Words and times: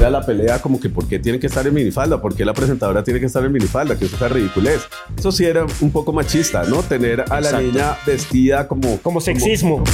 Era 0.00 0.08
la 0.08 0.22
pelea 0.22 0.58
como 0.62 0.80
que 0.80 0.88
por 0.88 1.06
qué 1.06 1.18
tiene 1.18 1.38
que 1.38 1.46
estar 1.46 1.66
en 1.66 1.74
minifalda, 1.74 2.22
por 2.22 2.34
qué 2.34 2.42
la 2.42 2.54
presentadora 2.54 3.04
tiene 3.04 3.20
que 3.20 3.26
estar 3.26 3.44
en 3.44 3.52
minifalda, 3.52 3.98
que 3.98 4.06
eso 4.06 4.24
es 4.24 4.32
ridiculez. 4.32 4.88
Eso 5.14 5.30
sí 5.30 5.44
era 5.44 5.66
un 5.82 5.92
poco 5.92 6.10
machista, 6.10 6.64
¿no? 6.64 6.82
Tener 6.82 7.22
a 7.28 7.38
la 7.38 7.60
niña 7.60 7.98
vestida 8.06 8.66
como... 8.66 8.96
Como 9.02 9.20
sexismo. 9.20 9.84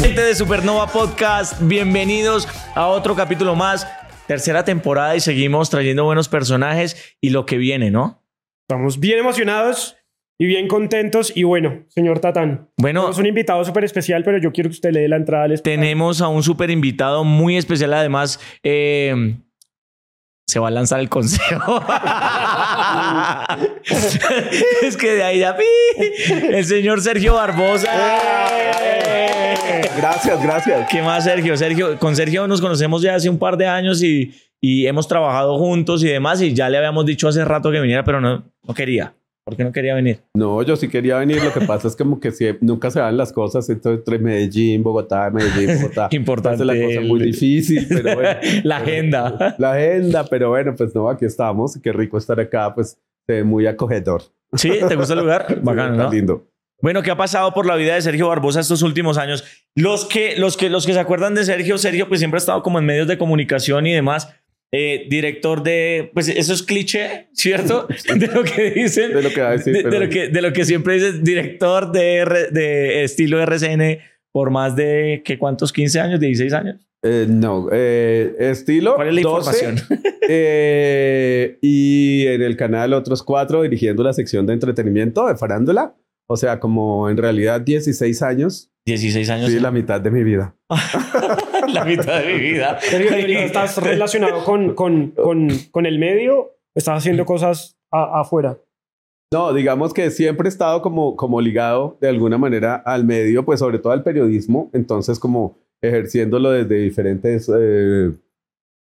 Gente 0.00 0.22
de 0.22 0.32
Supernova 0.36 0.86
Podcast, 0.86 1.60
bienvenidos 1.60 2.46
a 2.76 2.86
otro 2.86 3.16
capítulo 3.16 3.56
más, 3.56 3.84
tercera 4.28 4.64
temporada 4.64 5.16
y 5.16 5.20
seguimos 5.20 5.70
trayendo 5.70 6.04
buenos 6.04 6.28
personajes 6.28 7.16
y 7.20 7.30
lo 7.30 7.46
que 7.46 7.56
viene, 7.56 7.90
¿no? 7.90 8.22
Estamos 8.68 9.00
bien 9.00 9.18
emocionados 9.18 9.96
y 10.40 10.46
bien 10.46 10.68
contentos. 10.68 11.32
Y 11.36 11.42
bueno, 11.42 11.84
señor 11.88 12.18
Tatán, 12.18 12.70
Bueno, 12.78 13.10
es 13.10 13.18
un 13.18 13.26
invitado 13.26 13.62
súper 13.62 13.84
especial, 13.84 14.24
pero 14.24 14.38
yo 14.38 14.52
quiero 14.52 14.70
que 14.70 14.74
usted 14.74 14.90
le 14.90 15.00
dé 15.02 15.08
la 15.08 15.16
entrada 15.16 15.44
al 15.44 15.52
espacio. 15.52 15.76
tenemos 15.78 16.22
a 16.22 16.28
un 16.28 16.42
súper 16.42 16.70
invitado 16.70 17.24
muy 17.24 17.58
especial, 17.58 17.92
además. 17.92 18.40
eh, 18.62 19.36
se 20.46 20.58
va 20.58 20.68
a 20.68 20.70
lanzar 20.72 20.98
el 20.98 21.08
consejo. 21.08 21.80
es 24.82 24.96
que 24.96 25.14
de 25.14 25.22
ahí 25.22 25.38
ya. 25.38 25.56
El 26.50 26.64
señor 26.64 27.00
Sergio 27.00 27.34
Barbosa. 27.34 27.88
Gracias, 29.96 30.42
gracias. 30.42 30.88
¿Qué 30.90 31.02
más, 31.02 31.22
Sergio? 31.24 31.56
Sergio, 31.56 31.98
con 31.98 32.16
Sergio 32.16 32.48
nos 32.48 32.60
conocemos 32.60 33.02
ya 33.02 33.14
hace 33.14 33.28
un 33.28 33.38
par 33.38 33.56
de 33.56 33.68
años 33.68 34.02
y, 34.02 34.32
y 34.60 34.86
hemos 34.86 35.06
trabajado 35.06 35.56
juntos 35.58 36.02
y 36.02 36.08
demás. 36.08 36.40
Y 36.42 36.52
ya 36.52 36.68
le 36.68 36.78
habíamos 36.78 37.06
dicho 37.06 37.28
hace 37.28 37.44
rato 37.44 37.70
que 37.70 37.78
viniera, 37.80 38.02
pero 38.02 38.20
no, 38.20 38.42
no 38.66 38.74
quería. 38.74 39.14
¿Por 39.50 39.56
qué 39.56 39.64
no 39.64 39.72
quería 39.72 39.94
venir? 39.94 40.20
No, 40.34 40.62
yo 40.62 40.76
sí 40.76 40.88
quería 40.88 41.18
venir. 41.18 41.42
Lo 41.42 41.52
que 41.52 41.66
pasa 41.66 41.88
es 41.88 41.96
como 41.96 42.18
que 42.20 42.30
nunca 42.60 42.90
se 42.90 43.00
dan 43.00 43.16
las 43.16 43.32
cosas 43.32 43.68
entonces, 43.68 43.98
entre 43.98 44.18
Medellín, 44.18 44.82
Bogotá, 44.82 45.28
Medellín, 45.30 45.82
Bogotá. 45.82 46.08
Importante 46.12 46.64
la 46.64 46.74
cosa 46.74 47.00
muy 47.00 47.20
difícil, 47.20 47.86
pero 47.88 48.14
bueno. 48.14 48.38
La 48.64 48.78
agenda. 48.78 49.56
La 49.58 49.72
agenda, 49.72 50.24
pero 50.24 50.50
bueno, 50.50 50.74
pues 50.76 50.94
no, 50.94 51.10
aquí 51.10 51.24
estamos. 51.24 51.78
Qué 51.82 51.92
rico 51.92 52.16
estar 52.16 52.38
acá, 52.40 52.74
pues 52.74 52.96
muy 53.44 53.66
acogedor. 53.66 54.22
¿Sí? 54.54 54.70
¿Te 54.88 54.96
gusta 54.96 55.14
el 55.14 55.20
lugar? 55.20 55.58
Bacano, 55.62 55.92
Está 55.92 56.04
¿no? 56.04 56.10
lindo. 56.10 56.46
Bueno, 56.82 57.02
¿qué 57.02 57.10
ha 57.10 57.16
pasado 57.16 57.52
por 57.52 57.66
la 57.66 57.76
vida 57.76 57.94
de 57.94 58.00
Sergio 58.00 58.28
Barbosa 58.28 58.60
estos 58.60 58.82
últimos 58.82 59.18
años? 59.18 59.44
Los 59.74 60.06
que, 60.06 60.36
los 60.38 60.56
que, 60.56 60.70
los 60.70 60.86
que 60.86 60.94
se 60.94 61.00
acuerdan 61.00 61.34
de 61.34 61.44
Sergio, 61.44 61.76
Sergio 61.76 62.08
pues 62.08 62.20
siempre 62.20 62.38
ha 62.38 62.40
estado 62.40 62.62
como 62.62 62.78
en 62.78 62.86
medios 62.86 63.06
de 63.06 63.18
comunicación 63.18 63.86
y 63.86 63.92
demás. 63.92 64.34
Eh, 64.72 65.06
director 65.10 65.62
de, 65.62 66.10
pues 66.14 66.28
eso 66.28 66.52
es 66.52 66.62
cliché, 66.62 67.28
¿cierto? 67.32 67.88
De 68.16 68.26
lo 68.28 68.44
que 68.44 68.70
dicen. 68.70 69.12
De 69.12 69.22
lo 69.22 69.30
que 69.30 69.40
decir, 69.40 69.88
de, 69.88 69.98
lo 69.98 70.08
que, 70.08 70.28
de 70.28 70.42
lo 70.42 70.52
que 70.52 70.64
siempre 70.64 70.94
dices, 70.94 71.24
director 71.24 71.90
de, 71.90 72.48
de 72.52 73.02
estilo 73.02 73.42
RCN 73.42 73.98
por 74.32 74.50
más 74.50 74.76
de, 74.76 75.22
¿qué 75.24 75.38
cuántos? 75.38 75.74
¿15 75.74 76.00
años? 76.00 76.20
¿16 76.20 76.52
años? 76.52 76.86
Eh, 77.02 77.26
no, 77.28 77.68
eh, 77.72 78.34
estilo. 78.38 78.94
¿Cuál 78.94 79.08
es 79.08 79.14
la 79.14 79.22
12, 79.22 79.64
información? 79.64 80.00
eh, 80.28 81.58
y 81.62 82.26
en 82.26 82.42
el 82.42 82.56
canal 82.56 82.92
otros 82.92 83.22
cuatro 83.22 83.62
dirigiendo 83.62 84.02
la 84.02 84.12
sección 84.12 84.46
de 84.46 84.52
entretenimiento 84.52 85.26
de 85.26 85.36
farándula. 85.36 85.96
O 86.26 86.36
sea, 86.36 86.60
como 86.60 87.08
en 87.08 87.16
realidad 87.16 87.60
16 87.60 88.22
años. 88.22 88.70
16 88.86 89.30
años. 89.30 89.50
Sí, 89.50 89.58
la 89.58 89.70
mitad 89.70 90.00
de 90.00 90.10
mi 90.10 90.22
vida. 90.22 90.54
la 91.74 91.84
mitad 91.84 92.20
de 92.20 92.34
mi 92.34 92.40
vida. 92.40 92.78
Sergio, 92.80 93.38
¿Estás 93.40 93.76
relacionado 93.82 94.44
con, 94.44 94.74
con, 94.74 95.10
con, 95.12 95.48
con 95.70 95.86
el 95.86 95.98
medio? 95.98 96.52
¿Estás 96.74 96.98
haciendo 96.98 97.24
cosas 97.24 97.76
a- 97.90 98.20
afuera? 98.20 98.58
No, 99.32 99.52
digamos 99.52 99.94
que 99.94 100.10
siempre 100.10 100.48
he 100.48 100.50
estado 100.50 100.82
como, 100.82 101.14
como 101.16 101.40
ligado 101.40 101.96
de 102.00 102.08
alguna 102.08 102.36
manera 102.36 102.74
al 102.74 103.04
medio, 103.04 103.44
pues 103.44 103.60
sobre 103.60 103.78
todo 103.78 103.92
al 103.92 104.02
periodismo, 104.02 104.70
entonces 104.72 105.20
como 105.20 105.56
ejerciéndolo 105.82 106.50
desde 106.50 106.74
diferentes 106.76 107.48
eh, 107.56 108.12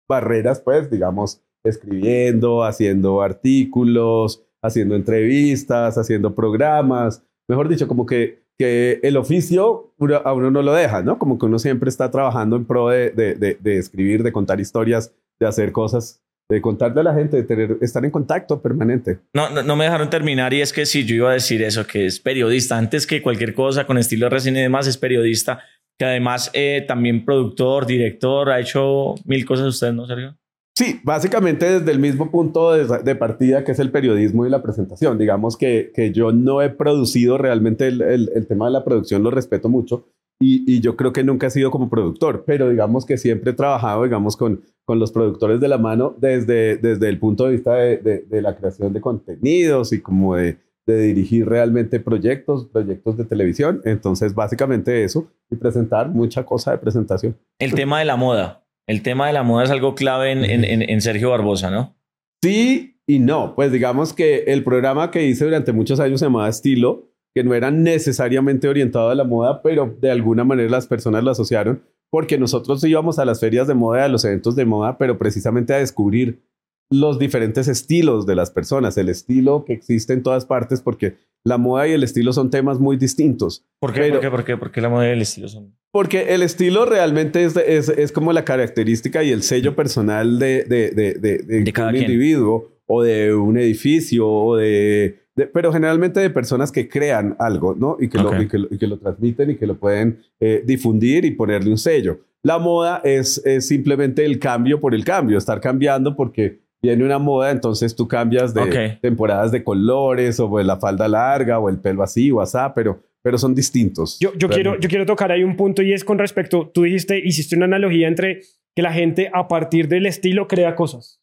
barreras, 0.09 0.61
pues 0.61 0.91
digamos, 0.91 1.43
escribiendo, 1.65 2.65
haciendo 2.65 3.23
artículos, 3.23 4.43
haciendo 4.63 4.97
entrevistas, 4.97 5.99
haciendo 5.99 6.35
programas, 6.35 7.23
mejor 7.49 7.69
dicho, 7.69 7.87
como 7.87 8.07
que, 8.07 8.42
que 8.59 9.01
el 9.03 9.17
oficio 9.17 9.95
a 10.25 10.33
uno 10.33 10.51
no 10.51 10.63
lo 10.63 10.73
deja, 10.73 11.03
¿no? 11.03 11.19
Como 11.19 11.39
que 11.39 11.47
uno 11.47 11.59
siempre 11.59 11.89
está 11.89 12.11
trabajando 12.11 12.57
en 12.57 12.65
pro 12.65 12.89
de, 12.89 13.11
de, 13.11 13.57
de- 13.61 13.79
escribir, 13.79 14.23
de 14.23 14.33
contar 14.33 14.61
historias, 14.61 15.13
de 15.41 15.47
hacer 15.47 15.73
cosas, 15.73 16.23
de 16.51 16.61
contarle 16.61 17.01
a 17.01 17.05
la 17.05 17.15
gente, 17.15 17.37
de 17.39 17.43
tener, 17.45 17.79
estar 17.81 18.05
en 18.05 18.11
contacto 18.11 18.61
permanente. 18.61 19.19
No, 19.35 19.63
no, 19.63 19.77
me 19.77 19.85
dejaron 19.85 20.11
terminar 20.11 20.53
y 20.53 20.61
es 20.61 20.73
que 20.73 20.87
sí, 20.87 21.05
yo 21.05 21.15
iba 21.15 21.31
a 21.31 21.35
decir 21.35 21.63
eso, 21.63 21.87
que 21.87 22.07
es 22.07 22.21
periodista, 22.21 22.77
antes 22.77 23.07
que 23.07 23.23
cualquier 23.23 23.55
cosa 23.55 23.87
con 23.87 23.97
estilo 23.99 24.29
recién 24.29 24.57
y 24.57 24.61
demás, 24.61 24.87
es 24.87 24.99
periodista, 24.99 25.61
que 25.99 26.05
además 26.05 26.51
eh, 26.53 26.85
también 26.87 27.25
productor, 27.25 27.87
director, 27.87 28.51
ha 28.51 28.61
hecho 28.61 29.15
mil 29.25 29.45
cosas 29.47 29.67
usted, 29.67 29.93
¿no, 29.93 30.07
Sergio? 30.07 30.37
Sí, 30.75 31.01
básicamente 31.05 31.67
desde 31.81 31.93
el 31.93 31.99
mismo 31.99 32.31
punto 32.31 32.73
de, 32.73 33.15
partida 33.15 33.63
que 33.63 33.73
es 33.73 33.79
el 33.79 33.91
periodismo 33.91 34.47
y 34.47 34.51
la 34.51 34.63
presentación. 34.63 35.19
Digamos 35.19 35.57
que, 35.57 35.93
que 35.95 36.13
yo 36.13 36.33
no 36.33 36.63
he 36.63 36.71
producido 36.71 37.37
realmente 37.37 37.87
el, 37.89 38.01
el- 38.01 38.47
tema 38.47 38.67
de 38.67 38.73
la 38.73 38.85
producción, 38.85 39.23
lo 39.23 39.31
respeto 39.31 39.69
mucho 39.69 40.07
y, 40.41 40.65
y 40.67 40.81
yo 40.81 40.97
creo 40.97 41.13
que 41.13 41.25
nunca 41.25 41.47
he 41.47 41.51
sido 41.51 41.71
como 41.71 41.91
productor, 41.91 42.45
pero 42.47 42.71
digamos 42.71 43.05
que 43.05 43.19
siempre 43.19 43.51
he 43.51 43.55
trabajado, 43.55 44.03
digamos, 44.05 44.37
con, 44.37 44.63
con 44.87 44.99
los 44.99 45.13
productores 45.13 45.61
de 45.61 45.69
la 45.69 45.79
mano 45.79 46.17
desde, 46.19 46.79
desde 46.79 47.09
el 47.09 47.19
punto 47.19 47.45
de 47.45 47.53
vista 47.53 47.75
de, 47.75 47.99
de- 47.99 48.25
de 48.29 48.43
la 48.43 48.57
creación 48.57 48.93
de 48.95 49.01
contenidos 49.01 49.93
y 49.93 50.01
como 50.01 50.37
de 50.37 50.57
dirigir 50.87 51.47
realmente 51.49 52.01
proyectos, 52.01 52.67
proyectos 52.67 53.17
de 53.17 53.25
televisión. 53.25 53.81
Entonces, 53.85 54.35
básicamente 54.35 55.05
eso 55.05 55.29
y 55.51 55.55
presentar 55.57 56.09
mucha 56.09 56.45
cosa 56.45 56.73
de 56.73 56.79
presentación. 56.79 57.37
El 57.59 57.73
tema 57.75 57.99
de 58.01 58.05
la 58.07 58.17
moda. 58.17 58.62
El 58.93 59.01
tema 59.01 59.27
de 59.27 59.33
la 59.33 59.43
moda 59.43 59.65
es 59.65 59.71
algo 59.71 59.95
clave 59.95 60.33
en, 60.33 61.01
Sergio 61.01 61.31
Barbosa, 61.31 61.71
¿no? 61.71 61.97
Sí 62.43 62.99
y 63.07 63.21
no. 63.21 63.55
Pues 63.55 63.73
digamos 63.73 64.13
que 64.13 64.45
el 64.49 64.63
programa 64.65 65.11
que 65.11 65.27
hice 65.27 65.47
durante 65.47 65.73
muchos 65.73 65.99
años 65.99 66.21
se 66.21 66.27
llamaba 66.27 66.47
Estilo, 66.47 67.09
que 67.35 67.43
no 67.43 67.55
era 67.55 67.71
necesariamente 67.71 68.69
orientado 68.69 69.09
a 69.09 69.15
la 69.15 69.25
moda, 69.25 69.63
pero 69.63 69.97
de 69.99 70.11
alguna 70.11 70.45
manera 70.45 70.69
las 70.69 70.87
personas 70.87 71.25
lo 71.25 71.31
asociaron 71.31 71.83
porque 72.11 72.37
nosotros 72.37 72.85
íbamos 72.85 73.19
a 73.19 73.25
las 73.25 73.41
ferias 73.41 73.67
de 73.67 73.73
moda, 73.73 74.05
a 74.05 74.09
los 74.09 74.27
eventos 74.27 74.57
de 74.57 74.67
moda, 74.67 74.99
pero 74.99 75.17
precisamente 75.17 75.73
a 75.73 75.79
descubrir 75.79 76.43
los 76.91 77.19
diferentes 77.19 77.69
estilos 77.69 78.27
de 78.27 78.35
las 78.35 78.51
personas, 78.51 78.99
el 78.99 79.09
estilo 79.09 79.65
que 79.65 79.73
existe 79.73 80.13
en 80.13 80.23
todas 80.23 80.45
partes, 80.45 80.83
porque 80.83 81.17
la 81.45 81.59
moda 81.59 81.89
y 81.89 81.93
el 81.93 82.03
estilo 82.03 82.33
son 82.33 82.51
temas 82.51 82.79
muy 82.79 82.97
distintos. 82.97 83.65
¿Por 83.81 83.93
qué? 83.93 84.01
Pero- 84.01 84.15
¿Por 84.15 84.21
qué? 84.23 84.31
¿Por 84.31 84.45
qué? 84.45 84.57
¿Por 84.57 84.71
qué 84.73 84.81
la 84.81 84.89
moda 84.89 85.09
y 85.09 85.13
el 85.13 85.23
estilo 85.23 85.49
son? 85.49 85.75
Porque 85.91 86.35
el 86.35 86.43
estilo 86.43 86.85
realmente 86.87 87.45
es, 87.45 87.57
es, 87.57 87.89
es 87.89 88.13
como 88.13 88.33
la 88.33 88.45
característica 88.45 89.23
y 89.23 89.31
el 89.31 89.43
sello 89.43 89.75
personal 89.77 90.39
de, 90.39 90.65
de, 90.65 90.91
de, 90.93 91.15
de, 91.43 91.73
cada 91.73 91.89
un 91.89 91.95
quien. 91.95 92.05
individuo 92.05 92.71
o 92.87 93.03
de 93.03 93.35
un 93.35 93.59
edificio 93.59 94.27
o 94.29 94.57
de, 94.57 95.19
Pero 95.53 95.73
generalmente 95.73 96.21
de 96.21 96.31
personas 96.31 96.73
que 96.73 96.89
crean 96.89 97.37
algo, 97.39 97.75
¿no? 97.75 97.97
Y 98.01 98.09
que, 98.09 98.19
lo, 98.19 98.41
y 98.43 98.49
que, 98.49 98.59
lo, 98.59 98.69
y 98.71 98.79
que 98.79 98.87
lo 98.87 98.99
transmiten 98.99 99.51
y 99.51 99.57
que 99.57 99.67
lo 99.67 99.77
pueden 99.79 100.21
eh, 100.41 100.63
difundir 100.65 101.25
y 101.25 101.33
ponerle 101.33 101.71
un 101.71 101.79
sello. 101.79 102.21
La 102.43 102.59
moda 102.59 103.01
es, 103.05 103.41
es 103.45 103.67
simplemente 103.69 104.25
el 104.25 104.39
cambio 104.39 104.81
por 104.81 104.95
el 104.95 105.05
cambio, 105.05 105.37
estar 105.39 105.61
cambiando 105.61 106.17
porque 106.17 106.61
viene 106.83 107.05
una 107.05 107.19
moda, 107.19 107.51
entonces 107.51 107.95
tú 107.95 108.09
cambias 108.09 108.53
de 108.53 108.61
Ok. 108.61 109.01
temporadas 109.01 109.53
de 109.53 109.63
colores 109.63 110.41
o 110.41 110.59
de 110.59 110.65
la 110.65 110.79
falda 110.79 111.07
larga 111.07 111.59
o 111.61 111.69
el 111.69 111.79
pelo 111.79 112.03
así 112.03 112.31
o 112.31 112.41
asá, 112.41 112.75
pero, 112.75 113.01
pero 113.23 113.39
son 113.39 113.55
distintos. 113.55 114.19
Yo, 114.19 114.33
yo, 114.35 114.49
quiero, 114.49 114.79
yo 114.79 114.89
quiero 114.89 115.07
tocar 115.07 115.31
ahí 115.31 115.45
un 115.45 115.57
punto 115.57 115.83
y 115.83 115.93
es 115.93 116.05
con 116.05 116.19
respecto, 116.19 116.71
tú 116.75 116.83
dijiste, 116.83 117.19
hiciste 117.25 117.55
una 117.55 117.67
analogía 117.67 118.09
entre 118.09 118.41
que 118.75 118.83
la 118.83 118.93
gente 118.93 119.31
a 119.33 119.47
partir 119.47 119.87
del 119.87 120.07
estilo 120.07 120.49
crea 120.49 120.75
cosas. 120.75 121.23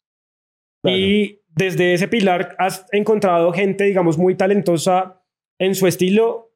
Claro. 0.82 0.96
Y 0.96 1.42
desde 1.48 1.92
ese 1.92 2.08
pilar 2.08 2.54
has 2.58 2.86
encontrado 2.92 3.52
gente, 3.52 3.84
digamos, 3.84 4.16
muy 4.16 4.36
talentosa 4.36 5.22
en 5.58 5.74
su 5.74 5.86
estilo. 5.86 6.46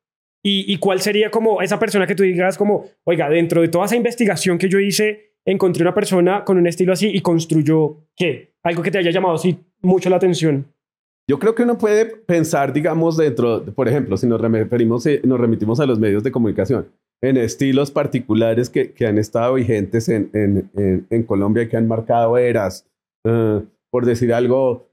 ¿Y, 0.46 0.70
y 0.72 0.76
cuál 0.76 1.00
sería 1.00 1.30
como 1.30 1.62
esa 1.62 1.78
persona 1.78 2.06
que 2.06 2.14
tú 2.14 2.22
digas 2.22 2.58
como, 2.58 2.86
oiga, 3.04 3.30
dentro 3.30 3.62
de 3.62 3.68
toda 3.68 3.86
esa 3.86 3.96
investigación 3.96 4.58
que 4.58 4.68
yo 4.68 4.78
hice, 4.78 5.33
encontré 5.46 5.82
una 5.82 5.94
persona 5.94 6.44
con 6.44 6.56
un 6.58 6.66
estilo 6.66 6.92
así 6.92 7.08
y 7.12 7.20
construyó, 7.20 7.96
¿qué? 8.16 8.52
Algo 8.62 8.82
que 8.82 8.90
te 8.90 8.98
haya 8.98 9.10
llamado 9.10 9.34
así 9.34 9.58
mucho 9.82 10.08
la 10.10 10.16
atención. 10.16 10.66
Yo 11.28 11.38
creo 11.38 11.54
que 11.54 11.62
uno 11.62 11.78
puede 11.78 12.04
pensar, 12.06 12.72
digamos, 12.72 13.16
dentro, 13.16 13.60
de- 13.60 13.72
por 13.72 13.88
ejemplo, 13.88 14.16
si 14.16 14.26
nos 14.26 14.40
referimos, 14.40 15.06
eh, 15.06 15.20
nos 15.24 15.40
remitimos 15.40 15.80
a 15.80 15.86
los 15.86 15.98
medios 15.98 16.22
de 16.22 16.30
comunicación, 16.32 16.86
en 17.22 17.36
estilos 17.38 17.90
particulares 17.90 18.68
que, 18.68 18.92
que 18.92 19.06
han 19.06 19.16
estado 19.18 19.54
vigentes 19.54 20.08
en, 20.10 20.30
en, 20.34 21.06
en, 21.08 21.22
Colombia 21.22 21.68
que 21.68 21.76
han 21.78 21.88
marcado 21.88 22.36
eras. 22.36 22.86
Eh, 23.26 23.62
por 23.90 24.04
decir 24.04 24.34
algo, 24.34 24.86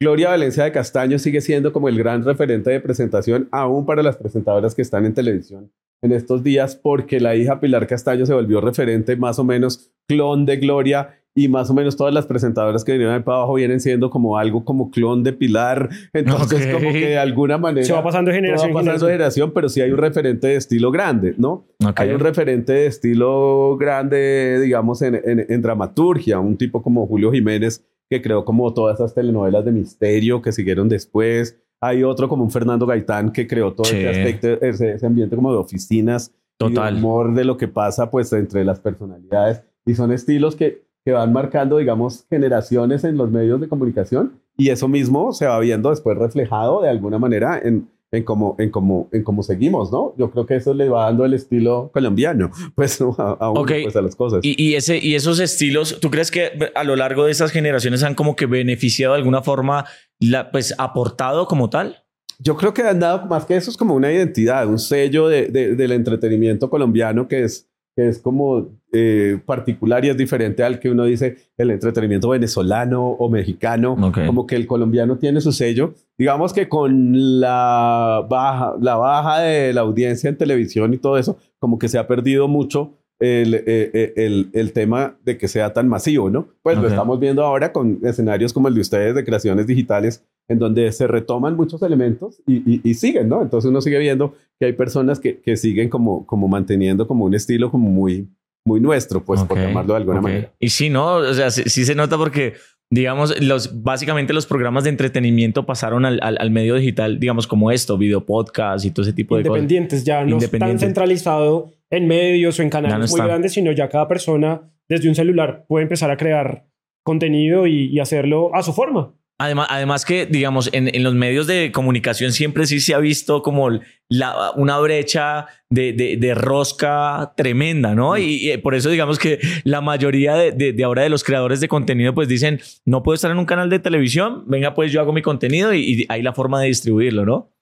Gloria 0.00 0.28
Valencia 0.28 0.64
de 0.64 0.72
Castaño 0.72 1.18
sigue 1.18 1.40
siendo 1.40 1.72
como 1.72 1.88
el 1.88 1.96
gran 1.96 2.22
referente 2.22 2.70
de 2.70 2.80
presentación, 2.80 3.48
aún 3.50 3.86
para 3.86 4.02
las 4.02 4.16
presentadoras 4.16 4.74
que 4.74 4.82
están 4.82 5.06
en 5.06 5.14
televisión 5.14 5.70
en 6.02 6.12
estos 6.12 6.42
días, 6.42 6.76
porque 6.76 7.20
la 7.20 7.34
hija 7.36 7.60
Pilar 7.60 7.86
Castaño 7.86 8.24
se 8.26 8.34
volvió 8.34 8.60
referente 8.60 9.16
más 9.16 9.38
o 9.38 9.44
menos 9.44 9.90
clon 10.08 10.46
de 10.46 10.56
Gloria 10.58 11.14
y 11.34 11.48
más 11.48 11.70
o 11.70 11.74
menos 11.74 11.96
todas 11.96 12.12
las 12.12 12.26
presentadoras 12.26 12.84
que 12.84 12.92
vinieron 12.92 13.14
ahí 13.14 13.22
para 13.22 13.38
abajo 13.38 13.54
vienen 13.54 13.78
siendo 13.80 14.10
como 14.10 14.38
algo 14.38 14.64
como 14.64 14.90
clon 14.90 15.22
de 15.22 15.32
Pilar. 15.32 15.88
Entonces, 16.12 16.66
como 16.74 16.92
que 16.92 17.10
de 17.10 17.18
alguna 17.18 17.58
manera. 17.58 17.86
Se 17.86 17.92
va 17.92 18.02
pasando 18.02 18.32
generación 18.32 18.68
va 18.74 18.80
en 18.80 18.86
pasando 18.86 19.06
generación. 19.08 19.52
pero 19.54 19.68
sí 19.68 19.80
hay 19.80 19.90
un 19.92 19.98
referente 19.98 20.48
de 20.48 20.56
estilo 20.56 20.90
grande, 20.90 21.34
¿no? 21.38 21.66
Hay 22.02 22.08
un 22.14 22.20
referente 22.20 22.72
de 22.72 22.86
estilo 22.86 23.76
grande, 23.78 24.58
digamos, 24.60 25.02
en, 25.02 25.14
en- 25.16 25.46
en 25.48 25.62
dramaturgia, 25.62 26.40
un 26.40 26.56
tipo 26.56 26.82
como 26.82 27.06
Julio 27.06 27.30
Jiménez, 27.30 27.84
que 28.10 28.22
creó 28.22 28.44
como 28.44 28.72
todas 28.74 28.96
esas 28.98 29.14
telenovelas 29.14 29.64
de 29.64 29.72
misterio 29.72 30.42
que 30.42 30.50
siguieron 30.52 30.88
después. 30.88 31.60
Hay 31.80 32.02
otro 32.02 32.28
como 32.28 32.44
un 32.44 32.50
Fernando 32.50 32.86
Gaitán 32.86 33.30
que 33.30 33.46
creó 33.46 33.72
todo 33.72 33.86
ese 33.86 34.08
aspecto, 34.08 34.48
ese, 34.64 34.92
ese 34.92 35.06
ambiente 35.06 35.36
como 35.36 35.52
de 35.52 35.58
oficinas 35.58 36.32
y 36.58 36.64
de 36.64 36.74
Total. 36.74 36.96
humor 36.96 37.34
de 37.34 37.44
lo 37.44 37.56
que 37.56 37.68
pasa 37.68 38.10
pues 38.10 38.32
entre 38.32 38.64
las 38.64 38.80
personalidades. 38.80 39.62
Y 39.86 39.94
son 39.94 40.12
estilos 40.12 40.56
que, 40.56 40.82
que 41.04 41.12
van 41.12 41.32
marcando, 41.32 41.78
digamos, 41.78 42.26
generaciones 42.28 43.04
en 43.04 43.16
los 43.16 43.30
medios 43.30 43.60
de 43.60 43.68
comunicación 43.68 44.32
y 44.60 44.70
eso 44.70 44.88
mismo 44.88 45.32
se 45.32 45.46
va 45.46 45.58
viendo 45.60 45.88
después 45.90 46.18
reflejado 46.18 46.82
de 46.82 46.88
alguna 46.90 47.18
manera 47.20 47.60
en, 47.62 47.88
en 48.10 48.22
cómo, 48.24 48.56
en 48.58 48.70
cómo, 48.70 49.08
en 49.12 49.22
cómo 49.22 49.42
seguimos, 49.42 49.92
¿no? 49.92 50.14
Yo 50.16 50.30
creo 50.30 50.46
que 50.46 50.56
eso 50.56 50.72
le 50.72 50.88
va 50.88 51.04
dando 51.04 51.24
el 51.24 51.34
estilo 51.34 51.90
colombiano, 51.92 52.50
pues, 52.74 53.00
¿no? 53.00 53.14
a, 53.18 53.32
a 53.32 53.50
uno, 53.50 53.62
pues, 53.64 53.96
a 53.96 54.02
las 54.02 54.16
cosas. 54.16 54.40
Y, 54.42 54.54
y 54.62 54.74
ese, 54.76 54.98
y 54.98 55.14
esos 55.14 55.40
estilos, 55.40 55.98
¿tú 56.00 56.10
crees 56.10 56.30
que 56.30 56.50
a 56.74 56.84
lo 56.84 56.96
largo 56.96 57.24
de 57.24 57.32
estas 57.32 57.50
generaciones 57.52 58.02
han 58.02 58.14
como 58.14 58.34
que 58.36 58.46
beneficiado 58.46 59.12
de 59.14 59.18
alguna 59.18 59.42
forma, 59.42 59.84
la, 60.20 60.50
pues 60.50 60.74
aportado 60.78 61.46
como 61.46 61.68
tal? 61.70 62.04
Yo 62.40 62.56
creo 62.56 62.72
que 62.72 62.82
han 62.82 63.00
dado 63.00 63.26
más 63.26 63.44
que 63.46 63.56
eso 63.56 63.70
es 63.70 63.76
como 63.76 63.94
una 63.94 64.12
identidad, 64.12 64.66
un 64.68 64.78
sello 64.78 65.26
de, 65.28 65.46
de- 65.48 65.74
del 65.74 65.90
entretenimiento 65.92 66.70
colombiano 66.70 67.26
que 67.28 67.42
es, 67.42 67.68
que 67.98 68.06
es 68.06 68.20
como 68.20 68.68
eh, 68.92 69.40
particular 69.44 70.04
y 70.04 70.08
es 70.10 70.16
diferente 70.16 70.62
al 70.62 70.78
que 70.78 70.88
uno 70.88 71.04
dice 71.04 71.34
el 71.56 71.72
entretenimiento 71.72 72.28
venezolano 72.28 73.08
o 73.08 73.28
mexicano. 73.28 73.96
Como 74.24 74.46
que 74.46 74.54
el 74.54 74.68
colombiano 74.68 75.18
tiene 75.18 75.40
su 75.40 75.50
sello. 75.50 75.94
Digamos 76.16 76.52
que 76.52 76.68
con 76.68 77.40
la 77.40 78.24
baja, 78.30 78.76
la 78.80 78.94
baja 78.94 79.40
de 79.40 79.72
la 79.72 79.80
audiencia 79.80 80.30
en 80.30 80.36
televisión 80.36 80.94
y 80.94 80.98
todo 80.98 81.18
eso, 81.18 81.38
como 81.58 81.76
que 81.80 81.88
se 81.88 81.98
ha 81.98 82.06
perdido 82.06 82.46
mucho 82.46 82.92
el, 83.20 83.54
eh, 83.54 83.62
eh, 83.66 84.12
el, 84.16 84.50
el 84.52 84.72
tema 84.72 85.16
de 85.24 85.36
que 85.38 85.48
sea 85.48 85.72
tan 85.72 85.88
masivo, 85.88 86.30
¿no? 86.30 86.48
Pues 86.62 86.76
lo 86.76 86.82
estamos 86.88 87.18
viendo 87.20 87.42
ahora 87.44 87.72
con 87.72 87.98
escenarios 88.04 88.52
como 88.52 88.68
el 88.68 88.74
de 88.74 88.80
ustedes 88.80 89.14
de 89.14 89.24
creaciones 89.24 89.66
digitales 89.66 90.24
en 90.48 90.58
donde 90.58 90.90
se 90.92 91.06
retoman 91.06 91.56
muchos 91.56 91.82
elementos 91.82 92.40
y, 92.46 92.56
y- 92.74 92.80
y 92.82 92.94
siguen, 92.94 93.28
¿no? 93.28 93.42
Entonces 93.42 93.68
uno 93.70 93.80
sigue 93.80 93.98
viendo 93.98 94.34
que 94.58 94.66
hay 94.66 94.72
personas 94.72 95.20
que, 95.20 95.40
que 95.40 95.56
siguen 95.56 95.88
como, 95.88 96.24
como 96.26 96.48
manteniendo 96.48 97.06
como 97.06 97.24
un 97.26 97.34
estilo 97.34 97.70
como 97.70 97.90
muy, 97.90 98.28
muy 98.64 98.80
nuestro, 98.80 99.24
pues 99.24 99.42
por 99.42 99.58
Ok, 99.58 99.64
llamarlo 99.64 99.92
de 99.94 99.98
alguna 99.98 100.20
manera. 100.20 100.52
Y 100.58 100.68
sí, 100.70 100.88
¿no? 100.88 101.16
O 101.16 101.34
sea, 101.34 101.50
sí, 101.50 101.64
sí 101.66 101.84
se 101.84 101.94
nota 101.94 102.16
porque, 102.16 102.54
digamos, 102.90 103.40
los, 103.42 103.82
básicamente 103.82 104.32
los 104.32 104.46
programas 104.46 104.84
de 104.84 104.90
entretenimiento 104.90 105.66
pasaron 105.66 106.04
al, 106.04 106.20
al, 106.22 106.38
al 106.40 106.50
medio 106.50 106.74
digital, 106.76 107.20
digamos, 107.20 107.46
como 107.46 107.70
esto, 107.70 107.98
video 107.98 108.24
podcast 108.24 108.84
y 108.84 108.90
todo 108.90 109.02
ese 109.02 109.12
tipo 109.12 109.36
de 109.36 109.42
cosas. 109.42 109.62
Independientes, 109.62 110.04
ya 110.04 110.24
no 110.24 110.38
tan 110.38 110.78
centralizado 110.78 111.72
en 111.90 112.06
medios 112.06 112.58
o 112.58 112.62
en 112.62 112.68
no 112.68 112.72
canales 112.72 113.10
muy 113.10 113.20
grandes, 113.20 113.52
sino 113.52 113.72
ya 113.72 113.88
cada 113.88 114.08
persona 114.08 114.70
desde 114.88 115.08
un 115.08 115.14
celular 115.14 115.66
puede 115.68 115.82
empezar 115.82 116.10
a 116.10 116.16
crear 116.16 116.66
contenido 117.02 117.66
y, 117.66 117.86
y 117.86 118.00
hacerlo 118.00 118.54
a 118.54 118.62
su 118.62 118.72
forma. 118.72 119.14
Además, 119.40 119.68
además 119.70 120.04
que, 120.04 120.26
digamos, 120.26 120.68
en, 120.72 120.92
en 120.92 121.04
los 121.04 121.14
medios 121.14 121.46
de 121.46 121.70
comunicación 121.70 122.32
siempre 122.32 122.66
sí 122.66 122.80
se 122.80 122.94
ha 122.94 122.98
visto 122.98 123.40
como 123.42 123.70
la, 124.08 124.50
una 124.56 124.78
brecha 124.80 125.46
de, 125.70 125.92
de, 125.92 126.16
de 126.16 126.34
rosca 126.34 127.34
tremenda, 127.36 127.94
¿no? 127.94 128.18
Y, 128.18 128.50
y 128.50 128.56
por 128.58 128.74
eso, 128.74 128.90
digamos 128.90 129.18
que 129.18 129.38
la 129.62 129.80
mayoría 129.80 130.34
de, 130.34 130.50
de, 130.50 130.72
de 130.72 130.84
ahora 130.84 131.02
de 131.02 131.08
los 131.08 131.22
creadores 131.22 131.60
de 131.60 131.68
contenido 131.68 132.14
pues 132.14 132.26
dicen, 132.26 132.60
no 132.84 133.04
puedo 133.04 133.14
estar 133.14 133.30
en 133.30 133.38
un 133.38 133.46
canal 133.46 133.70
de 133.70 133.78
televisión, 133.78 134.42
venga 134.48 134.74
pues 134.74 134.90
yo 134.90 135.00
hago 135.00 135.12
mi 135.12 135.22
contenido 135.22 135.72
y, 135.72 135.80
y 136.02 136.06
hay 136.08 136.22
la 136.22 136.32
forma 136.32 136.60
de 136.60 136.66
distribuirlo, 136.66 137.24
¿no? 137.24 137.52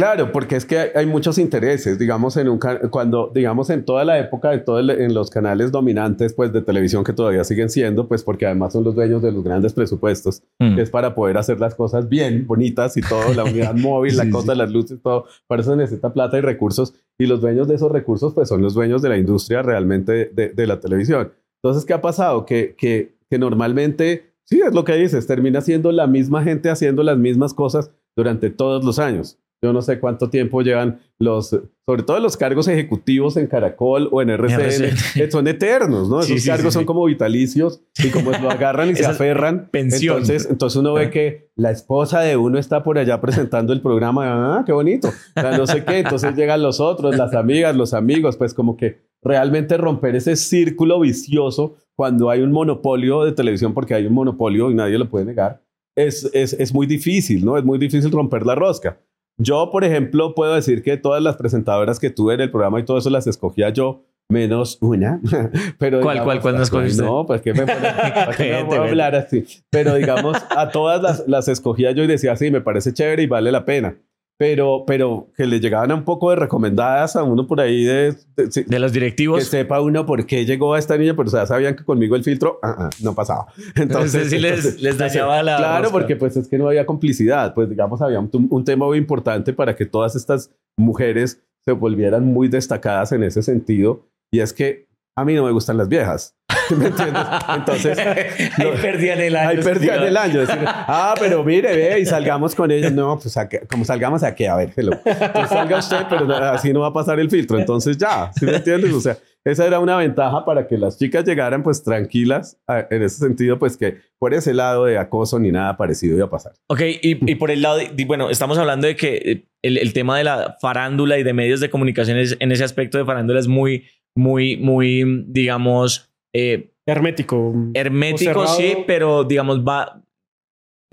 Claro, 0.00 0.32
porque 0.32 0.56
es 0.56 0.64
que 0.64 0.78
hay, 0.78 0.88
hay 0.94 1.04
muchos 1.06 1.36
intereses, 1.36 1.98
digamos, 1.98 2.36
en 2.38 2.48
un 2.48 2.58
cuando, 2.90 3.30
digamos, 3.34 3.68
en 3.68 3.84
toda 3.84 4.02
la 4.06 4.18
época 4.18 4.50
de 4.50 4.58
todo 4.58 4.78
el- 4.78 4.88
en 4.88 5.12
los 5.12 5.28
canales 5.28 5.70
dominantes, 5.72 6.32
pues, 6.32 6.52
de 6.54 6.62
televisión 6.62 7.04
que 7.04 7.12
todavía 7.12 7.44
siguen 7.44 7.68
siendo, 7.68 8.08
pues, 8.08 8.22
porque 8.24 8.46
además 8.46 8.72
son 8.72 8.82
los 8.84 8.94
dueños 8.94 9.20
de 9.20 9.30
los 9.30 9.44
grandes 9.44 9.74
presupuestos, 9.74 10.42
Mm. 10.58 10.76
que 10.76 10.82
es 10.82 10.88
para 10.90 11.14
poder 11.14 11.36
hacer 11.36 11.60
las 11.60 11.74
cosas 11.74 12.08
bien, 12.08 12.46
bonitas 12.46 12.96
y 12.96 13.02
todo, 13.02 13.34
la 13.34 13.44
unidad 13.44 13.74
móvil, 13.76 14.16
la 14.16 14.24
Sí, 14.24 14.30
cosa, 14.30 14.54
las 14.54 14.70
luces, 14.70 15.00
todo, 15.02 15.26
para 15.46 15.60
eso 15.60 15.76
necesita 15.76 16.12
plata 16.14 16.38
y 16.38 16.40
recursos, 16.40 16.94
y 17.18 17.26
los 17.26 17.42
dueños 17.42 17.68
de 17.68 17.74
esos 17.74 17.92
recursos, 17.92 18.32
pues, 18.32 18.48
son 18.48 18.62
los 18.62 18.72
dueños 18.72 19.02
de 19.02 19.10
la 19.10 19.18
industria 19.18 19.60
realmente 19.60 20.30
de, 20.32 20.48
de 20.48 20.66
la 20.66 20.80
televisión. 20.80 21.30
Entonces, 21.62 21.84
¿qué 21.84 21.92
ha 21.92 22.00
pasado? 22.00 22.46
Que, 22.46 22.74
que, 22.78 23.16
que 23.28 23.38
normalmente, 23.38 24.32
sí, 24.44 24.62
es 24.66 24.72
lo 24.74 24.84
que 24.84 24.94
dices, 24.94 25.26
termina 25.26 25.60
siendo 25.60 25.92
la 25.92 26.06
misma 26.06 26.42
gente 26.42 26.70
haciendo 26.70 27.02
las 27.02 27.18
mismas 27.18 27.52
cosas 27.52 27.90
durante 28.16 28.48
todos 28.48 28.82
los 28.82 28.98
años. 28.98 29.36
Yo 29.62 29.74
no 29.74 29.82
sé 29.82 30.00
cuánto 30.00 30.30
tiempo 30.30 30.62
llevan 30.62 31.00
los, 31.18 31.48
sobre 31.84 32.02
todo 32.02 32.18
los 32.18 32.38
cargos 32.38 32.66
ejecutivos 32.66 33.36
en 33.36 33.46
Caracol 33.46 34.08
o 34.10 34.22
en 34.22 34.30
RCN, 34.30 34.60
RCN. 34.60 35.30
son 35.30 35.46
eternos, 35.48 36.08
¿no? 36.08 36.22
Sí, 36.22 36.32
Esos 36.32 36.44
sí, 36.44 36.48
cargos 36.48 36.72
sí, 36.72 36.78
son 36.78 36.86
como 36.86 37.04
vitalicios 37.04 37.82
y 38.02 38.08
como 38.08 38.30
lo 38.30 38.50
agarran 38.50 38.88
y 38.88 38.94
se 38.96 39.04
aferran. 39.04 39.68
pensión. 39.70 40.16
Entonces, 40.18 40.48
entonces 40.50 40.76
uno 40.78 40.94
ve 40.94 41.04
Ah. 41.06 41.10
que 41.10 41.50
la 41.56 41.70
esposa 41.72 42.20
de 42.20 42.38
uno 42.38 42.58
está 42.58 42.82
por 42.82 42.96
allá 42.96 43.20
presentando 43.20 43.74
el 43.74 43.82
programa, 43.82 44.56
ah, 44.60 44.62
qué 44.64 44.72
bonito, 44.72 45.08
O 45.08 45.40
sea, 45.40 45.58
no 45.58 45.66
sé 45.66 45.84
qué, 45.84 45.98
entonces 45.98 46.34
llegan 46.34 46.62
los 46.62 46.80
otros, 46.80 47.14
las 47.16 47.34
amigas, 47.34 47.76
los 47.76 47.92
amigos, 47.92 48.38
pues 48.38 48.54
como 48.54 48.78
que 48.78 49.02
realmente 49.22 49.76
romper 49.76 50.16
ese 50.16 50.36
círculo 50.36 51.00
vicioso 51.00 51.76
cuando 51.94 52.30
hay 52.30 52.40
un 52.40 52.50
monopolio 52.50 53.24
de 53.24 53.32
televisión, 53.32 53.74
porque 53.74 53.92
hay 53.92 54.06
un 54.06 54.14
monopolio 54.14 54.70
y 54.70 54.74
nadie 54.74 54.96
lo 54.96 55.10
puede 55.10 55.26
negar, 55.26 55.60
es, 55.94 56.30
es, 56.32 56.54
es 56.54 56.72
muy 56.72 56.86
difícil, 56.86 57.44
¿no? 57.44 57.58
Es 57.58 57.64
muy 57.64 57.78
difícil 57.78 58.10
romper 58.10 58.46
la 58.46 58.54
rosca. 58.54 58.98
Yo, 59.42 59.70
por 59.70 59.84
ejemplo, 59.84 60.34
puedo 60.34 60.54
decir 60.54 60.82
que 60.82 60.96
todas 60.96 61.22
las 61.22 61.36
presentadoras 61.36 61.98
que 61.98 62.10
tuve 62.10 62.34
en 62.34 62.40
el 62.42 62.50
programa 62.50 62.78
y 62.78 62.84
todo 62.84 62.98
eso 62.98 63.08
las 63.10 63.26
escogía 63.26 63.70
yo, 63.70 64.02
menos 64.28 64.78
una. 64.80 65.20
Pero 65.78 66.00
¿Cuál, 66.02 66.22
cuál, 66.22 66.40
cuál 66.40 66.56
no 66.56 66.62
escogiste? 66.62 67.02
No, 67.02 67.26
pues 67.26 67.40
que 67.42 67.52
me 67.54 67.62
pone- 67.66 67.80
¿para 68.14 68.36
qué 68.36 68.52
me 68.52 68.62
voy 68.64 68.76
a 68.76 68.82
hablar 68.82 69.14
así. 69.14 69.44
Pero 69.70 69.94
digamos, 69.94 70.36
a 70.54 70.68
todas 70.70 71.02
las, 71.02 71.24
las 71.26 71.48
escogía 71.48 71.90
yo 71.92 72.04
y 72.04 72.06
decía, 72.06 72.36
sí, 72.36 72.50
me 72.50 72.60
parece 72.60 72.92
chévere 72.92 73.22
y 73.22 73.26
vale 73.26 73.50
la 73.50 73.64
pena. 73.64 73.96
Pero, 74.40 74.84
pero 74.86 75.28
que 75.36 75.44
le 75.44 75.60
llegaban 75.60 75.92
un 75.92 76.02
poco 76.02 76.30
de 76.30 76.36
recomendadas 76.36 77.14
a 77.14 77.22
uno 77.22 77.46
por 77.46 77.60
ahí 77.60 77.84
de, 77.84 78.14
de- 78.36 78.50
sí, 78.50 78.62
De 78.66 78.78
los 78.78 78.90
que 78.90 78.98
directivos. 78.98 79.44
sepa 79.44 79.82
uno 79.82 80.06
por 80.06 80.24
qué 80.24 80.46
llegó 80.46 80.72
a 80.72 80.78
esta 80.78 80.96
niña, 80.96 81.14
pero 81.14 81.28
sabían 81.28 81.76
que 81.76 81.84
conmigo 81.84 82.16
el 82.16 82.24
filtro 82.24 82.58
ah, 82.62 82.74
ah, 82.78 82.90
no 83.02 83.14
pasaba. 83.14 83.48
Entonces 83.76 84.30
sí 84.30 84.38
les- 84.38 84.56
entonces, 84.64 84.80
les 84.82 84.96
dañaba 84.96 85.42
la 85.42 85.58
Claro, 85.58 85.82
rosca. 85.82 85.92
porque 85.92 86.16
pues 86.16 86.38
es 86.38 86.48
que 86.48 86.56
no 86.56 86.68
había 86.68 86.86
complicidad. 86.86 87.52
Pues 87.52 87.68
digamos, 87.68 88.00
había 88.00 88.18
un, 88.18 88.30
un 88.50 88.64
tema 88.64 88.86
muy 88.86 88.96
importante 88.96 89.52
para 89.52 89.76
que 89.76 89.84
todas 89.84 90.16
estas 90.16 90.50
mujeres 90.78 91.42
se 91.66 91.72
volvieran 91.72 92.24
muy 92.24 92.48
destacadas 92.48 93.12
en 93.12 93.22
ese 93.24 93.42
sentido. 93.42 94.06
Y 94.32 94.40
es 94.40 94.54
que 94.54 94.86
a 95.16 95.24
mí 95.26 95.34
no 95.34 95.44
me 95.44 95.50
gustan 95.52 95.76
las 95.76 95.90
viejas. 95.90 96.34
¿Me 96.76 96.86
entiendes? 96.86 97.22
Entonces, 97.54 97.98
Ahí 98.58 98.70
perdían 98.80 99.20
el 99.20 99.36
año. 99.36 99.48
Ahí 99.50 99.56
perdían 99.62 100.02
el 100.02 100.16
año. 100.16 100.40
Decir, 100.40 100.58
ah, 100.64 101.14
pero 101.18 101.42
mire, 101.44 101.74
ve, 101.76 102.00
y 102.00 102.06
salgamos 102.06 102.54
con 102.54 102.70
ella. 102.70 102.90
No, 102.90 103.18
pues 103.18 103.36
¿a 103.36 103.48
qué? 103.48 103.60
como 103.70 103.84
salgamos 103.84 104.22
a 104.22 104.34
qué, 104.34 104.48
a 104.48 104.56
ver, 104.56 104.72
hello. 104.76 104.92
Pues 105.02 105.48
salga 105.48 105.78
usted, 105.78 106.06
pero 106.08 106.34
así 106.34 106.72
no 106.72 106.80
va 106.80 106.88
a 106.88 106.92
pasar 106.92 107.18
el 107.20 107.30
filtro. 107.30 107.58
Entonces 107.58 107.96
ya, 107.98 108.30
¿sí 108.34 108.44
me 108.46 108.56
entiendes? 108.56 108.92
O 108.92 109.00
sea, 109.00 109.16
esa 109.44 109.66
era 109.66 109.78
una 109.80 109.96
ventaja 109.96 110.44
para 110.44 110.66
que 110.68 110.76
las 110.76 110.98
chicas 110.98 111.24
llegaran 111.24 111.62
pues 111.62 111.82
tranquilas 111.82 112.58
a- 112.66 112.86
en 112.90 113.02
ese 113.02 113.16
sentido, 113.18 113.58
pues 113.58 113.76
que 113.76 113.96
por 114.18 114.34
ese 114.34 114.52
lado 114.52 114.84
de 114.84 114.98
acoso 114.98 115.38
ni 115.38 115.50
nada 115.50 115.78
parecido 115.78 116.14
iba 116.16 116.26
a 116.26 116.30
pasar. 116.30 116.52
Ok, 116.66 116.80
y, 116.82 117.30
y 117.30 117.34
por 117.36 117.50
el 117.50 117.62
lado, 117.62 117.78
de, 117.78 118.04
bueno, 118.04 118.28
estamos 118.28 118.58
hablando 118.58 118.86
de 118.86 118.96
que 118.96 119.14
eh, 119.16 119.44
el, 119.62 119.78
el 119.78 119.94
tema 119.94 120.18
de 120.18 120.24
la 120.24 120.56
farándula 120.60 121.16
y 121.18 121.22
de 121.22 121.32
medios 121.32 121.60
de 121.60 121.70
comunicación 121.70 122.18
es- 122.18 122.36
en 122.38 122.52
ese 122.52 122.64
aspecto 122.64 122.98
de 122.98 123.06
farándula 123.06 123.40
es 123.40 123.48
muy, 123.48 123.86
muy, 124.14 124.58
muy, 124.58 125.24
digamos, 125.28 126.09
eh, 126.34 126.70
Hermético. 126.86 127.54
hermético, 127.74 128.46
sí, 128.46 128.78
pero 128.86 129.24
digamos, 129.24 129.60
va, 129.60 130.02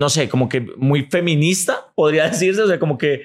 no 0.00 0.08
sé, 0.08 0.28
como 0.28 0.48
que 0.48 0.60
muy 0.76 1.02
feminista, 1.10 1.92
podría 1.94 2.24
decirse, 2.28 2.62
o 2.62 2.66
sea, 2.68 2.78
como 2.78 2.98
que 2.98 3.22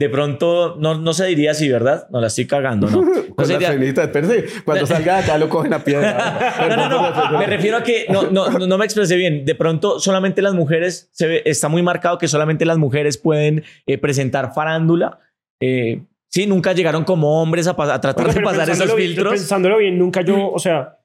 de 0.00 0.08
pronto 0.10 0.74
no, 0.80 0.96
no 0.98 1.12
se 1.14 1.24
diría 1.26 1.52
así, 1.52 1.68
¿verdad? 1.68 2.08
No 2.10 2.20
la 2.20 2.26
estoy 2.26 2.46
cagando, 2.46 2.88
¿no? 2.90 3.00
Con 3.36 3.46
sería- 3.46 3.72
sí, 3.72 4.62
cuando 4.64 4.86
salga 4.86 5.16
de 5.18 5.22
acá 5.22 5.38
lo 5.38 5.48
cogen 5.48 5.72
a 5.72 5.84
piedra. 5.84 6.52
No, 6.68 6.88
no, 6.88 7.30
no. 7.30 7.38
Me 7.38 7.46
refiero 7.46 7.76
a 7.76 7.82
que 7.84 8.06
no, 8.08 8.24
no, 8.30 8.48
no, 8.50 8.66
no 8.66 8.78
me 8.78 8.84
expresé 8.84 9.16
bien. 9.16 9.44
De 9.44 9.54
pronto, 9.54 9.98
solamente 10.00 10.40
las 10.42 10.54
mujeres, 10.54 11.08
se 11.12 11.26
ve- 11.26 11.42
está 11.44 11.68
muy 11.68 11.82
marcado 11.82 12.18
que 12.18 12.26
solamente 12.28 12.64
las 12.64 12.78
mujeres 12.78 13.18
pueden 13.18 13.62
eh, 13.86 13.98
presentar 13.98 14.52
farándula. 14.54 15.18
Eh, 15.60 16.02
sí, 16.28 16.46
nunca 16.46 16.72
llegaron 16.72 17.04
como 17.04 17.40
hombres 17.42 17.66
a, 17.68 17.70
a 17.70 18.00
tratar 18.00 18.26
Oiga, 18.26 18.34
de 18.34 18.40
pasar 18.40 18.70
esos 18.70 18.96
bien- 18.96 19.08
filtros. 19.10 19.32
Pensándolo 19.34 19.78
bien, 19.78 19.96
nunca 19.98 20.22
yo, 20.22 20.50
o 20.50 20.58
sea, 20.58 20.98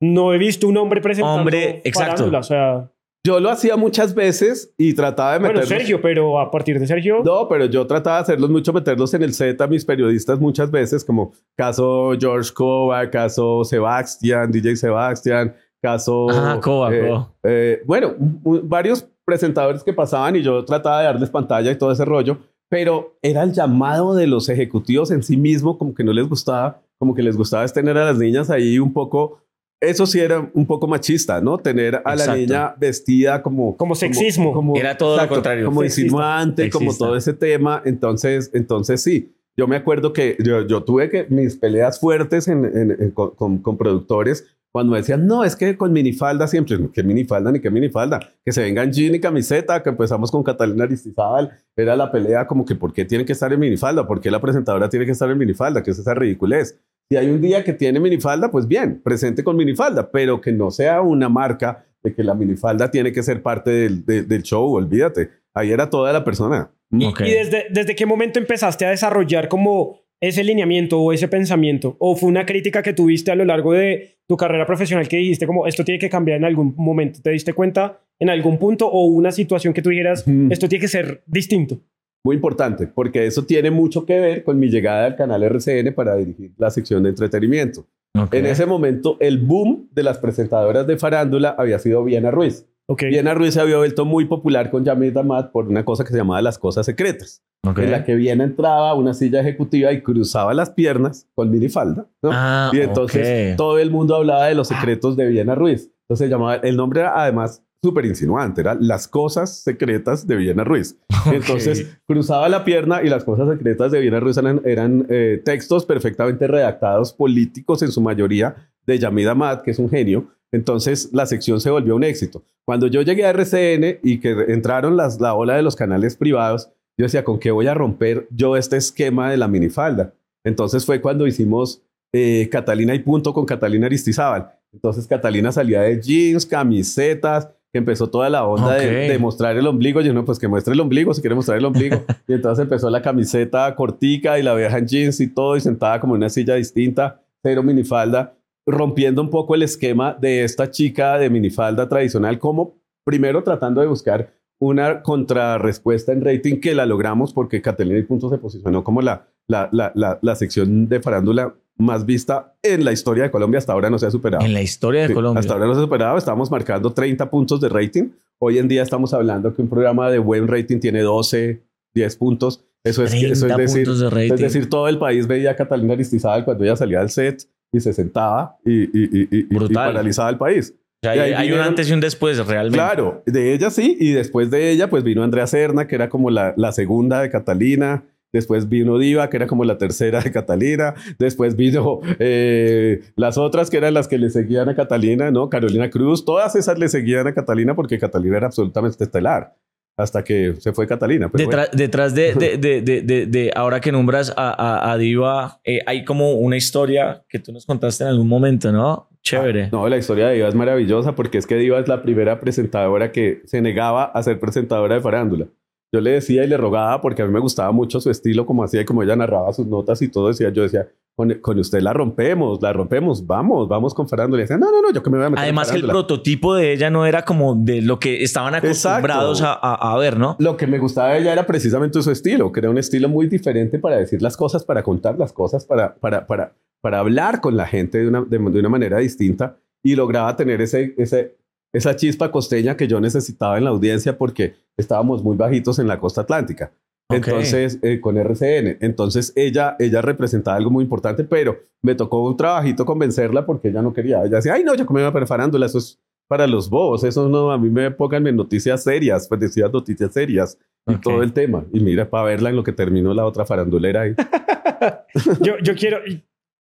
no 0.00 0.32
he 0.32 0.38
visto 0.38 0.68
un 0.68 0.76
hombre 0.76 1.00
presentando 1.00 1.40
Hombre, 1.40 1.80
exacto. 1.84 2.30
O 2.36 2.42
sea, 2.42 2.90
Yo 3.24 3.40
lo 3.40 3.50
hacía 3.50 3.76
muchas 3.76 4.14
veces 4.14 4.74
y 4.76 4.94
trataba 4.94 5.32
de 5.32 5.38
bueno, 5.38 5.54
meterlos. 5.54 5.78
Sergio, 5.78 6.00
pero 6.00 6.38
a 6.38 6.50
partir 6.50 6.78
de 6.78 6.86
Sergio, 6.86 7.22
No, 7.24 7.48
pero 7.48 7.64
yo 7.66 7.86
trataba 7.86 8.16
de 8.16 8.22
hacerlos 8.22 8.50
mucho, 8.50 8.72
meterlos 8.72 9.12
en 9.14 9.22
el 9.22 9.32
set 9.32 9.60
a 9.60 9.66
mis 9.66 9.84
periodistas 9.84 10.38
muchas 10.38 10.70
veces, 10.70 11.04
como 11.04 11.32
caso 11.56 12.12
George 12.18 12.52
Cova, 12.52 13.10
caso 13.10 13.64
Sebastián, 13.64 14.52
DJ 14.52 14.76
Sebastián, 14.76 15.54
caso... 15.80 16.28
Ah, 16.30 16.60
Coba, 16.62 16.94
eh, 16.94 17.26
eh, 17.44 17.82
bueno, 17.86 18.14
varios 18.18 19.08
presentadores 19.24 19.82
que 19.82 19.92
pasaban 19.92 20.36
y 20.36 20.42
yo 20.42 20.64
trataba 20.64 21.00
de 21.00 21.06
darles 21.06 21.30
pantalla 21.30 21.70
y 21.70 21.78
todo 21.78 21.90
ese 21.90 22.04
rollo, 22.04 22.38
pero 22.68 23.16
era 23.22 23.42
el 23.42 23.52
llamado 23.52 24.14
de 24.14 24.26
los 24.26 24.48
ejecutivos 24.48 25.10
en 25.10 25.22
sí 25.22 25.36
mismo, 25.36 25.78
como 25.78 25.94
que 25.94 26.04
no 26.04 26.12
les 26.12 26.28
gustaba, 26.28 26.80
como 26.98 27.14
que 27.14 27.22
les 27.22 27.36
gustaba 27.36 27.66
tener 27.68 27.96
a 27.96 28.04
las 28.04 28.18
niñas 28.18 28.50
ahí 28.50 28.78
un 28.78 28.92
poco... 28.92 29.40
Eso 29.80 30.06
sí 30.06 30.18
era 30.20 30.50
un 30.54 30.66
poco 30.66 30.86
machista, 30.86 31.40
¿no? 31.40 31.58
Tener 31.58 31.96
a 31.96 32.14
la 32.16 32.22
Exacto. 32.22 32.40
niña 32.40 32.74
vestida 32.78 33.42
como... 33.42 33.76
Como 33.76 33.94
sexismo. 33.94 34.74
Era 34.76 34.96
todo 34.96 35.16
lo 35.20 35.28
contrario. 35.28 35.66
Como 35.66 35.82
Sexista. 35.82 36.00
insinuante, 36.02 36.70
como 36.70 36.94
todo 36.96 37.16
ese 37.16 37.34
tema. 37.34 37.82
Entonces, 37.84 38.50
entonces 38.54 39.02
sí. 39.02 39.32
Yo 39.58 39.66
me 39.66 39.76
acuerdo 39.76 40.12
que 40.12 40.36
yo, 40.42 40.66
yo 40.66 40.82
tuve 40.82 41.08
que 41.10 41.26
mis 41.30 41.56
peleas 41.56 41.98
fuertes 42.00 42.48
en, 42.48 42.64
en- 42.64 42.90
en- 42.98 43.10
con, 43.10 43.30
con- 43.30 43.58
con 43.58 43.76
productores 43.76 44.46
cuando 44.72 44.92
me 44.92 44.98
decían, 44.98 45.26
no, 45.26 45.42
es 45.44 45.56
que 45.56 45.74
con 45.78 45.90
minifalda 45.92 46.46
siempre, 46.46 46.76
¿qué 46.92 47.02
minifalda 47.02 47.50
ni 47.50 47.60
qué 47.60 47.70
minifalda? 47.70 48.20
Que 48.44 48.52
se 48.52 48.60
vengan 48.60 48.92
jean 48.92 49.14
y 49.14 49.20
camiseta, 49.20 49.82
que 49.82 49.88
empezamos 49.88 50.30
con 50.30 50.42
Catalina 50.42 50.84
Aristizábal, 50.84 51.50
era 51.74 51.96
la 51.96 52.12
pelea 52.12 52.46
como 52.46 52.66
que 52.66 52.74
¿por 52.74 52.92
qué 52.92 53.06
tiene 53.06 53.24
que 53.24 53.32
estar 53.32 53.50
en 53.54 53.60
minifalda? 53.60 54.06
¿Por 54.06 54.20
qué 54.20 54.30
la 54.30 54.38
presentadora 54.40 54.90
tiene 54.90 55.06
que 55.06 55.12
estar 55.12 55.30
en 55.30 55.38
minifalda? 55.38 55.82
¿Qué 55.82 55.92
es 55.92 55.98
esa 55.98 56.12
ridiculez? 56.12 56.78
Si 57.10 57.16
hay 57.16 57.28
un 57.28 57.40
día 57.40 57.62
que 57.62 57.72
tiene 57.72 58.00
minifalda, 58.00 58.50
pues 58.50 58.66
bien, 58.66 59.00
presente 59.02 59.44
con 59.44 59.56
minifalda, 59.56 60.10
pero 60.10 60.40
que 60.40 60.50
no 60.50 60.70
sea 60.72 61.00
una 61.02 61.28
marca 61.28 61.84
de 62.02 62.12
que 62.12 62.24
la 62.24 62.34
minifalda 62.34 62.90
tiene 62.90 63.12
que 63.12 63.22
ser 63.22 63.42
parte 63.42 63.70
del, 63.70 64.04
de- 64.04 64.22
del 64.24 64.42
show, 64.42 64.72
olvídate. 64.74 65.30
Ahí 65.54 65.70
era 65.70 65.88
toda 65.88 66.12
la 66.12 66.24
persona. 66.24 66.70
¿Y, 66.90 67.04
Ok. 67.04 67.20
y 67.20 67.30
desde, 67.30 67.66
desde 67.70 67.94
qué 67.94 68.06
momento 68.06 68.38
empezaste 68.40 68.84
a 68.86 68.90
desarrollar 68.90 69.48
como 69.48 70.00
ese 70.20 70.42
lineamiento 70.42 71.00
o 71.00 71.12
ese 71.12 71.28
pensamiento? 71.28 71.96
¿O 72.00 72.16
fue 72.16 72.28
una 72.28 72.44
crítica 72.44 72.82
que 72.82 72.92
tuviste 72.92 73.30
a 73.30 73.36
lo 73.36 73.44
largo 73.44 73.72
de 73.72 74.18
tu 74.26 74.36
carrera 74.36 74.66
profesional 74.66 75.06
que 75.08 75.16
dijiste 75.18 75.46
como 75.46 75.66
esto 75.68 75.84
tiene 75.84 76.00
que 76.00 76.10
cambiar 76.10 76.38
en 76.38 76.44
algún 76.44 76.74
momento? 76.76 77.20
¿Te 77.22 77.30
diste 77.30 77.52
cuenta 77.52 78.00
en 78.18 78.30
algún 78.30 78.58
punto 78.58 78.88
o 78.88 79.04
una 79.06 79.30
situación 79.30 79.72
que 79.74 79.82
tú 79.82 79.90
dijeras 79.90 80.26
Ujú. 80.26 80.48
esto 80.50 80.68
tiene 80.68 80.80
que 80.80 80.88
ser 80.88 81.22
distinto? 81.26 81.78
Muy 82.26 82.34
importante, 82.34 82.88
porque 82.88 83.24
eso 83.24 83.44
tiene 83.44 83.70
mucho 83.70 84.04
que 84.04 84.18
ver 84.18 84.42
con 84.42 84.58
mi 84.58 84.68
llegada 84.68 85.06
al 85.06 85.14
canal 85.14 85.44
RCN 85.44 85.94
para 85.94 86.16
dirigir 86.16 86.52
la 86.58 86.70
sección 86.70 87.04
de 87.04 87.10
entretenimiento. 87.10 87.86
Ok. 88.18 88.34
En 88.34 88.46
ese 88.46 88.66
momento, 88.66 89.16
el 89.20 89.38
boom 89.38 89.88
de 89.92 90.02
las 90.02 90.18
presentadoras 90.18 90.88
de 90.88 90.96
farándula 90.98 91.54
había 91.56 91.78
sido 91.78 92.02
Viena 92.02 92.32
Ruiz. 92.32 92.66
Ok. 92.88 93.04
Viena 93.04 93.32
Ruiz 93.32 93.54
se 93.54 93.60
había 93.60 93.76
vuelto 93.76 94.04
muy 94.04 94.24
popular 94.24 94.72
con 94.72 94.84
Yamid 94.84 95.12
Damat 95.12 95.52
por 95.52 95.68
una 95.68 95.84
cosa 95.84 96.02
que 96.02 96.10
se 96.10 96.16
llamaba 96.16 96.42
las 96.42 96.58
cosas 96.58 96.84
secretas, 96.84 97.44
Ok. 97.64 97.78
en 97.78 97.92
la 97.92 98.02
que 98.02 98.16
Viena 98.16 98.42
entraba 98.42 98.90
a 98.90 98.94
una 98.94 99.14
silla 99.14 99.40
ejecutiva 99.40 99.92
y 99.92 100.02
cruzaba 100.02 100.52
las 100.52 100.70
piernas 100.70 101.28
con 101.36 101.48
minifalda. 101.48 102.08
¿no? 102.22 102.30
Ah, 102.32 102.72
y 102.72 102.80
entonces 102.80 103.54
todo 103.56 103.78
el 103.78 103.92
mundo 103.92 104.16
hablaba 104.16 104.46
de 104.46 104.56
los 104.56 104.66
secretos 104.66 105.16
de 105.16 105.28
Viena 105.28 105.54
Ruiz. 105.54 105.92
Entonces 106.02 106.26
se 106.26 106.28
llamaba, 106.28 106.56
el 106.56 106.76
nombre 106.76 107.02
era 107.02 107.22
además 107.22 107.62
súper 107.86 108.04
insinuante, 108.04 108.62
era 108.62 108.74
Las 108.74 109.06
cosas 109.06 109.60
secretas 109.62 110.26
de 110.26 110.34
Viena 110.34 110.64
Ruiz. 110.64 110.98
Entonces 111.32 111.98
cruzaba 112.04 112.48
la 112.48 112.64
pierna 112.64 113.00
y 113.04 113.08
las 113.08 113.22
cosas 113.22 113.48
secretas 113.48 113.92
de 113.92 114.00
Viena 114.00 114.18
Ruiz 114.18 114.36
eran, 114.36 114.60
eran, 114.64 115.06
eh, 115.08 115.40
textos 115.44 115.86
perfectamente 115.86 116.48
redactados, 116.48 117.12
políticos 117.12 117.82
en 117.82 117.92
su 117.92 118.00
mayoría, 118.00 118.56
de 118.86 118.98
Yamid 118.98 119.28
Ahmad, 119.28 119.62
que 119.62 119.70
es 119.70 119.78
un 119.78 119.88
genio. 119.88 120.26
Entonces 120.50 121.10
la 121.12 121.26
sección 121.26 121.60
se 121.60 121.70
volvió 121.70 121.94
un 121.94 122.02
éxito. 122.02 122.42
Cuando 122.64 122.88
yo 122.88 123.02
llegué 123.02 123.24
a 123.24 123.30
RCN 123.30 124.00
y 124.02 124.18
que 124.18 124.30
entraron 124.48 124.96
las, 124.96 125.20
la 125.20 125.34
ola 125.34 125.54
de 125.54 125.62
los 125.62 125.76
canales 125.76 126.16
privados, 126.16 126.70
yo 126.98 127.04
decía, 127.04 127.22
¿con 127.22 127.38
qué 127.38 127.52
voy 127.52 127.68
a 127.68 127.74
romper 127.74 128.26
yo 128.30 128.56
este 128.56 128.76
esquema 128.76 129.30
de 129.30 129.36
la 129.36 129.46
minifalda? 129.46 130.12
Entonces 130.44 130.84
fue 130.84 131.00
cuando 131.00 131.26
hicimos 131.26 131.82
eh, 132.12 132.48
Catalina 132.50 132.94
y 132.94 133.00
punto 133.00 133.32
con 133.32 133.44
Catalina 133.44 133.86
Aristizábal. 133.86 134.50
Entonces 134.72 135.06
Catalina 135.06 135.52
salía 135.52 135.82
de 135.82 136.00
jeans, 136.00 136.46
camisetas, 136.46 137.48
que 137.76 137.78
empezó 137.78 138.08
toda 138.08 138.30
la 138.30 138.46
onda 138.46 138.74
de, 138.74 138.86
Ok. 138.86 139.12
de 139.12 139.18
mostrar 139.18 139.54
el 139.56 139.66
ombligo. 139.66 140.00
Yo 140.00 140.14
no, 140.14 140.24
pues 140.24 140.38
que 140.38 140.48
muestre 140.48 140.72
el 140.72 140.80
ombligo 140.80 141.12
si 141.12 141.20
quiere 141.20 141.34
mostrar 141.34 141.58
el 141.58 141.64
ombligo. 141.66 142.02
y 142.26 142.32
entonces 142.32 142.62
empezó 142.62 142.88
la 142.88 143.02
camiseta 143.02 143.74
cortica 143.74 144.38
y 144.38 144.42
la 144.42 144.54
vieja 144.54 144.78
en 144.78 144.86
jeans 144.86 145.20
y 145.20 145.32
todo 145.32 145.56
y 145.56 145.60
sentada 145.60 146.00
como 146.00 146.14
en 146.14 146.20
una 146.22 146.30
silla 146.30 146.54
distinta, 146.54 147.20
cero 147.42 147.62
minifalda, 147.62 148.34
rompiendo 148.66 149.20
un 149.20 149.28
poco 149.28 149.54
el 149.54 149.62
esquema 149.62 150.16
de 150.18 150.42
esta 150.42 150.70
chica 150.70 151.18
de 151.18 151.28
minifalda 151.28 151.86
tradicional, 151.86 152.38
como 152.38 152.78
primero 153.04 153.42
tratando 153.42 153.82
de 153.82 153.86
buscar 153.86 154.32
una 154.58 155.02
contrarrespuesta 155.02 156.12
en 156.12 156.24
rating 156.24 156.60
que 156.60 156.74
la 156.74 156.86
logramos 156.86 157.34
porque 157.34 157.60
Catalina 157.60 157.98
y 157.98 158.04
Punto 158.04 158.30
se 158.30 158.38
posicionó 158.38 158.82
como 158.82 159.02
la, 159.02 159.28
la, 159.48 159.68
la, 159.70 159.92
la, 159.94 160.18
la 160.22 160.34
sección 160.34 160.88
de 160.88 161.00
farándula 161.00 161.54
más 161.78 162.06
vista 162.06 162.54
en 162.62 162.84
la 162.84 162.92
historia 162.92 163.24
de 163.24 163.30
Colombia. 163.30 163.58
Hasta 163.58 163.72
ahora 163.72 163.90
no 163.90 163.98
se 163.98 164.06
ha 164.06 164.10
superado. 164.10 164.44
En 164.44 164.52
la 164.54 164.62
historia 164.62 165.02
de 165.02 165.08
Sí, 165.08 165.14
Colombia. 165.14 165.40
Hasta 165.40 165.52
ahora 165.54 165.66
no 165.66 165.74
se 165.74 165.80
ha 165.80 165.82
superado. 165.84 166.18
Estábamos 166.18 166.50
marcando 166.50 166.92
30 166.92 167.28
puntos 167.30 167.60
de 167.60 167.68
rating. 167.68 168.10
Hoy 168.38 168.58
en 168.58 168.68
día 168.68 168.82
estamos 168.82 169.12
hablando 169.14 169.54
que 169.54 169.62
un 169.62 169.68
programa 169.68 170.10
de 170.10 170.18
buen 170.18 170.46
rating 170.48 170.78
tiene 170.78 171.00
12, 171.02 171.62
10 171.94 172.16
puntos. 172.16 172.64
Eso 172.84 173.02
es, 173.02 173.12
eso 173.14 173.32
es 173.32 173.40
30 173.40 173.56
decir, 173.56 173.84
puntos 173.84 174.00
de 174.00 174.10
rating. 174.10 174.34
es 174.34 174.40
decir, 174.40 174.70
todo 174.70 174.88
el 174.88 174.98
país 174.98 175.26
veía 175.26 175.50
a 175.52 175.56
Catalina 175.56 175.94
Aristizábal 175.94 176.44
cuando 176.44 176.64
ella 176.64 176.76
salía 176.76 177.00
del 177.00 177.10
set 177.10 177.42
y 177.72 177.80
se 177.80 177.92
sentaba 177.92 178.56
y, 178.64 178.84
y, 178.84 178.88
y, 179.12 179.28
y- 179.30 179.42
paralizaba 179.74 180.30
el 180.30 180.38
país. 180.38 180.72
O 180.72 180.98
sea, 181.02 181.10
hay, 181.12 181.32
hay 181.32 181.52
un 181.52 181.58
antes 181.58 181.90
y 181.90 181.92
un 181.92 182.00
después, 182.00 182.38
realmente. 182.46 182.78
Claro, 182.78 183.22
de 183.26 183.52
ella 183.54 183.70
sí, 183.70 183.96
y 184.00 184.12
después 184.12 184.50
de 184.50 184.70
ella, 184.70 184.88
pues 184.88 185.02
vino 185.04 185.22
Andrea 185.22 185.46
Serna, 185.46 185.86
que 185.86 185.94
era 185.94 186.08
como 186.08 186.30
la, 186.30 186.54
la 186.56 186.72
segunda 186.72 187.20
de 187.20 187.28
Catalina. 187.30 188.04
Después 188.36 188.68
vino 188.68 188.98
Diva, 188.98 189.28
que 189.30 189.36
era 189.38 189.46
como 189.46 189.64
la 189.64 189.78
tercera 189.78 190.20
de 190.20 190.30
Catalina. 190.30 190.94
Después 191.18 191.56
vino 191.56 192.00
eh, 192.18 193.00
las 193.16 193.38
otras, 193.38 193.70
que 193.70 193.78
eran 193.78 193.94
las 193.94 194.08
que 194.08 194.18
le 194.18 194.30
seguían 194.30 194.68
a 194.68 194.74
Catalina, 194.74 195.30
¿no? 195.30 195.48
Carolina 195.48 195.88
Cruz. 195.90 196.24
Todas 196.24 196.54
esas 196.54 196.78
le 196.78 196.88
seguían 196.88 197.26
a 197.26 197.34
Catalina 197.34 197.74
porque 197.74 197.98
Catalina 197.98 198.36
era 198.36 198.46
absolutamente 198.46 199.02
estelar. 199.02 199.54
Hasta 199.98 200.22
que 200.22 200.54
se 200.58 200.74
fue 200.74 200.86
Catalina. 200.86 201.30
pero 201.30 201.42
Detrás, 201.42 201.70
detrás 201.72 202.14
de, 202.14 202.34
de, 202.34 202.58
de, 202.58 202.82
de, 202.82 203.00
de- 203.00 203.24
de- 203.26 203.50
ahora 203.56 203.80
que 203.80 203.90
nombras 203.90 204.30
a, 204.36 204.50
a, 204.50 204.92
a 204.92 204.98
Diva, 204.98 205.58
eh, 205.64 205.78
hay 205.86 206.04
como 206.04 206.32
una 206.34 206.58
historia 206.58 207.24
que 207.30 207.38
tú 207.38 207.50
nos 207.50 207.64
contaste 207.64 208.04
en 208.04 208.10
algún 208.10 208.28
momento, 208.28 208.70
¿no? 208.70 209.08
Chévere. 209.22 209.70
No, 209.72 209.88
la 209.88 209.96
historia 209.96 210.28
de 210.28 210.34
Diva 210.34 210.48
es 210.48 210.54
maravillosa 210.54 211.14
porque 211.14 211.38
es 211.38 211.46
que 211.46 211.56
Diva 211.56 211.78
es 211.80 211.88
la 211.88 212.02
primera 212.02 212.38
presentadora 212.40 213.10
que 213.10 213.40
se 213.46 213.62
negaba 213.62 214.04
a 214.04 214.22
ser 214.22 214.38
presentadora 214.38 214.96
de 214.96 215.00
farándula. 215.00 215.46
Yo 215.92 216.00
le 216.00 216.10
decía 216.12 216.44
y 216.44 216.48
le 216.48 216.56
rogaba 216.56 217.00
porque 217.00 217.22
a 217.22 217.26
mí 217.26 217.32
me 217.32 217.40
gustaba 217.40 217.70
mucho 217.72 218.00
su 218.00 218.10
estilo, 218.10 218.44
como 218.44 218.64
hacía 218.64 218.80
y 218.80 218.84
como 218.84 219.02
ella 219.02 219.16
narraba 219.16 219.52
sus 219.52 219.66
notas 219.66 220.02
y 220.02 220.08
todo. 220.08 220.28
Decía, 220.28 220.50
yo 220.50 220.62
decía, 220.62 220.88
con, 221.14 221.32
con 221.34 221.58
usted 221.58 221.80
la 221.80 221.92
rompemos, 221.92 222.60
la 222.60 222.72
rompemos, 222.72 223.26
vamos, 223.26 223.68
vamos 223.68 223.94
con 223.94 224.08
farándula. 224.08 224.42
Y 224.42 224.44
decía, 224.44 224.58
no, 224.58 224.70
no, 224.70 224.82
no, 224.82 224.92
yo 224.92 225.02
que 225.02 225.08
me 225.10 225.16
voy 225.16 225.26
a 225.26 225.30
meter 225.30 225.44
Además 225.44 225.70
que 225.70 225.76
el 225.76 225.82
farándula". 225.82 226.06
prototipo 226.06 226.54
de 226.54 226.72
ella 226.72 226.90
no 226.90 227.06
era 227.06 227.22
como 227.24 227.54
de 227.54 227.80
lo 227.82 227.98
que 227.98 228.22
estaban 228.22 228.54
acostumbrados 228.54 229.40
a, 229.42 229.52
a- 229.54 229.94
a 229.94 229.96
ver, 229.98 230.18
¿no? 230.18 230.36
Lo 230.40 230.56
que 230.56 230.66
me 230.66 230.78
gustaba 230.78 231.10
de 231.14 231.20
ella 231.20 231.32
era 231.32 231.46
precisamente 231.46 232.02
su 232.02 232.10
estilo, 232.10 232.50
que 232.52 232.60
era 232.60 232.68
un 232.70 232.78
estilo 232.78 233.08
muy 233.08 233.28
diferente 233.28 233.78
para 233.78 233.96
decir 233.96 234.20
las 234.20 234.36
cosas, 234.36 234.64
para 234.64 234.82
contar 234.82 235.16
las 235.18 235.32
cosas, 235.32 235.64
para, 235.64 235.94
para, 235.94 236.26
para, 236.26 236.52
para 236.82 236.98
hablar 236.98 237.40
con 237.40 237.56
la 237.56 237.66
gente 237.66 237.98
de 237.98 238.08
una, 238.08 238.22
de, 238.22 238.38
de 238.38 238.58
una 238.60 238.68
manera 238.68 238.98
distinta 238.98 239.56
y 239.82 239.94
lograba 239.94 240.34
tener 240.36 240.60
ese, 240.60 240.94
ese, 240.98 241.36
esa 241.72 241.96
chispa 241.96 242.30
costeña 242.30 242.76
que 242.76 242.88
yo 242.88 243.00
necesitaba 243.00 243.58
en 243.58 243.64
la 243.64 243.70
audiencia 243.70 244.16
porque 244.16 244.54
estábamos 244.76 245.22
muy 245.22 245.36
bajitos 245.36 245.78
en 245.78 245.88
la 245.88 245.98
costa 245.98 246.22
atlántica. 246.22 246.72
Ok. 247.08 247.28
Entonces, 247.28 247.78
eh, 247.82 248.00
con 248.00 248.16
RCN. 248.16 248.78
Entonces, 248.80 249.32
ella, 249.36 249.76
ella 249.78 250.02
representaba 250.02 250.56
algo 250.56 250.70
muy 250.70 250.82
importante, 250.82 251.22
pero 251.24 251.58
me 251.82 251.94
tocó 251.94 252.24
un 252.24 252.36
trabajito 252.36 252.84
convencerla 252.84 253.46
porque 253.46 253.68
ella 253.68 253.82
no 253.82 253.92
quería. 253.92 254.24
Ella 254.24 254.36
decía, 254.36 254.54
ay, 254.54 254.64
no, 254.64 254.74
yo 254.74 254.86
como 254.86 254.98
iba 254.98 255.12
para 255.12 255.26
farándula, 255.26 255.66
eso 255.66 255.78
es 255.78 256.00
para 256.28 256.46
los 256.48 256.68
bobos, 256.68 257.04
eso 257.04 257.28
no, 257.28 257.52
a 257.52 257.58
mí 257.58 257.70
me 257.70 257.90
pongan 257.92 258.26
en 258.26 258.34
noticias 258.34 258.82
serias, 258.82 259.28
pues 259.28 259.40
decía 259.40 259.68
noticias 259.68 260.12
serias 260.12 260.58
y 260.88 260.96
todo 260.96 261.22
el 261.22 261.32
tema. 261.32 261.64
Y 261.72 261.78
mira, 261.78 262.10
para 262.10 262.24
verla 262.24 262.50
en 262.50 262.56
lo 262.56 262.64
que 262.64 262.72
terminó 262.72 263.14
la 263.14 263.24
otra 263.24 263.46
farandulera 263.46 264.02
ahí. 264.02 264.14
Yo, 265.40 265.58
yo 265.62 265.74
quiero... 265.74 265.98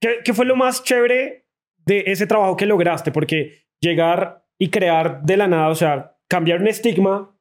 ¿qué, 0.00 0.16
¿Qué 0.24 0.34
fue 0.34 0.44
lo 0.44 0.56
más 0.56 0.82
chévere 0.82 1.46
de 1.86 2.04
ese 2.06 2.26
trabajo 2.26 2.56
que 2.56 2.66
lograste? 2.66 3.12
Porque 3.12 3.66
llegar 3.80 4.39
y 4.60 4.68
crear 4.68 5.22
de 5.22 5.36
la 5.36 5.48
nada, 5.48 5.68
o 5.68 5.74
sea, 5.74 6.16
cambiar 6.28 6.60
un 6.60 6.68
estigma 6.68 7.34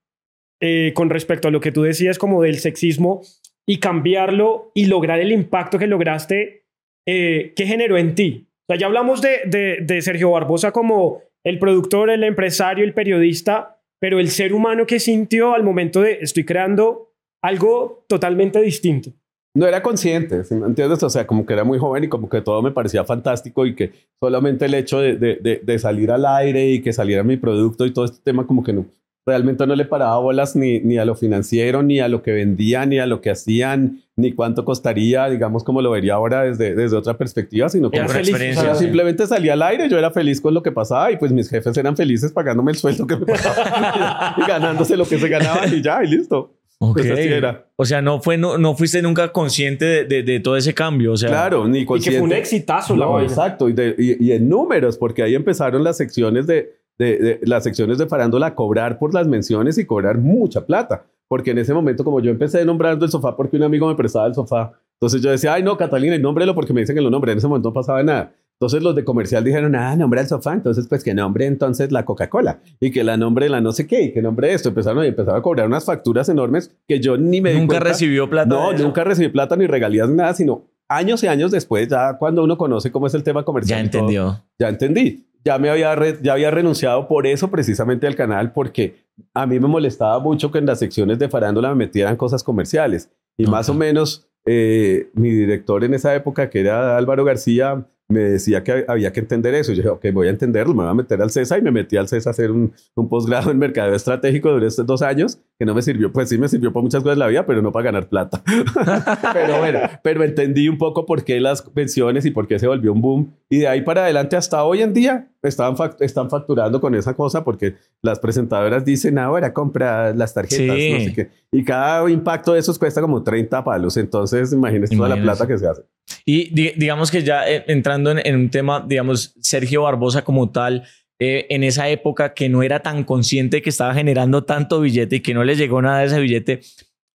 eh, 0.62 0.94
con 0.96 1.10
respecto 1.10 1.48
a 1.50 1.52
lo 1.52 1.60
que 1.60 1.72
tú 1.72 1.84
decías 1.84 2.18
como 2.18 2.42
del 2.42 2.60
sexismo 2.60 3.22
y 3.68 3.78
cambiarlo 3.80 4.72
y 4.74 4.86
lograr 4.86 5.20
el 5.20 5.32
impacto 5.32 5.78
que 5.78 5.86
lograste, 5.86 6.66
eh, 7.06 7.54
¿qué 7.56 7.66
generó 7.66 7.98
en 7.98 8.16
ti? 8.16 8.48
O 8.68 8.76
ya 8.76 8.88
hablamos 8.88 9.22
de, 9.22 9.80
de 9.82 10.02
Sergio 10.02 10.32
Barbosa 10.32 10.72
como 10.72 11.22
el 11.44 11.60
productor, 11.60 12.10
el 12.10 12.24
empresario, 12.24 12.86
el 12.86 12.94
periodista, 12.94 13.82
pero 14.00 14.20
el 14.20 14.30
ser 14.30 14.54
humano 14.54 14.86
que 14.86 15.00
sintió 15.00 15.54
al 15.54 15.64
momento 15.64 16.02
de 16.02 16.20
estoy 16.22 16.46
creando 16.46 17.14
algo 17.42 18.06
totalmente 18.08 18.62
distinto. 18.62 19.12
No 19.56 19.66
era 19.66 19.82
consciente, 19.82 20.44
¿sí 20.44 20.56
me 20.56 20.68
¿entiendes? 20.68 21.02
O 21.02 21.10
sea, 21.10 21.26
como 21.26 21.46
que 21.46 21.54
era 21.54 21.64
muy 21.64 21.80
joven 21.80 22.04
y 22.04 22.08
como 22.08 22.30
que 22.30 22.42
todo 22.42 22.62
me 22.62 22.72
parecía 22.72 23.04
fantástico 23.04 23.66
y 23.66 23.76
que 23.76 23.92
solamente 24.20 24.66
el 24.66 24.74
hecho 24.76 25.00
de, 25.00 25.16
de, 25.16 25.36
de, 25.38 25.62
de 25.64 25.80
salir 25.80 26.12
al 26.12 26.26
aire 26.26 26.70
y 26.70 26.82
que 26.82 26.94
saliera 26.94 27.24
mi 27.24 27.38
producto 27.38 27.86
y 27.86 27.92
todo 27.92 28.06
este 28.06 28.20
tema 28.24 28.46
como 28.46 28.64
que 28.64 28.74
no, 28.74 28.86
realmente 29.30 29.66
no 29.68 29.76
le 29.76 29.86
paraba 29.86 30.18
bolas 30.18 30.56
ni, 30.56 30.80
ni 30.80 30.98
a 30.98 31.06
lo 31.06 31.16
financiero, 31.16 31.84
ni 31.84 32.00
a 32.00 32.08
lo 32.08 32.22
que 32.22 32.32
vendían, 32.32 32.90
ni 32.90 33.00
a 33.00 33.06
lo 33.06 33.22
que 33.22 33.30
hacían, 33.30 34.02
ni 34.16 34.34
cuánto 34.34 34.66
costaría, 34.66 35.30
digamos, 35.30 35.64
como 35.64 35.82
lo 35.82 35.92
vería 35.92 36.16
ahora 36.16 36.44
desde, 36.44 36.76
desde 36.76 36.98
otra 36.98 37.18
perspectiva, 37.18 37.70
sino 37.70 37.92
que 37.92 37.98
Era 37.98 38.08
feliz, 38.08 38.30
experiencia, 38.30 38.64
o 38.64 38.66
sea, 38.66 38.76
sí. 38.76 38.86
simplemente 38.86 39.28
salía 39.28 39.54
al 39.54 39.62
aire, 39.62 39.88
yo 39.90 39.98
era 39.98 40.12
feliz 40.12 40.42
con 40.42 40.54
lo 40.54 40.64
que 40.64 40.72
pasaba 40.72 41.12
y 41.12 41.18
pues 41.18 41.32
mis 41.32 41.50
jefes 41.50 41.78
eran 41.78 41.96
felices 41.96 42.32
pagándome 42.32 42.72
el 42.72 42.78
sueldo 42.78 43.06
que 43.08 43.16
me 43.16 43.26
pasaba 43.26 44.36
y 44.38 44.42
ganándose 44.48 44.98
lo 44.98 45.06
que 45.06 45.20
se 45.20 45.28
ganaba 45.30 45.68
y 45.68 45.82
ya, 45.82 46.04
y 46.04 46.08
listo. 46.08 46.59
Ok. 46.82 46.98
Pues 47.00 47.12
así 47.12 47.28
era. 47.28 47.66
O 47.76 47.84
sea, 47.86 48.02
no, 48.02 48.22
fue, 48.22 48.38
no, 48.38 48.58
no 48.58 48.74
fuiste 48.76 49.02
nunca 49.02 49.32
consciente 49.34 49.84
de, 49.86 50.06
de- 50.06 50.24
de 50.24 50.40
todo 50.40 50.56
ese 50.56 50.74
cambio. 50.74 51.12
O 51.14 51.18
sea, 51.18 51.30
Claro, 51.30 51.68
ni 51.68 51.80
Y 51.80 51.82
que 51.82 51.86
consciente. 51.88 52.20
fue 52.20 52.28
un 52.28 52.34
exitazo 52.34 52.96
la 52.96 53.06
No, 53.06 53.20
exacto, 53.22 53.68
y, 53.68 53.74
de- 53.74 53.96
y- 53.98 54.26
y 54.28 54.32
en 54.32 54.48
números, 54.48 54.98
porque 54.98 55.22
ahí 55.24 55.36
empezaron 55.36 55.84
las 55.84 55.98
secciones 55.98 56.48
de, 56.48 56.74
de- 56.98 57.18
de- 57.18 57.40
las 57.44 57.64
secciones 57.64 57.98
de 57.98 58.08
farándula 58.08 58.48
a 58.48 58.56
cobrar 58.56 58.98
por 58.98 59.14
las 59.14 59.28
menciones 59.28 59.78
y 59.78 59.86
cobrar 59.86 60.18
mucha 60.18 60.66
plata. 60.66 61.06
Porque 61.28 61.52
en 61.52 61.58
ese 61.60 61.74
momento, 61.74 62.04
como 62.04 62.22
yo 62.22 62.32
empecé 62.32 62.64
nombrando 62.66 63.06
el 63.06 63.12
sofá 63.12 63.36
porque 63.36 63.58
un 63.58 63.64
amigo 63.64 63.88
me 63.88 63.96
prestaba 63.96 64.26
el 64.28 64.34
sofá, 64.34 64.72
entonces 64.94 65.22
yo 65.22 65.30
decía, 65.32 65.54
ay 65.54 65.64
no, 65.64 65.78
Catalina, 65.78 66.18
nómbrelo 66.18 66.56
porque 66.56 66.74
me 66.74 66.80
dicen 66.82 66.96
que 66.96 67.02
lo 67.02 67.10
nombre. 67.10 67.32
En 67.34 67.38
ese 67.38 67.48
momento 67.48 67.70
no 67.70 67.74
pasaba 67.74 68.02
nada. 68.04 68.34
Entonces 68.62 68.84
los 68.84 68.94
de 68.94 69.06
comercial 69.06 69.42
dijeron, 69.44 69.74
ah, 69.76 69.96
nombra 69.96 70.20
el 70.20 70.28
sofá, 70.28 70.52
entonces 70.54 70.86
pues 70.90 71.02
que 71.02 71.14
nombre 71.14 71.46
entonces 71.46 71.94
la 71.94 72.04
Coca-Cola 72.04 72.60
y 72.82 72.92
que 72.92 73.06
la 73.06 73.16
nombre 73.16 73.48
la 73.48 73.62
no 73.62 73.72
sé 73.72 73.88
qué 73.88 74.02
y 74.04 74.12
que 74.12 74.22
nombre 74.22 74.54
esto. 74.54 74.68
Empezaron 74.70 75.02
y 75.06 75.08
empezaron 75.08 75.40
a 75.40 75.42
cobrar 75.42 75.66
unas 75.66 75.86
facturas 75.86 76.28
enormes 76.28 76.76
que 76.86 77.00
yo 77.00 77.18
ni 77.18 77.40
me 77.40 77.52
di 77.54 77.60
nunca 77.60 77.76
cuenta. 77.76 77.90
recibió 77.92 78.30
plata. 78.30 78.50
No, 78.50 78.74
nunca 78.74 79.06
recibí 79.06 79.30
plata 79.30 79.56
ni 79.56 79.66
regalías 79.66 80.10
ni 80.10 80.16
nada, 80.16 80.34
sino 80.34 80.66
años 80.90 81.24
y 81.24 81.28
años 81.28 81.52
después, 81.52 81.88
ya 81.88 82.18
cuando 82.18 82.44
uno 82.44 82.58
conoce 82.58 82.92
cómo 82.92 83.08
es 83.08 83.14
el 83.14 83.24
tema 83.24 83.44
comercial. 83.46 83.82
Ya 83.86 83.92
todo, 83.92 84.02
entendió. 84.02 84.44
ya 84.60 84.68
entendí. 84.70 85.26
Ya 85.46 85.58
me 85.58 85.70
había, 85.70 85.96
re- 85.96 86.20
ya 86.22 86.34
había 86.34 86.52
renunciado 86.52 87.08
por 87.08 87.28
eso 87.28 87.50
precisamente 87.50 88.08
al 88.08 88.16
canal, 88.18 88.52
porque 88.52 89.06
a 89.34 89.46
mí 89.48 89.58
me 89.58 89.70
molestaba 89.70 90.20
mucho 90.20 90.52
que 90.52 90.58
en 90.58 90.66
las 90.66 90.80
secciones 90.80 91.18
de 91.18 91.30
farándula 91.30 91.70
me 91.70 91.76
metieran 91.76 92.18
cosas 92.18 92.44
comerciales. 92.44 93.10
Y 93.38 93.46
más 93.46 93.70
o 93.70 93.74
menos 93.74 94.28
eh, 94.46 95.10
mi 95.14 95.30
director 95.30 95.86
en 95.86 95.94
esa 95.94 96.14
época, 96.14 96.50
que 96.50 96.60
era 96.60 96.98
Álvaro 96.98 97.24
García, 97.24 97.86
me 98.10 98.22
decía 98.22 98.64
que 98.64 98.86
había 98.88 99.14
que 99.14 99.20
entender 99.20 99.54
eso. 99.54 99.72
Yo 99.72 99.78
dije, 99.78 99.90
ok, 99.90 100.06
voy 100.12 100.28
a 100.28 100.32
entenderlo, 100.32 100.74
me 100.74 100.84
voy 100.84 100.92
a 100.92 100.96
meter 100.96 101.22
al 101.22 101.30
CESA 101.30 101.60
y 101.60 101.62
me 101.62 101.72
metí 101.72 101.96
al 101.96 102.08
CESA 102.08 102.30
a 102.30 102.32
hacer 102.32 102.52
un, 102.52 102.74
un 102.96 103.08
posgrado 103.08 103.52
en 103.52 103.60
mercadeo 103.60 103.96
estratégico 103.96 104.50
durante 104.50 104.68
estos 104.68 104.86
dos 104.86 105.02
años, 105.04 105.40
que 105.60 105.66
no 105.66 105.76
me 105.76 105.82
sirvió, 105.82 106.12
pues 106.14 106.30
sí 106.30 106.38
me 106.38 106.48
sirvió 106.48 106.72
para 106.72 106.84
muchas 106.84 107.04
cosas 107.04 107.16
en 107.18 107.20
la 107.20 107.28
vida, 107.28 107.46
pero 107.46 107.62
no 107.62 107.72
para 107.74 107.84
ganar 107.84 108.08
plata. 108.08 108.42
pero 109.34 109.60
bueno, 109.60 109.80
pero 110.02 110.24
entendí 110.24 110.70
un 110.70 110.78
poco 110.78 111.06
por 111.06 111.24
qué 111.26 111.40
las 111.42 111.62
pensiones 111.62 112.26
y 112.26 112.32
por 112.32 112.48
qué 112.48 112.58
se 112.60 112.68
volvió 112.68 112.94
un 112.94 113.02
boom. 113.02 113.34
Y 113.50 113.58
de 113.60 113.68
ahí 113.68 113.82
para 113.82 114.04
adelante 114.04 114.38
hasta 114.38 114.64
hoy 114.64 114.82
en 114.82 114.94
día 114.94 115.28
estaban 115.44 115.76
fac- 115.76 115.98
están 116.00 116.30
facturando 116.30 116.80
con 116.80 116.96
esa 116.96 117.14
cosa 117.14 117.44
porque 117.44 117.76
las 118.02 118.20
presentadoras 118.20 118.86
dicen 118.86 119.18
ahora 119.20 119.54
compra 119.54 120.14
las 120.14 120.34
tarjetas, 120.34 120.76
Sí. 120.78 120.94
no 120.94 121.00
sé 121.02 121.14
qué. 121.14 121.30
Y 121.52 121.64
cada 121.66 122.10
impacto 122.10 122.54
de 122.54 122.60
esos 122.60 122.80
cuesta 122.80 123.02
como 123.02 123.22
30 123.24 123.64
palos. 123.64 123.98
Entonces, 123.98 124.54
imagínense 124.54 124.96
toda 124.96 125.10
la 125.10 125.22
plata 125.22 125.46
que 125.46 125.58
se 125.58 125.68
hace. 125.68 125.82
Y 126.26 126.54
di- 126.54 126.72
digamos 126.78 127.12
que 127.12 127.22
ya 127.24 127.50
eh, 127.50 127.66
entrando 127.68 128.12
en, 128.12 128.20
en 128.26 128.36
un 128.36 128.50
tema, 128.50 128.86
digamos, 128.88 129.36
Sergio 129.42 129.82
Barbosa 129.84 130.24
como 130.24 130.52
tal, 130.52 130.84
eh, 131.20 131.48
en 131.50 131.64
esa 131.64 131.90
época 131.90 132.34
que 132.34 132.50
no 132.50 132.64
era 132.64 132.82
tan 132.82 133.04
consciente 133.04 133.62
que 133.62 133.70
estaba 133.70 133.94
generando 133.94 134.46
tanto 134.46 134.80
billete 134.80 135.18
y 135.18 135.20
que 135.20 135.34
no 135.34 135.44
le 135.44 135.56
llegó 135.56 135.82
nada 135.82 136.00
de 136.00 136.06
ese 136.06 136.20
billete, 136.20 136.62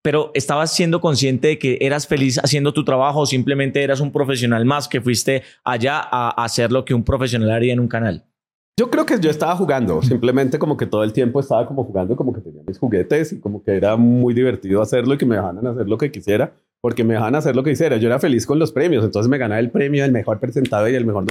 pero 0.02 0.30
estabas 0.34 0.70
siendo 0.72 1.00
consciente 1.00 1.48
de 1.48 1.58
que 1.58 1.78
eras 1.80 2.06
feliz 2.06 2.38
haciendo 2.38 2.74
tu 2.74 2.84
trabajo 2.84 3.20
o 3.20 3.26
simplemente 3.26 3.82
eras 3.82 4.00
un 4.00 4.12
profesional 4.12 4.66
más 4.66 4.86
que 4.86 5.00
fuiste 5.00 5.42
allá 5.64 5.98
a 5.98 6.28
hacer 6.44 6.70
lo 6.70 6.84
que 6.84 6.92
un 6.92 7.04
profesional 7.04 7.50
haría 7.50 7.72
en 7.72 7.80
un 7.80 7.88
canal. 7.88 8.26
Yo 8.78 8.90
creo 8.90 9.06
que 9.06 9.20
yo 9.20 9.30
estaba 9.30 9.54
jugando, 9.56 10.02
simplemente 10.02 10.58
como 10.58 10.76
que 10.76 10.84
todo 10.84 11.04
el 11.04 11.12
tiempo 11.12 11.38
estaba 11.38 11.64
como 11.64 11.84
jugando, 11.84 12.16
como 12.16 12.32
que 12.32 12.40
tenía 12.40 12.62
mis 12.66 12.78
juguetes 12.78 13.32
y 13.32 13.40
como 13.40 13.62
que 13.62 13.76
era 13.76 13.96
muy 13.96 14.34
divertido 14.34 14.82
hacerlo 14.82 15.14
y 15.14 15.16
que 15.16 15.24
me 15.24 15.36
dejaran 15.36 15.64
hacer 15.64 15.88
lo 15.88 15.96
que 15.96 16.10
quisiera, 16.10 16.52
porque 16.84 17.02
me 17.02 17.14
dejaban 17.14 17.34
hacer 17.34 17.56
lo 17.56 17.62
que 17.62 17.70
quisiera. 17.70 17.96
Yo 17.96 18.08
era 18.08 18.18
feliz 18.18 18.44
con 18.44 18.58
los 18.58 18.70
premios, 18.70 19.02
entonces 19.02 19.30
me 19.30 19.38
ganaba 19.38 19.58
el 19.58 19.70
premio 19.70 20.02
del 20.02 20.12
mejor 20.12 20.38
presentador 20.38 20.90
y 20.90 20.94
el 20.94 21.06
mejor... 21.06 21.24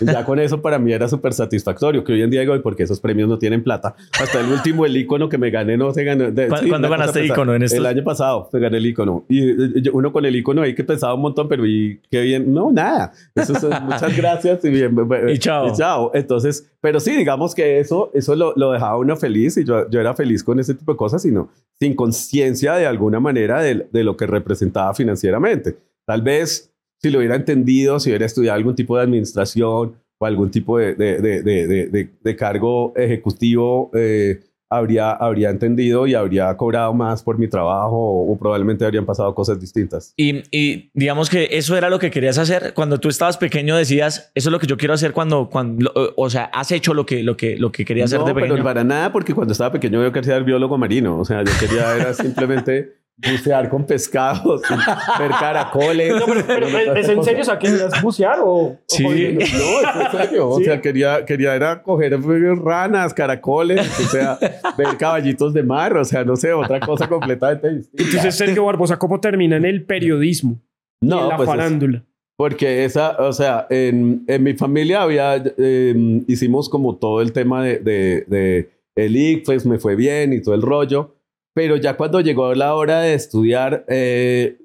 Y 0.00 0.06
ya 0.06 0.24
con 0.24 0.38
eso 0.38 0.62
para 0.62 0.78
mí 0.78 0.94
era 0.94 1.08
súper 1.08 1.34
satisfactorio, 1.34 2.02
que 2.02 2.14
hoy 2.14 2.22
en 2.22 2.30
día 2.30 2.40
digo, 2.40 2.56
"¿Y 2.56 2.60
por 2.60 2.74
qué 2.74 2.84
esos 2.84 3.00
premios 3.00 3.28
no 3.28 3.38
tienen 3.38 3.62
plata? 3.62 3.94
Hasta 4.18 4.40
el 4.40 4.50
último, 4.50 4.86
el 4.86 4.96
icono 4.96 5.28
que 5.28 5.36
me 5.36 5.50
gané 5.50 5.76
no 5.76 5.92
se 5.92 6.04
ganó. 6.04 6.30
de- 6.30 6.48
¿Cu- 6.48 6.56
sí, 6.56 6.68
cuándo 6.70 6.88
ganaste 6.88 7.22
ícono 7.26 7.54
en 7.54 7.64
estos? 7.64 7.80
El 7.80 7.84
año 7.84 8.02
pasado 8.02 8.48
se 8.50 8.58
gané 8.58 8.78
el 8.78 8.86
icono. 8.86 9.26
Y 9.28 9.50
eh, 9.50 9.56
yo- 9.82 9.92
uno 9.92 10.10
con 10.10 10.24
el 10.24 10.34
icono 10.36 10.62
ahí 10.62 10.74
que 10.74 10.84
pesaba 10.84 11.12
un 11.12 11.20
montón, 11.20 11.48
pero 11.50 11.66
y 11.66 12.00
qué 12.10 12.22
bien. 12.22 12.54
No, 12.54 12.72
nada. 12.72 13.12
Eso 13.34 13.52
es- 13.52 13.82
muchas 13.82 14.16
gracias 14.16 14.64
y 14.64 14.70
bien. 14.70 14.96
Y 15.28 15.38
chao. 15.38 15.68
Y 15.68 15.72
chao. 15.76 16.12
Entonces, 16.14 16.66
pero 16.80 16.98
sí, 16.98 17.14
digamos 17.14 17.54
que 17.54 17.78
eso, 17.78 18.10
eso 18.14 18.34
lo, 18.34 18.54
lo 18.56 18.72
dejaba 18.72 18.96
uno 18.96 19.16
feliz 19.16 19.58
y 19.58 19.64
yo, 19.64 19.86
yo 19.90 20.00
era 20.00 20.14
feliz 20.14 20.42
con 20.42 20.58
ese 20.60 20.72
tipo 20.74 20.92
de 20.92 20.96
cosas, 20.96 21.20
sino 21.20 21.50
sin 21.78 21.94
conciencia 21.94 22.74
de 22.76 22.86
alguna 22.86 23.20
manera 23.20 23.60
de, 23.60 23.86
de 23.92 24.04
lo 24.04 24.16
que 24.16 24.26
representaba 24.26 24.93
financieramente. 24.94 25.76
Tal 26.06 26.22
vez 26.22 26.70
si 27.00 27.10
lo 27.10 27.18
hubiera 27.18 27.36
entendido, 27.36 28.00
si 28.00 28.10
hubiera 28.10 28.26
estudiado 28.26 28.56
algún 28.56 28.74
tipo 28.74 28.96
de 28.96 29.02
administración 29.02 29.94
o 30.18 30.26
algún 30.26 30.50
tipo 30.50 30.78
de, 30.78 30.94
de, 30.94 31.20
de, 31.20 32.08
de, 32.22 32.36
cargo 32.36 32.92
ejecutivo, 32.96 33.90
eh, 33.94 34.40
habría, 34.70 35.10
habría 35.12 35.50
entendido 35.50 36.06
y 36.06 36.14
habría 36.14 36.56
cobrado 36.56 36.92
más 36.94 37.22
por 37.22 37.38
mi 37.38 37.46
trabajo 37.46 37.96
o, 37.96 38.32
o 38.32 38.38
probablemente 38.38 38.84
habrían 38.84 39.04
pasado 39.04 39.34
cosas 39.34 39.60
distintas. 39.60 40.12
Y, 40.16 40.42
y 40.50 40.90
digamos 40.94 41.28
que 41.30 41.48
eso 41.52 41.76
era 41.76 41.90
lo 41.90 41.98
que 41.98 42.10
querías 42.10 42.38
hacer 42.38 42.72
cuando 42.74 42.98
tú 42.98 43.08
estabas 43.08 43.36
pequeño 43.36 43.76
decías 43.76 44.30
eso 44.34 44.48
es 44.48 44.52
lo 44.52 44.58
que 44.58 44.66
yo 44.66 44.76
quiero 44.76 44.94
hacer 44.94 45.12
cuando 45.12 45.48
cuando 45.50 45.90
lo- 45.94 46.12
o 46.16 46.30
sea 46.30 46.44
has 46.46 46.72
hecho 46.72 46.94
lo 46.94 47.04
que 47.06 47.22
lo 47.22 47.36
que 47.36 47.56
lo 47.58 47.70
que 47.70 47.84
querías 47.84 48.06
hacer 48.10 48.20
no, 48.20 48.26
de 48.26 48.34
pero 48.34 48.46
pequeño 48.46 48.64
para 48.64 48.82
nada, 48.82 49.12
porque 49.12 49.34
cuando 49.34 49.52
estaba 49.52 49.72
pequeño 49.72 50.02
yo 50.02 50.12
quería 50.12 50.34
ser 50.34 50.44
biólogo 50.44 50.76
marino. 50.78 51.18
O 51.20 51.24
sea, 51.24 51.42
yo 51.44 51.52
quería 51.60 51.94
era 51.96 52.14
simplemente 52.14 52.94
bucear 53.16 53.68
con 53.68 53.84
pescados, 53.86 54.62
ver 55.18 55.30
caracoles. 55.30 56.14
No, 56.16 56.26
pero, 56.26 56.40
pero, 56.46 56.70
Bueno, 56.70 56.94
¿es 56.94 57.08
en 57.08 57.22
serio? 57.22 57.42
O 57.42 57.44
sea, 57.44 57.58
¿querías 57.58 58.02
bucear 58.02 58.38
o...? 58.42 58.76
Sí. 58.88 59.04
o- 59.04 59.08
No, 59.10 59.14
es 59.14 59.40
en 59.40 60.18
serio. 60.18 60.48
O 60.50 60.58
Sí. 60.58 60.64
sea, 60.64 60.80
quería, 60.80 61.24
quería 61.24 61.54
era 61.54 61.82
coger 61.82 62.18
ranas, 62.62 63.14
caracoles, 63.14 63.80
o 64.00 64.08
sea, 64.08 64.38
ver 64.76 64.96
caballitos 64.98 65.54
de 65.54 65.62
mar, 65.62 65.96
o 65.96 66.04
sea, 66.04 66.24
no 66.24 66.36
sé, 66.36 66.52
otra 66.52 66.80
cosa 66.80 67.08
completamente 67.08 67.68
distinta. 67.72 68.02
Entonces, 68.04 68.34
Sergio 68.34 68.64
Barbosa, 68.64 68.98
¿cómo 68.98 69.20
termina 69.20 69.56
en 69.56 69.64
el 69.64 69.84
periodismo? 69.84 70.58
y 71.00 71.06
en 71.06 71.10
la 71.28 71.36
pues 71.36 71.48
es- 71.48 71.54
farándula. 71.54 72.04
porque 72.36 72.84
esa, 72.84 73.10
o 73.18 73.32
sea, 73.32 73.66
en, 73.70 74.24
en 74.26 74.42
mi 74.42 74.54
familia 74.54 75.02
había, 75.02 75.36
eh, 75.36 76.22
hicimos 76.26 76.68
como 76.68 76.96
todo 76.96 77.20
el 77.20 77.32
tema 77.32 77.62
de, 77.62 77.78
de, 77.78 78.24
de 78.26 78.70
el 78.96 79.16
ICFES, 79.16 79.66
me 79.66 79.78
fue 79.78 79.94
bien 79.96 80.32
y 80.32 80.40
todo 80.42 80.54
el 80.54 80.62
rollo, 80.62 81.14
pero 81.54 81.76
ya 81.76 81.96
cuando 81.96 82.20
llegó 82.20 82.54
la 82.54 82.74
hora 82.74 83.00
de 83.00 83.14
estudiar, 83.14 83.84
eh, 83.88 84.58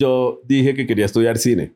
yo 0.00 0.40
dije 0.44 0.74
que 0.74 0.86
quería 0.86 1.06
estudiar 1.06 1.38
cine. 1.38 1.74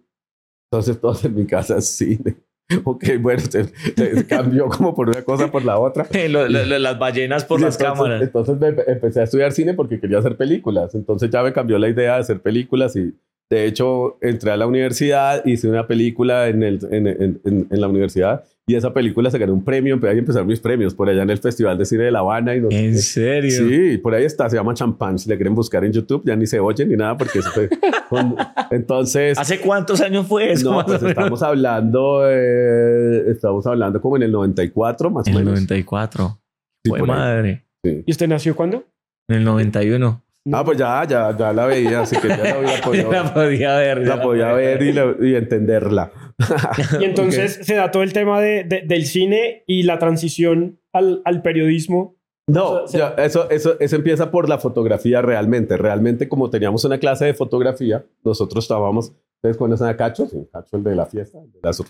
Entonces 0.71 1.01
todos 1.01 1.25
en 1.25 1.35
mi 1.35 1.47
casa 1.47 1.81
cine. 1.81 2.37
Ok, 2.85 3.05
bueno, 3.21 3.41
se, 3.41 3.65
se 3.65 4.27
cambió 4.29 4.67
como 4.69 4.95
por 4.95 5.09
una 5.11 5.23
cosa 5.23 5.51
por 5.51 5.63
la 5.63 5.79
otra. 5.79 6.07
Lo- 6.31 6.49
lo- 6.49 6.65
lo- 6.65 6.79
las 6.79 6.99
ballenas 6.99 7.45
por 7.45 7.59
Sí, 7.59 7.65
las 7.67 7.75
entonces, 7.79 7.99
cámaras 7.99 8.23
Entonces 8.23 8.59
me 8.59 8.69
empe- 8.69 8.85
empecé 8.87 9.21
a 9.21 9.25
estudiar 9.25 9.53
cine 9.53 9.75
porque 9.75 10.01
quería 10.01 10.19
hacer 10.21 10.39
películas. 10.39 10.95
Entonces 10.95 11.29
ya 11.29 11.43
me 11.43 11.53
cambió 11.53 11.79
la 11.79 11.91
idea 11.91 12.15
de 12.15 12.21
hacer 12.21 12.41
películas 12.41 12.97
y 12.97 13.13
de 13.51 13.67
hecho 13.67 14.17
entré 14.23 14.53
a 14.53 14.57
la 14.57 14.67
universidad, 14.67 15.45
hice 15.45 15.69
una 15.69 15.87
película 15.87 16.49
en, 16.49 16.63
el, 16.63 16.79
en- 16.91 17.07
en- 17.09 17.69
en 17.71 17.81
la 17.81 17.89
universidad 17.89 18.43
y 18.67 18.77
esa 18.77 18.95
película 18.95 19.31
se 19.31 19.39
ganó 19.39 19.53
un 19.55 19.65
premio. 19.65 19.99
Ahí 20.09 20.19
empezaron 20.19 20.47
mis 20.47 20.61
premios 20.61 20.95
por 20.95 21.09
allá 21.09 21.23
en 21.23 21.31
el 21.31 21.39
Festival 21.39 21.77
de 21.77 21.85
Cine 21.85 22.05
de 22.05 22.11
La 22.13 22.21
Habana. 22.21 22.55
Y 22.55 22.61
no 22.61 22.69
en 22.71 22.97
serio 22.99 23.51
Sí, 23.51 23.99
por 23.99 24.15
ahí 24.15 24.25
está, 24.25 24.49
se 24.49 24.57
llama 24.57 24.73
Champán. 24.75 25.19
Si 25.19 25.29
le 25.29 25.37
quieren 25.37 25.55
buscar 25.55 25.85
en 25.85 25.93
YouTube, 25.93 26.23
ya 26.25 26.37
ni 26.37 26.47
se 26.47 26.61
oyen 26.61 26.89
ni 26.89 26.97
nada 26.97 27.17
porque 27.17 27.41
eso 27.41 27.51
fue. 27.51 27.69
con- 28.09 28.37
Entonces. 28.71 29.39
hace 29.39 29.59
cuántos 29.61 30.01
años 30.01 30.27
fue 30.27 30.53
eso 30.53 30.71
No, 30.73 30.85
pues 30.87 31.01
menos? 31.03 31.11
estamos 31.17 31.43
hablando, 31.43 32.23
eh, 32.31 33.31
estamos 33.31 33.67
hablando 33.67 34.01
como 34.01 34.17
en 34.17 34.23
el 34.25 34.33
94 34.33 35.11
más 35.11 35.27
o 35.27 35.31
en 35.31 35.37
el 35.37 35.45
menos. 35.45 35.61
94 35.61 36.39
Sí, 36.85 36.93
madre 37.07 37.65
Sí. 37.85 38.03
¿Y 38.07 38.11
usted 38.13 38.29
nació 38.29 38.55
cuándo? 38.55 38.85
en 39.29 39.39
el 39.39 39.45
91 39.45 40.23
Ah, 40.53 40.65
pues 40.65 40.77
ya, 40.77 41.05
ya, 41.09 41.37
ya 41.37 41.53
la 41.53 41.67
veía, 41.67 42.01
así 42.01 42.17
que 42.17 42.27
ya 42.29 42.37
la 42.37 42.51
había 42.55 42.81
podido, 42.85 43.13
la 43.13 43.33
podía 43.33 43.77
ver 43.77 43.99
la 44.07 44.21
podía 44.21 44.53
ver 44.53 44.83
y, 44.83 44.93
la- 44.93 45.15
y 45.21 45.35
entenderla. 45.37 46.11
Y 47.01 47.05
entonces 47.05 47.61
se 47.63 47.75
da 47.75 47.91
todo 47.91 48.03
el 48.03 48.13
tema 48.13 48.41
de, 48.41 48.65
de- 48.65 48.83
del 48.83 49.05
cine 49.07 49.65
y 49.67 49.83
la 49.85 49.99
transición 49.99 50.79
al, 50.93 51.23
al 51.25 51.43
periodismo. 51.43 52.17
No, 52.49 52.83
O 52.83 52.89
sea, 52.89 53.15
ya, 53.17 53.25
eso, 53.25 53.49
eso, 53.51 53.79
eso 53.79 53.97
empieza 53.97 54.31
por 54.31 54.49
la 54.49 54.59
fotografía 54.59 55.23
realmente. 55.23 55.77
Realmente, 55.77 56.29
como 56.29 56.51
teníamos 56.51 56.85
una 56.85 56.99
clase 56.99 57.25
de 57.27 57.35
fotografía, 57.35 58.05
nosotros 58.25 58.65
estábamos. 58.65 59.13
¿Ustedes 59.37 59.57
conocen 59.57 59.87
a 59.89 59.97
Cacho? 59.97 60.27
Sí, 60.27 60.39
Cacho, 60.53 60.77
el 60.77 60.85
de 60.85 60.95
la 60.95 61.07
fiesta, 61.07 61.39
el 61.41 61.51
de 61.53 61.59
las 61.63 61.77
sí. 61.77 61.85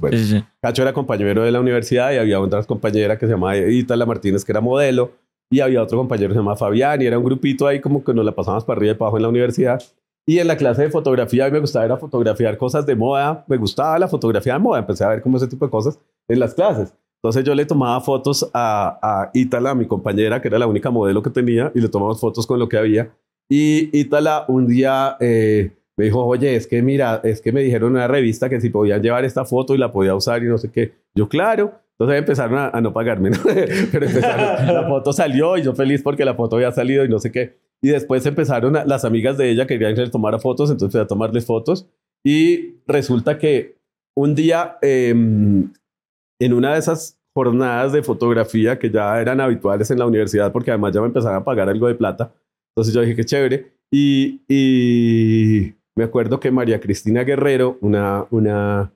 Bueno, 0.00 0.16
sí, 0.18 0.24
sí. 0.24 0.44
Cacho 0.60 0.82
era 0.82 0.92
compañero 0.92 1.42
de 1.42 1.50
la 1.50 1.60
universidad 1.60 2.12
y 2.12 2.16
había 2.18 2.40
otra 2.40 2.62
compañera 2.64 3.18
que 3.18 3.26
se 3.26 3.32
llamaba 3.32 3.56
Itala 3.56 4.06
Martínez, 4.06 4.44
que 4.44 4.52
era 4.52 4.60
modelo, 4.60 5.12
y 5.50 5.60
había 5.60 5.82
otro 5.82 5.98
compañero 5.98 6.28
que 6.28 6.34
se 6.34 6.38
llamaba 6.38 6.56
Fabián, 6.56 7.00
y 7.02 7.06
era 7.06 7.18
un 7.18 7.24
grupito 7.24 7.66
ahí 7.66 7.80
como 7.80 8.04
que 8.04 8.12
nos 8.14 8.24
la 8.24 8.32
pasábamos 8.32 8.64
para 8.64 8.78
arriba 8.78 8.92
y 8.92 8.94
para 8.96 9.06
abajo 9.06 9.16
en 9.18 9.22
la 9.22 9.28
universidad. 9.30 9.82
Y 10.26 10.38
en 10.38 10.46
la 10.46 10.56
clase 10.56 10.82
de 10.82 10.90
fotografía 10.90 11.44
a 11.44 11.48
mí 11.48 11.54
me 11.54 11.60
gustaba 11.60 11.84
era 11.84 11.96
fotografiar 11.96 12.56
cosas 12.56 12.86
de 12.86 12.94
moda, 12.94 13.44
me 13.48 13.56
gustaba 13.56 13.98
la 13.98 14.06
fotografía 14.08 14.52
de 14.52 14.60
moda, 14.60 14.78
empecé 14.78 15.04
a 15.04 15.08
ver 15.08 15.22
como 15.22 15.36
ese 15.36 15.48
tipo 15.48 15.64
de 15.64 15.70
cosas 15.70 15.98
en 16.28 16.38
las 16.38 16.54
clases. 16.54 16.94
Entonces 17.16 17.44
yo 17.44 17.54
le 17.54 17.66
tomaba 17.66 18.00
fotos 18.00 18.48
a, 18.52 18.98
a 19.02 19.30
Ítala, 19.34 19.74
mi 19.74 19.86
compañera, 19.86 20.40
que 20.40 20.48
era 20.48 20.58
la 20.58 20.66
única 20.66 20.90
modelo 20.90 21.22
que 21.22 21.30
tenía, 21.30 21.70
y 21.74 21.80
le 21.80 21.88
tomamos 21.88 22.20
fotos 22.20 22.46
con 22.46 22.58
lo 22.58 22.68
que 22.68 22.76
había. 22.76 23.12
Y 23.48 23.96
Ítala 23.96 24.44
un 24.48 24.66
día 24.66 25.16
eh, 25.20 25.72
me 25.96 26.06
dijo, 26.06 26.24
oye, 26.24 26.56
es 26.56 26.66
que 26.66 26.82
mira, 26.82 27.20
es 27.22 27.40
que 27.40 27.52
me 27.52 27.60
dijeron 27.60 27.90
en 27.90 27.96
una 27.96 28.08
revista 28.08 28.48
que 28.48 28.60
si 28.60 28.70
podían 28.70 29.02
llevar 29.02 29.24
esta 29.24 29.44
foto 29.44 29.74
y 29.74 29.78
la 29.78 29.92
podía 29.92 30.14
usar 30.14 30.42
y 30.42 30.46
no 30.46 30.58
sé 30.58 30.70
qué. 30.70 30.94
Yo, 31.14 31.28
claro. 31.28 31.74
Entonces 31.92 32.18
empezaron 32.18 32.58
a, 32.58 32.68
a 32.70 32.80
no 32.80 32.92
pagarme, 32.92 33.30
¿no? 33.30 33.38
pero 33.92 34.06
empezaron, 34.06 34.74
la 34.74 34.88
foto 34.88 35.12
salió 35.12 35.56
y 35.56 35.62
yo 35.62 35.74
feliz 35.74 36.02
porque 36.02 36.24
la 36.24 36.34
foto 36.34 36.56
había 36.56 36.72
salido 36.72 37.04
y 37.04 37.08
no 37.08 37.18
sé 37.18 37.30
qué. 37.30 37.56
Y 37.84 37.88
después 37.88 38.24
empezaron, 38.26 38.76
a- 38.76 38.84
las 38.84 39.04
amigas 39.04 39.36
de 39.36 39.50
ella 39.50 39.66
querían 39.66 39.94
que 39.94 40.02
le 40.02 40.10
tomara 40.10 40.38
fotos, 40.38 40.70
entonces 40.70 41.00
a 41.00 41.06
tomarles 41.06 41.44
fotos. 41.44 41.86
Y 42.24 42.76
resulta 42.86 43.38
que 43.38 43.76
un 44.16 44.34
día, 44.34 44.76
eh, 44.82 45.10
en 45.10 46.52
una 46.52 46.72
de 46.74 46.78
esas 46.78 47.18
jornadas 47.34 47.92
de 47.92 48.02
fotografía 48.02 48.78
que 48.78 48.90
ya 48.90 49.20
eran 49.20 49.40
habituales 49.40 49.90
en 49.90 49.98
la 49.98 50.06
universidad, 50.06 50.52
porque 50.52 50.70
además 50.70 50.92
ya 50.92 51.00
me 51.00 51.06
empezaron 51.08 51.36
a 51.38 51.44
pagar 51.44 51.68
algo 51.68 51.88
de 51.88 51.94
plata, 51.94 52.32
entonces 52.74 52.94
yo 52.94 53.00
dije, 53.00 53.16
qué 53.16 53.24
chévere. 53.24 53.72
Y, 53.90 54.40
y 54.48 55.74
me 55.96 56.04
acuerdo 56.04 56.40
que 56.40 56.50
María 56.50 56.80
Cristina 56.80 57.24
Guerrero, 57.24 57.78
una, 57.80 58.26
una, 58.30 58.92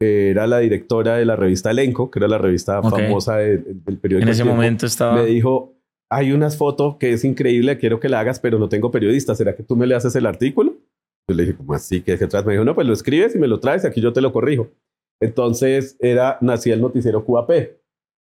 eh, 0.00 0.28
era 0.30 0.46
la 0.46 0.58
directora 0.58 1.16
de 1.16 1.24
la 1.24 1.36
revista 1.36 1.70
Elenco, 1.70 2.10
que 2.10 2.18
era 2.20 2.28
la 2.28 2.38
revista 2.38 2.80
Ok. 2.80 2.90
famosa 2.90 3.36
de- 3.36 3.58
del 3.58 3.98
periódico. 3.98 4.24
En 4.26 4.32
ese 4.32 4.42
Tiempo, 4.42 4.54
momento 4.56 4.86
estaba. 4.86 5.16
me 5.16 5.26
dijo, 5.26 5.74
hay 6.10 6.32
unas 6.32 6.56
fotos 6.56 6.96
que 6.96 7.12
es 7.12 7.24
increíble, 7.24 7.78
quiero 7.78 8.00
que 8.00 8.08
la 8.08 8.20
hagas, 8.20 8.40
pero 8.40 8.58
no 8.58 8.68
tengo 8.68 8.90
periodista. 8.90 9.34
¿Será 9.34 9.54
que 9.54 9.62
tú 9.62 9.76
me 9.76 9.86
le 9.86 9.94
haces 9.94 10.14
el 10.16 10.26
artículo? 10.26 10.74
Yo 11.28 11.36
le 11.36 11.44
dije, 11.44 11.56
¿cómo 11.56 11.74
así? 11.74 12.02
¿Qué 12.02 12.14
es 12.14 12.18
que 12.18 12.26
traes? 12.26 12.44
Me 12.44 12.52
dijo, 12.52 12.64
no, 12.64 12.74
pues 12.74 12.86
lo 12.86 12.92
escribes 12.92 13.34
y 13.36 13.38
me 13.38 13.46
lo 13.46 13.60
traes 13.60 13.84
y 13.84 13.86
aquí 13.86 14.00
yo 14.00 14.12
te 14.12 14.20
lo 14.20 14.32
corrijo. 14.32 14.68
Entonces 15.22 15.96
era, 16.00 16.38
nacía 16.40 16.74
el 16.74 16.80
noticiero 16.80 17.24
QAP. 17.24 17.50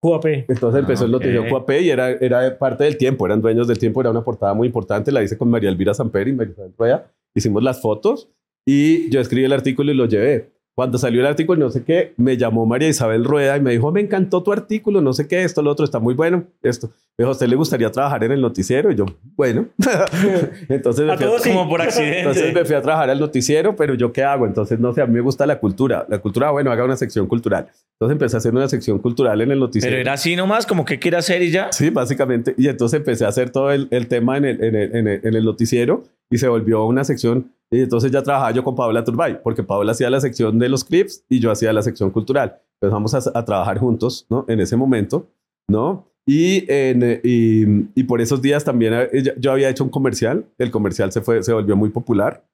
QAP. 0.03 0.27
Entonces 0.48 0.81
empezó 0.81 1.05
el 1.05 1.11
Ah, 1.11 1.12
noticiero 1.12 1.44
QAP 1.48 1.70
y 1.81 1.90
era, 1.90 2.11
era 2.11 2.59
parte 2.59 2.85
del 2.85 2.98
tiempo, 2.98 3.24
eran 3.24 3.40
dueños 3.40 3.66
del 3.66 3.79
tiempo, 3.79 4.01
era 4.01 4.11
una 4.11 4.22
portada 4.22 4.53
muy 4.53 4.66
importante. 4.66 5.11
La 5.11 5.22
hice 5.22 5.38
con 5.38 5.48
María 5.48 5.70
Elvira 5.70 5.94
Samper 5.94 6.29
y 6.29 6.33
María 6.33 6.55
Rueda. 6.77 7.11
Hicimos 7.35 7.62
las 7.62 7.81
fotos 7.81 8.29
y 8.66 9.09
yo 9.11 9.20
escribí 9.20 9.44
el 9.44 9.53
artículo 9.53 9.90
y 9.92 9.94
lo 9.94 10.07
llevé. 10.07 10.53
Cuando 10.78 10.96
salió 10.96 11.20
el 11.22 11.26
artículo, 11.26 11.58
no 11.64 11.70
sé 11.72 11.82
qué, 11.82 12.12
me 12.18 12.36
llamó 12.36 12.64
María 12.64 12.86
Isabel 12.86 13.24
Rueda 13.24 13.56
y 13.56 13.60
me 13.60 13.72
dijo, 13.72 13.90
me 13.90 14.00
encantó 14.00 14.44
tu 14.44 14.52
artículo, 14.52 15.00
no 15.00 15.12
sé 15.12 15.26
qué, 15.26 15.42
esto, 15.42 15.60
lo 15.60 15.72
otro, 15.72 15.84
está 15.84 15.98
muy 15.98 16.14
bueno, 16.14 16.44
esto. 16.62 16.86
Me 17.18 17.24
dijo, 17.24 17.30
¿a 17.30 17.32
usted 17.32 17.48
le 17.48 17.56
gustaría 17.56 17.90
trabajar 17.90 18.22
en 18.22 18.30
el 18.30 18.40
noticiero? 18.40 18.92
Y 18.92 18.94
yo, 18.94 19.04
bueno. 19.36 19.66
Entonces 20.68 21.04
me 21.04 21.12
A 21.12 21.16
fui 21.16 21.24
a- 21.24 21.28
todos 21.30 21.42
sí. 21.42 21.50
Como 21.50 21.68
por 21.68 21.82
accidente. 21.82 22.18
entonces 22.20 22.54
me 22.54 22.64
fui 22.64 22.76
a 22.76 22.80
trabajar 22.82 23.10
al 23.10 23.18
noticiero, 23.18 23.74
pero 23.74 23.94
yo 23.94 24.12
qué 24.12 24.22
hago? 24.22 24.46
Entonces, 24.46 24.78
no 24.78 24.92
sé, 24.92 25.02
a 25.02 25.06
mí 25.06 25.14
me 25.14 25.20
gusta 25.20 25.46
la 25.46 25.58
cultura. 25.58 26.06
La 26.08 26.18
cultura, 26.20 26.52
bueno, 26.52 26.70
haga 26.70 26.84
una 26.84 26.96
sección 26.96 27.26
cultural. 27.26 27.66
Entonces 27.94 28.12
empecé 28.12 28.36
a 28.36 28.38
hacer 28.38 28.54
una 28.54 28.68
sección 28.68 29.00
cultural 29.00 29.40
en 29.40 29.50
el 29.50 29.58
noticiero. 29.58 29.92
Pero 29.92 30.00
era 30.00 30.12
así 30.12 30.36
nomás, 30.36 30.64
como 30.64 30.84
que 30.84 31.00
quiere 31.00 31.16
hacer 31.16 31.42
y 31.42 31.50
ya. 31.50 31.72
Sí, 31.72 31.90
básicamente. 31.90 32.54
Y 32.56 32.68
entonces 32.68 32.98
empecé 32.98 33.24
a 33.24 33.28
hacer 33.28 33.50
todo 33.50 33.72
el, 33.72 33.88
el 33.90 34.06
tema 34.06 34.36
en 34.36 34.44
el, 34.44 34.62
en, 34.62 34.74
el, 34.76 34.94
en, 34.96 35.08
el, 35.08 35.20
en 35.24 35.34
el 35.34 35.44
noticiero 35.44 36.04
y 36.30 36.38
se 36.38 36.48
volvió 36.48 36.84
una 36.84 37.04
sección. 37.04 37.52
Y 37.70 37.80
entonces 37.82 38.10
ya 38.10 38.22
trabajaba 38.22 38.50
yo 38.52 38.64
con 38.64 38.74
Paola 38.74 39.04
Turbay, 39.04 39.42
porque 39.42 39.62
Paola 39.62 39.92
hacía 39.92 40.08
la 40.10 40.20
sección 40.20 40.58
de 40.58 40.68
los 40.68 40.84
clips 40.84 41.24
y 41.28 41.38
yo 41.40 41.50
hacía 41.50 41.72
la 41.72 41.82
sección 41.82 42.10
cultural. 42.10 42.58
Empezamos 42.80 43.14
a, 43.14 43.38
a 43.38 43.44
trabajar 43.44 43.78
juntos, 43.78 44.26
¿no? 44.30 44.44
En 44.48 44.60
ese 44.60 44.76
momento, 44.76 45.28
¿no? 45.68 46.06
Y, 46.26 46.64
en, 46.70 47.20
y, 47.24 47.88
y 47.98 48.04
por 48.04 48.20
esos 48.20 48.40
días 48.42 48.64
también 48.64 48.92
eh, 48.94 49.34
yo- 49.38 49.52
había 49.52 49.68
hecho 49.70 49.84
un 49.84 49.90
comercial. 49.90 50.44
El 50.58 50.70
comercial 50.70 51.10
se, 51.12 51.20
fue, 51.20 51.42
se 51.42 51.52
volvió 51.52 51.76
muy 51.76 51.90
popular. 51.90 52.44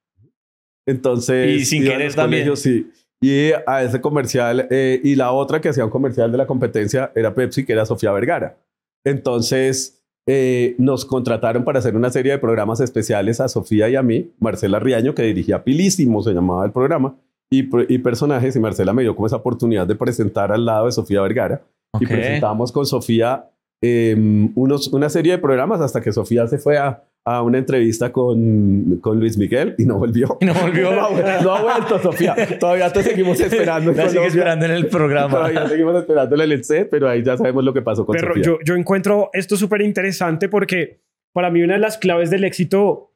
Entonces... 0.87 1.61
Y 1.61 1.65
sin 1.65 1.83
querer 1.83 2.15
también. 2.15 2.57
sí. 2.57 2.91
Y 3.21 3.53
a 3.67 3.83
ese 3.83 4.01
comercial, 4.01 4.67
eh, 4.71 5.01
y 5.03 5.15
la 5.15 5.33
otra 5.33 5.61
que 5.61 5.71
hacía 5.71 5.85
un 5.85 5.91
comercial 5.91 6.31
de 6.31 6.37
la 6.39 6.47
competencia 6.47 7.11
era 7.15 7.35
Pepsi, 7.35 7.65
que 7.65 7.73
era 7.73 7.87
Sofía 7.87 8.13
Vergara. 8.13 8.59
Entonces 9.07 10.04
eh, 10.27 10.75
nos 10.79 11.05
contrataron 11.05 11.65
para 11.65 11.81
hacer 11.81 11.97
una 11.97 12.11
serie 12.11 12.33
de 12.33 12.39
programas 12.39 12.81
especiales 12.81 13.41
a 13.41 13.49
Sofía 13.49 13.89
y 13.89 13.97
a 13.97 14.03
mí, 14.03 14.31
Marcela 14.39 14.79
Riaño, 14.79 15.15
que 15.15 15.23
dirigía 15.23 15.65
Pilísimo, 15.65 16.23
se 16.23 16.33
llamaba 16.33 16.65
el 16.65 16.73
programa, 16.73 17.17
y, 17.51 17.99
personajes, 17.99 18.57
y 18.57 18.61
Marcela 18.61 18.93
me 18.93 19.03
dio 19.03 19.15
como 19.15 19.27
esa 19.27 19.37
oportunidad 19.37 19.87
de 19.87 19.95
presentar 19.95 20.51
al 20.51 20.65
lado 20.65 20.87
de 20.87 20.93
Sofía 20.93 21.21
Vergara. 21.21 21.63
Y 22.01 22.07
presentamos 22.07 22.73
con 22.73 22.85
Sofía 22.85 23.49
eh, 23.81 24.17
unos, 24.57 24.89
una 24.89 25.09
serie 25.09 25.33
de 25.33 25.39
programas 25.39 25.81
hasta 25.81 26.01
que 26.01 26.11
Sofía 26.11 26.49
se 26.49 26.59
fue 26.59 26.79
a, 26.79 27.05
a 27.27 27.43
una 27.43 27.57
entrevista 27.59 28.13
con, 28.13 28.99
con 29.01 29.19
Luis 29.19 29.39
Miguel 29.39 29.75
y 29.79 29.87
no 29.87 29.99
volvió. 29.99 30.37
Y 30.41 30.45
no 30.45 30.53
volvió. 30.55 30.91
No, 30.95 31.43
no 31.43 31.55
ha 31.55 31.63
vuelto, 31.63 31.99
Sofía. 31.99 32.37
Todavía 32.61 32.93
te 32.93 33.03
seguimos 33.03 33.41
esperando. 33.41 33.93
en 33.93 34.11
sigue 34.11 34.27
esperando 34.27 34.67
en 34.67 34.73
el 34.73 34.89
programa. 34.89 35.31
Todavía 35.33 35.67
seguimos 35.69 35.97
esperándole 35.97 36.45
en 36.45 36.53
el 36.53 36.65
set, 36.65 36.89
pero 36.91 37.09
ahí 37.09 37.23
ya 37.23 37.37
sabemos 37.37 37.65
lo 37.65 37.73
que 37.73 37.81
pasó 37.83 38.05
con 38.05 38.15
Pero 38.15 38.29
Sofía. 38.29 38.43
yo, 38.45 38.59
yo 38.65 38.75
encuentro 38.75 39.31
esto 39.33 39.57
súper 39.57 39.81
interesante 39.81 40.49
porque 40.51 41.01
para 41.33 41.51
mí 41.51 41.63
una 41.63 41.75
de 41.75 41.81
las 41.81 41.97
claves 41.97 42.29
del 42.31 42.45
éxito 42.45 43.11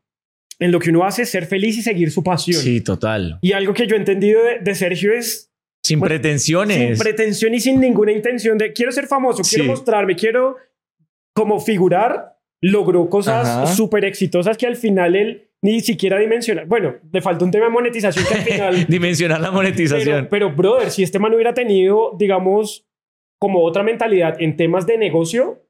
en 0.59 0.73
lo 0.73 0.81
que 0.81 0.88
uno 0.90 1.05
hace 1.05 1.23
es 1.23 1.31
ser 1.31 1.44
feliz 1.47 1.77
y 1.77 1.83
seguir 1.83 2.11
su 2.11 2.23
pasión. 2.25 2.61
Sí, 2.62 2.81
total. 2.81 3.38
Y 3.42 3.53
algo 3.53 3.75
que 3.75 3.87
yo 3.87 3.94
he 3.94 3.99
entendido 3.99 4.42
de, 4.42 4.59
de 4.61 4.75
Sergio 4.75 5.12
es 5.12 5.53
Sin 5.85 6.01
Bueno, 6.01 6.14
pretensiones. 6.14 6.77
sin 6.79 6.99
pretensión 6.99 7.53
y 7.55 7.61
sin 7.61 7.79
ninguna 7.79 8.11
intención 8.12 8.57
de 8.57 8.73
quiero 8.73 8.90
ser 8.90 9.07
famoso, 9.07 9.42
quiero 9.42 9.64
Sí. 9.64 9.71
mostrarme, 9.71 10.16
quiero 10.16 10.57
como 11.35 11.61
figurar, 11.61 12.38
logró 12.61 13.09
cosas 13.09 13.77
súper 13.77 14.05
exitosas 14.05 14.57
que 14.57 14.66
al 14.66 14.77
final 14.77 15.14
él 15.16 15.44
ni 15.62 15.81
siquiera 15.81 16.18
dimensiona. 16.18 16.64
Bueno, 16.66 16.94
le 17.12 17.21
falta 17.21 17.44
un 17.44 17.51
tema 17.51 17.66
de 17.66 17.71
monetización 17.73 18.25
que 18.27 18.35
al 18.35 18.40
final... 18.42 18.87
Dimensionar 18.88 19.40
la 19.40 19.51
monetización. 19.51 20.29
pero, 20.31 20.49
pero, 20.49 20.57
brother, 20.57 20.90
si 20.90 21.03
este 21.03 21.18
man 21.18 21.35
hubiera 21.35 21.53
tenido, 21.55 22.12
digamos, 22.18 22.87
como 23.40 23.62
otra 23.64 23.83
mentalidad 23.83 24.40
en 24.40 24.57
temas 24.57 24.87
de 24.87 24.99
negocio, 24.99 25.64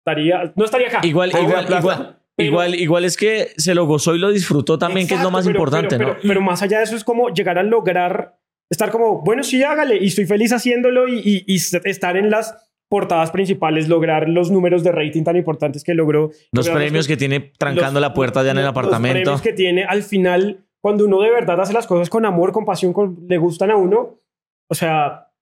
estaría, 0.00 0.52
no 0.56 0.64
estaría 0.64 0.88
acá. 0.88 1.00
igual, 1.02 1.30
igual, 1.30 1.66
plaza. 1.66 1.78
igual, 1.80 2.18
Pero- 2.36 2.48
igual, 2.50 2.74
igual 2.74 3.04
es 3.06 3.16
que 3.16 3.48
se 3.56 3.74
lo 3.74 3.86
gozó 3.86 4.14
y 4.14 4.18
lo 4.18 4.30
disfrutó 4.30 4.78
también, 4.78 5.06
que 5.06 5.14
es 5.14 5.20
lo 5.20 5.28
Exacto, 5.28 5.32
más 5.38 5.46
pero- 5.46 5.58
importante, 5.58 5.96
pero, 5.98 6.14
¿no? 6.14 6.18
Pero 6.22 6.40
más 6.42 6.62
allá 6.62 6.78
de 6.78 6.84
eso 6.84 6.96
es 6.96 7.04
como 7.04 7.30
llegar 7.30 7.58
a 7.58 7.62
lograr 7.62 8.38
estar 8.70 8.90
como, 8.90 9.22
bueno, 9.22 9.42
sí, 9.44 9.62
hágale, 9.62 9.96
y 10.00 10.06
estoy 10.08 10.26
feliz 10.26 10.52
haciéndolo 10.52 11.08
y, 11.08 11.18
y- 11.24 11.44
y 11.46 11.56
estar 11.56 12.16
en 12.16 12.30
las 12.30 12.65
portadas 12.88 13.30
principales, 13.30 13.88
lograr 13.88 14.28
los 14.28 14.50
números 14.50 14.84
de 14.84 14.92
rating 14.92 15.24
tan 15.24 15.36
importantes 15.36 15.82
que 15.82 15.94
logró. 15.94 16.30
Los 16.52 16.68
premios 16.68 17.06
que 17.08 17.16
tiene 17.16 17.52
trancando 17.58 18.00
los- 18.00 18.08
la 18.08 18.14
puerta 18.14 18.42
ya 18.44 18.52
en 18.52 18.58
el 18.58 18.66
apartamento. 18.66 19.18
Los 19.18 19.40
premios 19.40 19.42
que 19.42 19.52
tiene 19.52 19.84
al 19.84 20.02
final, 20.02 20.64
cuando 20.80 21.04
uno 21.04 21.20
de 21.20 21.30
verdad 21.30 21.60
hace 21.60 21.72
las 21.72 21.86
cosas 21.86 22.08
con 22.10 22.24
amor, 22.24 22.52
con 22.52 22.64
pasión, 22.64 22.92
con, 22.92 23.26
le 23.28 23.38
gustan 23.38 23.70
a 23.70 23.76
uno, 23.76 24.20
o 24.70 24.74
sea, 24.74 25.32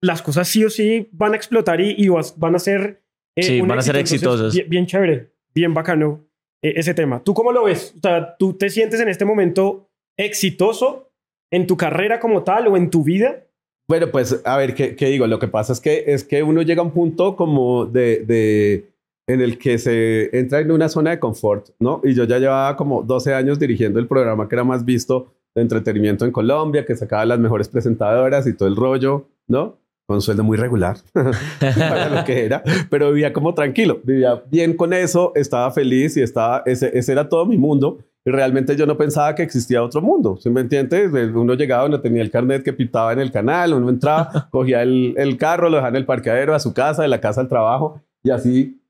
las 0.00 0.22
cosas 0.22 0.46
sí 0.48 0.64
o 0.64 0.70
sí 0.70 1.08
van 1.12 1.32
a 1.32 1.36
explotar 1.36 1.80
y, 1.80 1.94
y 1.96 2.08
van 2.08 2.54
a 2.54 2.58
ser... 2.58 3.02
eh, 3.36 3.42
Sí, 3.42 3.60
van 3.60 3.78
a 3.78 3.82
ser 3.82 3.96
éxito. 3.96 4.24
Entonces, 4.34 4.46
exitosas. 4.46 4.54
Bien, 4.54 4.68
bien 4.70 4.86
chévere, 4.86 5.32
bien 5.54 5.74
bacano 5.74 6.24
eh, 6.62 6.74
ese 6.76 6.94
tema. 6.94 7.22
¿Tú 7.24 7.34
cómo 7.34 7.50
lo 7.52 7.64
ves? 7.64 7.94
O 7.96 8.00
sea, 8.00 8.36
¿tú 8.36 8.54
te 8.56 8.70
sientes 8.70 9.00
en 9.00 9.08
este 9.08 9.24
momento 9.24 9.88
exitoso 10.16 11.10
en 11.52 11.66
tu 11.66 11.76
carrera 11.76 12.18
como 12.20 12.42
tal 12.44 12.66
o 12.68 12.76
en 12.76 12.90
tu 12.90 13.02
vida? 13.04 13.44
Bueno, 13.88 14.08
pues 14.10 14.40
a 14.44 14.56
ver, 14.56 14.74
¿qué, 14.74 14.96
qué 14.96 15.06
digo? 15.06 15.26
Lo 15.26 15.38
que 15.38 15.48
pasa 15.48 15.72
es 15.72 15.80
que, 15.80 16.04
es 16.06 16.24
que 16.24 16.42
uno 16.42 16.62
llega 16.62 16.80
a 16.82 16.84
un 16.84 16.92
punto 16.92 17.36
como 17.36 17.86
de, 17.86 18.24
de- 18.24 18.88
en 19.28 19.40
el 19.40 19.58
que 19.58 19.78
se 19.78 20.36
entra 20.36 20.60
en 20.60 20.70
una 20.72 20.88
zona 20.88 21.10
de 21.10 21.18
confort, 21.20 21.68
¿no? 21.78 22.00
Y 22.04 22.14
yo 22.14 22.24
ya 22.24 22.38
llevaba 22.38 22.76
como 22.76 23.02
12 23.02 23.34
años 23.34 23.58
dirigiendo 23.58 23.98
el 24.00 24.06
programa 24.08 24.48
que 24.48 24.54
era 24.56 24.64
más 24.64 24.84
visto 24.84 25.32
de 25.54 25.62
entretenimiento 25.62 26.24
en 26.24 26.32
Colombia, 26.32 26.84
que 26.84 26.96
sacaba 26.96 27.24
las 27.24 27.38
mejores 27.38 27.68
presentadoras 27.68 28.46
y 28.46 28.54
todo 28.56 28.68
el 28.68 28.76
rollo, 28.76 29.26
¿no? 29.46 29.76
Con 30.06 30.20
sueldo 30.20 30.42
muy 30.42 30.56
regular 30.56 30.96
para 31.60 32.08
lo 32.08 32.24
que 32.24 32.44
era, 32.44 32.62
pero 32.90 33.10
vivía 33.12 33.32
como 33.32 33.54
tranquilo, 33.54 34.00
vivía 34.02 34.42
bien 34.50 34.74
con 34.76 34.92
eso, 34.92 35.32
estaba 35.36 35.70
feliz 35.70 36.16
y 36.16 36.22
estaba, 36.22 36.62
ese, 36.66 36.96
ese 36.98 37.12
era 37.12 37.28
todo 37.28 37.46
mi 37.46 37.56
mundo. 37.58 37.98
Y 38.24 38.30
realmente 38.30 38.76
yo 38.76 38.86
no 38.86 38.96
pensaba 38.96 39.34
que 39.34 39.42
existía 39.42 39.82
otro 39.82 40.00
mundo, 40.00 40.38
¿sí 40.40 40.48
me 40.48 40.60
entiendes? 40.60 41.10
Uno 41.34 41.54
llegaba, 41.54 41.86
uno 41.86 42.00
tenía 42.00 42.22
el 42.22 42.30
carnet 42.30 42.62
que 42.62 42.72
pitaba 42.72 43.12
en 43.12 43.18
el 43.18 43.32
canal, 43.32 43.74
uno 43.74 43.88
entraba, 43.90 44.48
cogía 44.50 44.82
el, 44.82 45.14
el 45.16 45.36
carro, 45.36 45.68
lo 45.68 45.76
dejaba 45.76 45.90
en 45.90 45.96
el 45.96 46.06
parqueadero 46.06 46.54
a 46.54 46.60
su 46.60 46.72
casa, 46.72 47.02
de 47.02 47.08
la 47.08 47.20
casa 47.20 47.40
al 47.40 47.48
trabajo, 47.48 48.00
y 48.22 48.30
así 48.30 48.80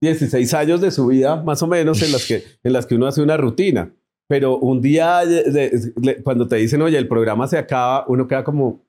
16 0.00 0.54
años 0.54 0.80
de 0.80 0.90
su 0.92 1.06
vida, 1.08 1.42
más 1.42 1.62
o 1.62 1.66
menos, 1.66 2.00
en 2.02 2.12
las 2.12 2.26
que, 2.26 2.44
en 2.62 2.72
las 2.72 2.86
que 2.86 2.94
uno 2.94 3.06
hace 3.06 3.22
una 3.22 3.36
rutina. 3.36 3.90
Pero 4.28 4.58
un 4.58 4.80
día, 4.80 5.20
cuando 6.22 6.46
te 6.46 6.56
dicen, 6.56 6.82
oye, 6.82 6.98
el 6.98 7.08
programa 7.08 7.46
se 7.48 7.58
acaba, 7.58 8.04
uno 8.08 8.26
queda 8.28 8.44
como 8.44 8.84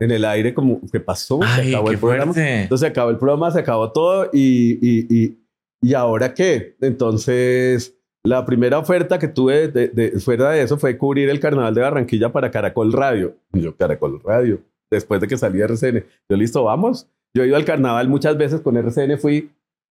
en 0.00 0.10
el 0.10 0.24
aire, 0.24 0.54
como, 0.54 0.80
¿qué 0.90 1.00
pasó? 1.00 1.40
Se 1.42 1.60
Ay, 1.62 1.68
acabó 1.70 1.86
qué 1.88 1.94
el 1.94 1.98
programa. 2.00 2.32
fuerte. 2.32 2.62
Entonces 2.62 2.86
se 2.86 2.90
acabó 2.90 3.10
el 3.10 3.18
programa, 3.18 3.50
se 3.50 3.58
acabó 3.60 3.92
todo 3.92 4.30
y, 4.32 4.78
y, 4.82 5.06
y, 5.14 5.38
¿y 5.82 5.94
ahora 5.94 6.34
qué? 6.34 6.76
Entonces, 6.80 7.96
la 8.24 8.44
primera 8.44 8.78
oferta 8.78 9.18
que 9.18 9.28
tuve 9.28 9.68
de, 9.68 9.88
de- 9.88 10.10
fuera 10.20 10.50
de 10.50 10.62
eso 10.62 10.78
fue 10.78 10.96
cubrir 10.96 11.28
el 11.28 11.40
carnaval 11.40 11.74
de 11.74 11.80
Barranquilla 11.80 12.30
para 12.32 12.50
Caracol 12.50 12.92
Radio. 12.92 13.34
Y 13.52 13.60
yo, 13.62 13.74
Caracol 13.76 14.20
Radio, 14.24 14.60
después 14.90 15.20
de 15.20 15.26
que 15.28 15.36
salí 15.36 15.58
de 15.58 15.64
RCN. 15.64 16.04
Yo, 16.28 16.36
listo, 16.36 16.62
vamos. 16.64 17.08
Yo 17.34 17.42
he 17.42 17.46
ido 17.48 17.56
al 17.56 17.64
carnaval 17.64 18.08
muchas 18.08 18.36
veces 18.36 18.60
con 18.60 18.76
RCN, 18.76 19.18
fui 19.18 19.50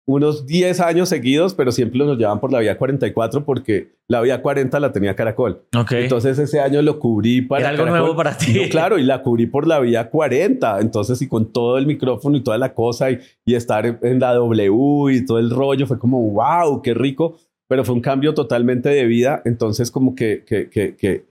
unos 0.06 0.46
10 0.46 0.82
años 0.82 1.08
seguidos, 1.10 1.54
pero 1.54 1.72
siempre 1.72 1.98
nos 2.00 2.18
llevaban 2.18 2.40
por 2.42 2.52
la 2.52 2.60
vía 2.60 2.78
44 2.78 3.46
porque 3.46 3.94
la 4.10 4.20
vía 4.22 4.42
40 4.42 4.78
la 4.82 4.92
tenía 4.92 5.16
Caracol. 5.16 5.62
Ok. 5.78 5.92
Entonces 5.94 6.38
ese 6.38 6.60
año 6.60 6.82
lo 6.82 7.00
cubrí 7.00 7.42
para 7.42 7.62
Era 7.62 7.70
algo 7.70 7.84
Caracol. 7.86 8.00
nuevo 8.02 8.16
para 8.18 8.38
ti. 8.38 8.70
Claro, 8.70 9.00
y 9.00 9.04
la 9.04 9.22
cubrí 9.24 9.48
por 9.48 9.66
la 9.66 9.80
vía 9.80 10.10
40. 10.10 10.80
Entonces, 10.82 11.22
y 11.22 11.28
con 11.30 11.52
todo 11.54 11.78
el 11.78 11.88
micrófono 11.88 12.36
y 12.38 12.42
toda 12.42 12.58
la 12.58 12.74
cosa 12.74 13.12
y, 13.12 13.20
y 13.46 13.56
estar 13.56 13.86
en 14.02 14.20
la 14.20 14.34
W 14.34 15.14
y 15.14 15.26
todo 15.26 15.40
el 15.40 15.50
rollo, 15.50 15.88
fue 15.88 15.98
como, 15.98 16.22
wow, 16.32 16.82
qué 16.82 16.94
rico. 16.94 17.38
Pero 17.74 17.86
fue 17.86 17.96
un 17.96 18.02
cambio 18.02 18.36
totalmente 18.36 18.90
de 18.90 19.04
vida. 19.06 19.42
Entonces, 19.46 19.90
como 19.90 20.14
que, 20.14 20.44
que, 20.46 20.70
que, 20.70 20.96
que, 20.96 21.26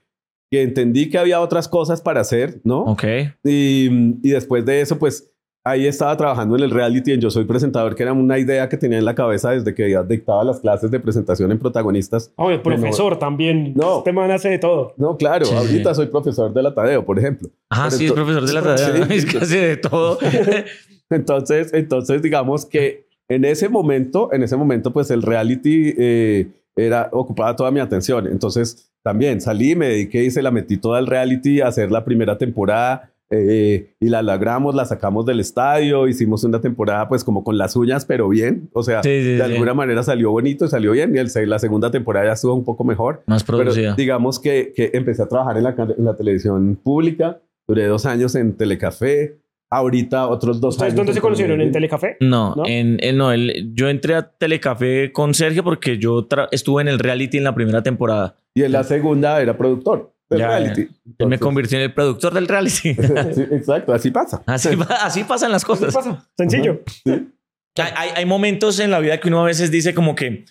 que 0.50 0.62
entendí 0.62 1.08
que 1.08 1.16
había 1.16 1.40
otras 1.40 1.68
cosas 1.68 2.00
para 2.00 2.20
hacer, 2.20 2.60
¿no? 2.64 2.80
Ok. 2.80 3.04
Y, 3.44 3.86
y 4.26 4.30
después 4.30 4.64
de 4.66 4.80
eso, 4.80 4.98
pues 4.98 5.32
ahí 5.64 5.86
estaba 5.86 6.16
trabajando 6.16 6.56
en 6.56 6.64
el 6.64 6.72
reality 6.72 7.12
en 7.12 7.20
Yo 7.20 7.30
Soy 7.30 7.44
Presentador, 7.44 7.94
que 7.94 8.02
era 8.02 8.12
una 8.12 8.40
idea 8.40 8.68
que 8.68 8.76
tenía 8.76 8.98
en 8.98 9.04
la 9.04 9.14
cabeza 9.14 9.52
desde 9.52 9.72
que 9.72 9.88
ya 9.88 10.02
dictaba 10.02 10.42
las 10.42 10.58
clases 10.58 10.90
de 10.90 10.98
presentación 10.98 11.52
en 11.52 11.60
protagonistas. 11.60 12.32
Oh, 12.34 12.50
el 12.50 12.60
profesor 12.60 13.20
también. 13.20 13.72
No. 13.76 13.98
Este 13.98 14.12
man 14.12 14.32
hace 14.32 14.48
de 14.48 14.58
todo. 14.58 14.94
No, 14.96 15.16
claro, 15.16 15.44
Sí, 15.44 15.54
ahorita 15.54 15.94
soy 15.94 16.06
profesor 16.06 16.52
de 16.52 16.60
la 16.60 16.74
Tadeo, 16.74 17.04
por 17.04 17.20
ejemplo. 17.20 17.50
Ah, 17.70 17.84
Pero 17.84 17.98
sí, 17.98 18.06
es 18.06 18.12
profesor 18.12 18.44
de 18.44 18.52
la 18.52 18.62
tarea. 18.62 18.88
¿no? 18.98 19.06
Sí, 19.06 19.14
Es 19.14 19.26
casi 19.26 19.56
de 19.58 19.76
todo. 19.76 20.18
Entonces, 21.08 21.72
entonces 21.72 22.20
digamos 22.20 22.66
que 22.66 23.06
en 23.28 23.44
ese 23.44 23.68
momento, 23.68 24.32
en 24.32 24.42
ese 24.42 24.56
momento, 24.56 24.92
pues 24.92 25.10
el 25.10 25.22
reality 25.22 25.94
eh, 25.96 26.48
era 26.76 27.08
ocupaba 27.12 27.56
toda 27.56 27.70
mi 27.70 27.80
atención. 27.80 28.26
Entonces, 28.26 28.90
también 29.02 29.40
salí, 29.40 29.74
me 29.74 29.88
dediqué 29.88 30.24
y 30.24 30.30
se 30.30 30.42
la 30.42 30.50
metí 30.50 30.76
toda 30.76 30.98
al 30.98 31.06
reality 31.06 31.60
a 31.60 31.68
hacer 31.68 31.90
la 31.90 32.04
primera 32.04 32.38
temporada 32.38 33.10
eh, 33.30 33.94
y 33.98 34.08
la 34.10 34.20
logramos, 34.22 34.74
la 34.74 34.84
sacamos 34.84 35.24
del 35.24 35.40
estadio, 35.40 36.06
hicimos 36.06 36.44
una 36.44 36.60
temporada 36.60 37.08
pues 37.08 37.24
como 37.24 37.42
con 37.42 37.56
las 37.56 37.74
uñas, 37.76 38.04
pero 38.04 38.28
bien. 38.28 38.68
O 38.74 38.82
sea, 38.82 39.02
Sí, 39.02 39.08
sí, 39.22 39.28
de 39.32 39.36
sí. 39.38 39.42
alguna 39.52 39.72
manera 39.74 40.02
salió 40.02 40.30
bonito, 40.30 40.68
salió 40.68 40.92
bien 40.92 41.16
y 41.16 41.18
el, 41.18 41.30
la 41.48 41.58
segunda 41.58 41.90
temporada 41.90 42.26
ya 42.26 42.32
estuvo 42.34 42.54
un 42.54 42.64
poco 42.64 42.84
mejor. 42.84 43.22
Más 43.26 43.42
Pero 43.44 43.58
producida. 43.58 43.94
digamos 43.94 44.38
que, 44.38 44.72
que 44.76 44.90
empecé 44.92 45.22
a 45.22 45.28
trabajar 45.28 45.56
en 45.56 45.64
la, 45.64 45.70
en 45.96 46.04
la 46.04 46.14
televisión 46.14 46.78
pública, 46.82 47.40
duré 47.66 47.86
dos 47.86 48.04
años 48.04 48.34
en 48.34 48.52
Telecafé, 48.54 49.38
ahorita 49.72 50.28
otros 50.28 50.60
dos 50.60 50.74
¿Ustedes 50.74 50.92
años. 50.92 50.96
dónde 50.98 51.14
se 51.14 51.20
conocieron? 51.20 51.60
¿En 51.60 51.72
Tele 51.72 51.88
Telecafé? 51.88 52.16
No, 52.20 52.54
¿No? 52.54 52.64
En, 52.66 52.98
en- 53.00 53.16
no 53.16 53.32
el- 53.32 53.72
yo 53.74 53.88
entré 53.88 54.14
a 54.14 54.22
Telecafé 54.30 55.10
con 55.12 55.32
Sergio 55.34 55.64
porque 55.64 55.98
yo 55.98 56.28
estuve 56.50 56.82
en 56.82 56.88
el 56.88 56.98
reality 56.98 57.38
en 57.38 57.44
la 57.44 57.54
primera 57.54 57.82
temporada. 57.82 58.36
Y 58.54 58.62
en 58.64 58.72
la 58.72 58.84
segunda 58.84 59.40
era 59.40 59.56
productor 59.56 60.12
del 60.28 60.38
Ya, 60.40 60.48
reality. 60.48 60.80
Él 60.82 60.88
me 60.88 61.12
Entonces- 61.12 61.38
convirtió 61.40 61.78
en 61.78 61.84
el 61.84 61.94
productor 61.94 62.34
del 62.34 62.48
reality. 62.48 62.94
Sí, 63.34 63.42
exacto, 63.50 63.92
así 63.94 64.10
pasa. 64.10 64.42
así, 64.46 64.68
así 65.02 65.24
pasan 65.24 65.50
las 65.52 65.64
¿Qué 65.64 65.68
cosas. 65.68 65.94
pasa? 65.94 66.28
Sencillo. 66.36 66.82
Hay, 67.06 67.90
hay- 67.96 68.10
hay 68.16 68.24
momentos 68.26 68.78
en 68.80 68.90
la 68.90 69.00
vida 69.00 69.18
que 69.18 69.28
uno 69.28 69.42
a 69.42 69.46
veces 69.46 69.70
dice 69.70 69.94
como 69.94 70.14
que 70.14 70.44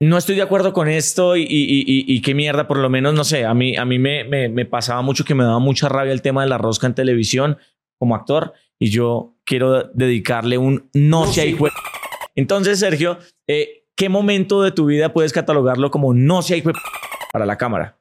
no 0.00 0.16
estoy 0.16 0.36
de 0.36 0.42
acuerdo 0.42 0.72
con 0.72 0.86
esto 0.88 1.36
y, 1.36 1.42
y- 1.42 1.44
y- 1.86 2.04
y 2.06 2.22
qué 2.22 2.34
mierda, 2.34 2.68
por 2.68 2.78
lo 2.78 2.88
menos, 2.88 3.14
no 3.14 3.24
sé, 3.24 3.44
a 3.44 3.52
mí, 3.54 3.76
a 3.76 3.84
mí 3.84 3.98
me, 3.98 4.22
me- 4.24 4.48
me 4.48 4.64
pasaba 4.64 5.02
mucho 5.02 5.24
que 5.24 5.34
me 5.34 5.42
daba 5.44 5.58
mucha 5.58 5.88
rabia 5.88 6.12
el 6.12 6.22
tema 6.22 6.42
de 6.42 6.48
la 6.48 6.56
rosca 6.58 6.86
en 6.86 6.94
televisión 6.94 7.58
como 7.98 8.14
actor 8.14 8.52
y 8.78 8.90
yo 8.90 9.34
quiero 9.44 9.84
dedicarle 9.94 10.58
un 10.58 10.88
no, 10.94 11.26
No, 11.26 11.32
sea 11.32 11.44
sí. 11.44 11.50
hijo 11.50 11.66
Entonces, 12.34 12.78
Sergio, 12.78 13.18
eh, 13.48 13.84
¿qué 13.96 14.08
momento 14.08 14.62
de 14.62 14.70
tu 14.70 14.86
vida 14.86 15.12
puedes 15.12 15.32
catalogarlo 15.32 15.90
como 15.90 16.14
no 16.14 16.42
sea 16.42 16.56
hijo 16.56 16.70
para 17.32 17.46
la 17.46 17.56
cámara? 17.56 17.98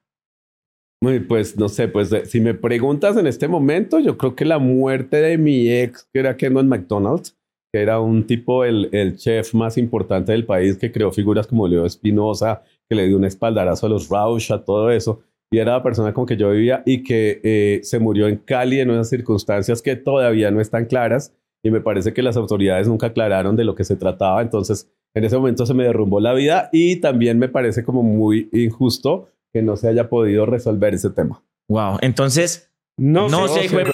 Muy, 1.01 1.19
pues 1.19 1.57
no 1.57 1.69
sé, 1.69 1.87
pues 1.87 2.09
si 2.25 2.41
me 2.41 2.55
preguntas 2.55 3.17
en 3.17 3.27
este 3.27 3.47
momento, 3.47 3.99
yo 3.99 4.17
creo 4.17 4.35
que 4.35 4.45
la 4.45 4.57
muerte 4.57 5.17
de 5.17 5.37
mi 5.37 5.69
ex, 5.69 6.07
que 6.11 6.19
era 6.19 6.37
Kendall 6.37 6.65
McDonald's, 6.65 7.37
que 7.71 7.81
era 7.81 7.99
un 7.99 8.25
tipo, 8.25 8.65
el, 8.65 8.89
el 8.91 9.15
chef 9.17 9.53
más 9.53 9.77
importante 9.77 10.31
del 10.31 10.45
país, 10.45 10.77
que 10.77 10.91
creó 10.91 11.11
figuras 11.11 11.45
como 11.45 11.67
Leo 11.67 11.85
Espinosa, 11.85 12.63
que 12.89 12.95
le 12.95 13.07
dio 13.07 13.17
un 13.17 13.25
espaldarazo 13.25 13.85
a 13.85 13.89
los 13.89 14.09
Rausch, 14.09 14.51
a 14.51 14.63
todo 14.63 14.89
eso, 14.89 15.21
y 15.51 15.59
era 15.59 15.73
la 15.73 15.83
persona 15.83 16.13
con 16.13 16.25
que 16.25 16.37
yo 16.37 16.51
vivía 16.51 16.83
y 16.85 17.03
que 17.03 17.39
eh, 17.43 17.79
se 17.83 17.99
murió 17.99 18.27
en 18.27 18.37
Cali 18.37 18.79
en 18.79 18.89
unas 18.89 19.09
circunstancias 19.09 19.81
que 19.81 19.95
todavía 19.95 20.51
no 20.51 20.61
están 20.61 20.85
claras, 20.85 21.33
y 21.63 21.71
me 21.71 21.81
parece 21.81 22.13
que 22.13 22.21
las 22.21 22.37
autoridades 22.37 22.87
nunca 22.87 23.07
aclararon 23.07 23.55
de 23.55 23.63
lo 23.63 23.75
que 23.75 23.83
se 23.83 23.95
trataba, 23.95 24.41
entonces 24.41 24.91
en 25.15 25.23
ese 25.23 25.37
momento 25.37 25.65
se 25.65 25.73
me 25.73 25.83
derrumbó 25.83 26.19
la 26.19 26.33
vida 26.33 26.69
y 26.71 26.97
también 26.97 27.39
me 27.39 27.49
parece 27.49 27.83
como 27.83 28.03
muy 28.03 28.49
injusto 28.51 29.29
que 29.51 29.61
no 29.61 29.75
se 29.75 29.87
haya 29.87 30.09
podido 30.09 30.45
resolver 30.45 30.93
ese 30.93 31.09
tema. 31.09 31.43
Wow. 31.69 31.97
Entonces, 32.01 32.71
No, 32.97 33.27
no, 33.27 33.47
sé. 33.47 33.67
de 33.67 33.91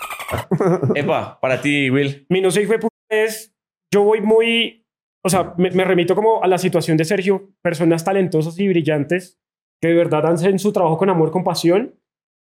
Epa, 0.96 1.40
para 1.40 1.62
ti, 1.62 1.90
Will. 1.90 2.26
Mi 2.30 2.42
no 2.42 2.52
sé 2.52 2.64
hijo 2.64 2.74
de 2.74 2.80
puta 2.80 2.96
es. 3.10 3.56
Yo 3.94 4.04
voy 4.04 4.22
muy. 4.22 4.86
O 5.24 5.30
sea, 5.30 5.54
me, 5.58 5.72
me 5.72 5.86
remito 5.86 6.16
como 6.16 6.44
a 6.44 6.48
la 6.48 6.58
situación 6.58 6.98
de 6.98 7.06
Sergio. 7.06 7.52
Personas 7.62 8.04
talentosas 8.04 8.60
y 8.60 8.68
brillantes 8.68 9.40
que 9.84 9.90
de 9.90 9.96
verdad 9.96 10.26
hacen 10.28 10.60
su 10.60 10.72
trabajo 10.72 10.98
con 10.98 11.10
amor, 11.10 11.30
con 11.30 11.44
pasión 11.44 11.94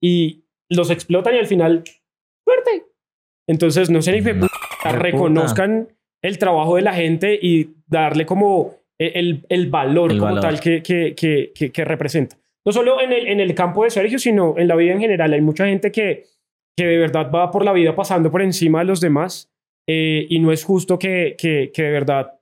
y 0.01 0.45
los 0.71 0.89
explotan 0.89 1.35
y 1.35 1.37
al 1.37 1.45
final. 1.45 1.83
¡Suerte! 2.43 2.87
Entonces, 3.47 3.91
no 3.91 3.99
puta. 3.99 4.15
hijo 4.17 4.31
de 4.83 4.91
Reconozcan 4.91 5.87
el 6.23 6.39
trabajo 6.39 6.77
de 6.77 6.81
la 6.81 6.95
gente 6.95 7.37
y 7.39 7.75
darle 7.85 8.25
como 8.25 8.77
el, 8.97 9.45
el 9.49 9.69
valor 9.69 10.13
El 10.13 10.17
como 10.17 10.33
valor. 10.33 10.41
tal 10.41 10.59
que, 10.59 10.81
que, 10.81 11.13
que, 11.13 11.51
que, 11.53 11.71
que 11.71 11.85
representa. 11.85 12.39
No 12.65 12.71
solo 12.71 12.99
en 13.01 13.13
el, 13.13 13.27
en 13.27 13.39
el 13.39 13.53
campo 13.53 13.83
de 13.83 13.91
Sergio, 13.91 14.17
sino 14.17 14.55
en 14.57 14.67
la 14.67 14.75
vida 14.75 14.93
en 14.93 14.99
general. 14.99 15.31
Hay 15.31 15.41
mucha 15.41 15.67
gente 15.67 15.91
que, 15.91 16.23
que 16.75 16.87
de 16.87 16.97
verdad 16.97 17.29
va 17.31 17.51
por 17.51 17.63
la 17.63 17.71
vida 17.71 17.95
pasando 17.95 18.31
por 18.31 18.41
encima 18.41 18.79
de 18.79 18.85
los 18.85 18.99
demás 18.99 19.53
eh, 19.87 20.25
y 20.27 20.39
no 20.39 20.51
es 20.51 20.63
justo 20.63 20.97
que, 20.97 21.35
que, 21.37 21.69
que 21.71 21.83
de 21.83 21.91
verdad 21.91 22.39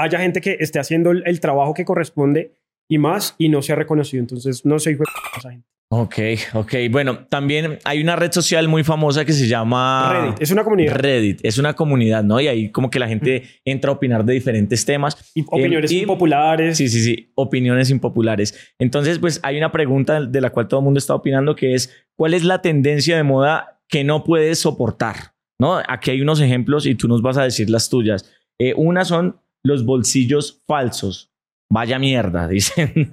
haya 0.00 0.18
gente 0.18 0.40
que 0.40 0.56
esté 0.58 0.80
haciendo 0.80 1.12
el, 1.12 1.22
el 1.26 1.38
trabajo 1.38 1.74
que 1.74 1.84
corresponde 1.84 2.56
y 2.88 2.98
más 2.98 3.34
y 3.38 3.48
no 3.48 3.62
sea 3.62 3.76
reconocido. 3.76 4.20
Entonces, 4.20 4.64
no 4.64 4.78
de 4.78 4.96
p- 4.96 5.04
esa 5.38 5.50
gente. 5.50 5.66
Ok, 5.88 6.14
ok. 6.54 6.74
Bueno, 6.90 7.26
también 7.28 7.78
hay 7.84 8.00
una 8.02 8.16
red 8.16 8.32
social 8.32 8.66
muy 8.66 8.82
famosa 8.82 9.24
que 9.24 9.32
se 9.32 9.46
llama 9.46 10.10
Reddit 10.12 10.42
es 10.42 10.50
una 10.50 10.64
comunidad 10.64 10.94
Reddit. 10.96 11.40
Es 11.44 11.58
una 11.58 11.74
comunidad, 11.74 12.24
¿no? 12.24 12.40
Y 12.40 12.48
ahí 12.48 12.72
como 12.72 12.90
que 12.90 12.98
la 12.98 13.06
gente 13.06 13.44
entra 13.64 13.92
a 13.92 13.94
opinar 13.94 14.24
de 14.24 14.34
diferentes 14.34 14.84
temas. 14.84 15.30
y 15.34 15.44
opiniones 15.46 15.92
y- 15.92 16.00
impopulares. 16.00 16.76
Sí, 16.76 16.88
sí, 16.88 17.00
sí. 17.02 17.30
Opiniones 17.36 17.90
impopulares. 17.90 18.74
Entonces, 18.80 19.20
pues 19.20 19.38
hay 19.44 19.58
una 19.58 19.70
pregunta 19.70 20.20
de 20.20 20.40
la 20.40 20.50
cual 20.50 20.66
todo 20.66 20.80
el 20.80 20.84
mundo 20.84 20.98
está 20.98 21.14
opinando 21.14 21.54
que 21.54 21.74
es, 21.74 21.94
¿cuál 22.16 22.34
es 22.34 22.42
la 22.42 22.60
tendencia 22.62 23.16
de 23.16 23.22
moda 23.22 23.80
que 23.88 24.02
no 24.02 24.24
puedes 24.24 24.58
soportar? 24.58 25.34
¿No? 25.60 25.80
Aquí 25.88 26.10
hay 26.10 26.20
unos 26.20 26.40
ejemplos 26.40 26.84
y 26.86 26.96
tú 26.96 27.06
nos 27.06 27.22
vas 27.22 27.36
a 27.38 27.44
decir 27.44 27.70
las 27.70 27.88
tuyas. 27.88 28.28
Eh, 28.58 28.74
una 28.76 29.04
son 29.04 29.40
los 29.62 29.84
bolsillos 29.86 30.62
falsos. 30.66 31.30
Vaya 31.70 31.98
mierda, 31.98 32.48
dicen. 32.48 33.10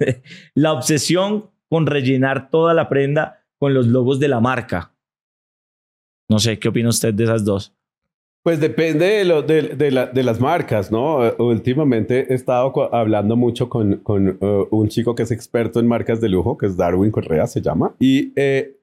la 0.54 0.72
obsesión 0.72 1.50
con 1.68 1.86
rellenar 1.86 2.50
toda 2.50 2.74
la 2.74 2.88
prenda 2.88 3.44
con 3.58 3.74
los 3.74 3.86
logos 3.86 4.20
de 4.20 4.28
la 4.28 4.40
marca. 4.40 4.92
No 6.28 6.38
sé, 6.38 6.58
¿qué 6.58 6.68
opina 6.68 6.88
usted 6.88 7.12
de 7.14 7.24
esas 7.24 7.44
dos? 7.44 7.74
Pues 8.44 8.60
depende 8.60 9.06
de, 9.06 9.24
lo, 9.24 9.42
de, 9.42 9.62
de 9.74 9.90
la- 9.90 10.06
de 10.06 10.22
las 10.22 10.38
marcas, 10.40 10.92
¿no? 10.92 11.24
Eh, 11.26 11.34
Últimamente 11.38 12.30
he 12.30 12.34
estado 12.34 12.94
hablando 12.94 13.36
mucho 13.36 13.68
con, 13.70 13.96
con 13.98 14.28
eh, 14.40 14.64
un 14.70 14.88
chico 14.88 15.14
que 15.14 15.22
es 15.22 15.30
experto 15.30 15.80
en 15.80 15.86
marcas 15.86 16.20
de 16.20 16.28
lujo, 16.28 16.56
que 16.58 16.66
es 16.66 16.76
Darwin 16.76 17.10
Correa, 17.10 17.46
se 17.46 17.62
llama, 17.62 17.94
y 17.98 18.32
eh, 18.36 18.76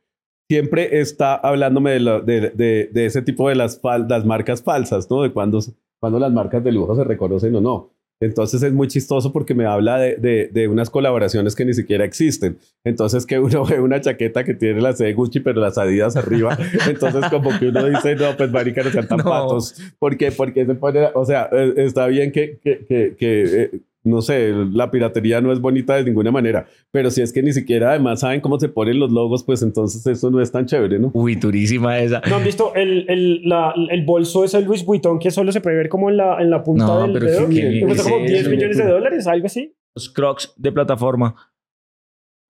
siempre 0.50 1.00
está 1.00 1.36
hablándome 1.36 1.92
de, 1.92 2.90
de, 2.92 3.06
ese 3.06 3.22
tipo 3.22 3.50
de 3.50 3.56
las, 3.56 3.80
las 4.10 4.26
marcas 4.26 4.64
falsas, 4.64 5.10
¿no? 5.12 5.22
De 5.22 5.32
cuando, 5.32 5.60
cuando 6.00 6.18
las 6.20 6.32
marcas 6.34 6.64
de 6.64 6.72
lujo 6.72 6.96
se 6.96 7.04
reconocen 7.04 7.56
o 7.56 7.62
no. 7.62 7.92
Entonces 8.22 8.64
es 8.64 8.72
muy 8.72 8.88
chistoso 8.88 9.34
porque 9.34 9.54
me 9.54 9.66
habla 9.66 9.98
de, 9.98 10.16
de, 10.16 10.50
de 10.54 10.68
unas 10.70 10.90
colaboraciones 10.90 11.56
que 11.56 11.66
ni 11.66 11.74
siquiera 11.74 12.06
existen. 12.06 12.58
Entonces 12.86 13.26
que 13.26 13.40
uno 13.40 13.66
ve 13.70 13.82
una 13.82 14.00
chaqueta 14.00 14.44
que 14.46 14.54
tiene 14.54 14.80
la 14.80 14.94
C 14.94 15.04
de 15.06 15.14
Gucci, 15.14 15.42
pero 15.42 15.60
las 15.60 15.78
Adidas 15.78 16.16
arriba. 16.16 16.58
Entonces 16.88 17.26
como 17.30 17.50
que 17.60 17.68
uno 17.70 17.84
dice, 17.90 18.16
no, 18.16 18.38
pues 18.38 18.50
marica, 18.52 18.84
no 18.84 18.92
sean 18.92 19.08
tan 19.08 19.18
No. 19.18 19.24
patos. 19.26 19.76
¿Por 20.00 20.16
qué? 20.18 20.32
Porque 20.32 20.66
se 20.66 20.76
pone, 20.76 21.10
o 21.14 21.26
sea, 21.26 21.50
eh, 21.52 21.74
está 21.78 22.08
bien 22.08 22.32
que, 22.32 22.60
que, 22.64 22.86
que, 22.88 23.16
que, 23.18 23.44
eh, 23.64 23.72
no 24.04 24.22
sé, 24.22 24.52
la 24.72 24.90
piratería 24.90 25.42
no 25.42 25.52
es 25.54 25.60
bonita 25.60 25.96
de 25.96 26.04
ninguna 26.04 26.32
manera, 26.32 26.66
pero 26.92 27.12
si 27.12 27.22
es 27.22 27.32
que 27.32 27.44
ni 27.44 27.54
siquiera 27.54 27.92
además 27.92 28.22
saben 28.22 28.42
cómo 28.42 28.60
se 28.60 28.68
ponen 28.70 29.00
los 29.00 29.12
logos, 29.12 29.44
pues 29.44 29.62
entonces 29.62 30.06
eso 30.08 30.32
no 30.32 30.42
es 30.42 30.52
tan 30.52 30.66
chévere, 30.66 30.98
¿no? 31.00 31.12
Uy, 31.14 31.36
durísima 31.36 32.00
esa. 32.00 32.22
¿No 32.30 32.38
han 32.38 32.44
visto 32.44 32.74
el, 32.76 33.06
el, 33.10 33.42
la- 33.48 33.74
el 33.90 34.04
bolso 34.06 34.44
ese 34.44 34.62
Louis 34.62 34.84
Vuitton 34.84 35.20
que 35.20 35.30
solo 35.32 35.52
se 35.52 35.62
puede 35.62 35.76
ver 35.78 35.90
como 35.90 36.10
en 36.10 36.18
la, 36.18 36.42
en 36.42 36.50
la 36.50 36.64
punta 36.64 36.86
No, 36.86 37.02
del 37.04 37.14
pero 37.14 37.26
dedo? 37.26 37.50
qué- 37.50 37.56
Que 37.80 37.86
cuesta 37.86 38.04
como 38.04 38.16
es 38.18 38.28
10 38.32 38.42
eso? 38.42 38.50
millones 38.50 38.78
de 38.78 38.86
dólares, 38.88 39.28
algo 39.28 39.46
así. 39.46 39.74
Los 39.96 40.10
Crocs 40.10 40.54
de 40.58 40.72
plataforma. 40.72 41.36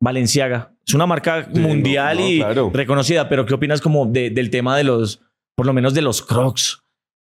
Valenciaga. 0.02 0.74
Es 0.88 0.94
una 0.94 1.06
marca 1.06 1.48
Sí, 1.54 1.60
mundial 1.60 2.18
no, 2.18 2.24
no, 2.24 2.30
y 2.30 2.38
claro. 2.40 2.72
reconocida, 2.74 3.30
pero 3.30 3.46
¿qué 3.46 3.54
opinas 3.54 3.82
como 3.82 4.06
de- 4.06 4.30
del 4.32 4.50
tema 4.50 4.76
de 4.78 4.84
los, 4.84 5.22
por 5.56 5.66
lo 5.66 5.74
menos 5.74 5.94
de 5.94 6.02
los 6.02 6.22
Crocs? 6.22 6.81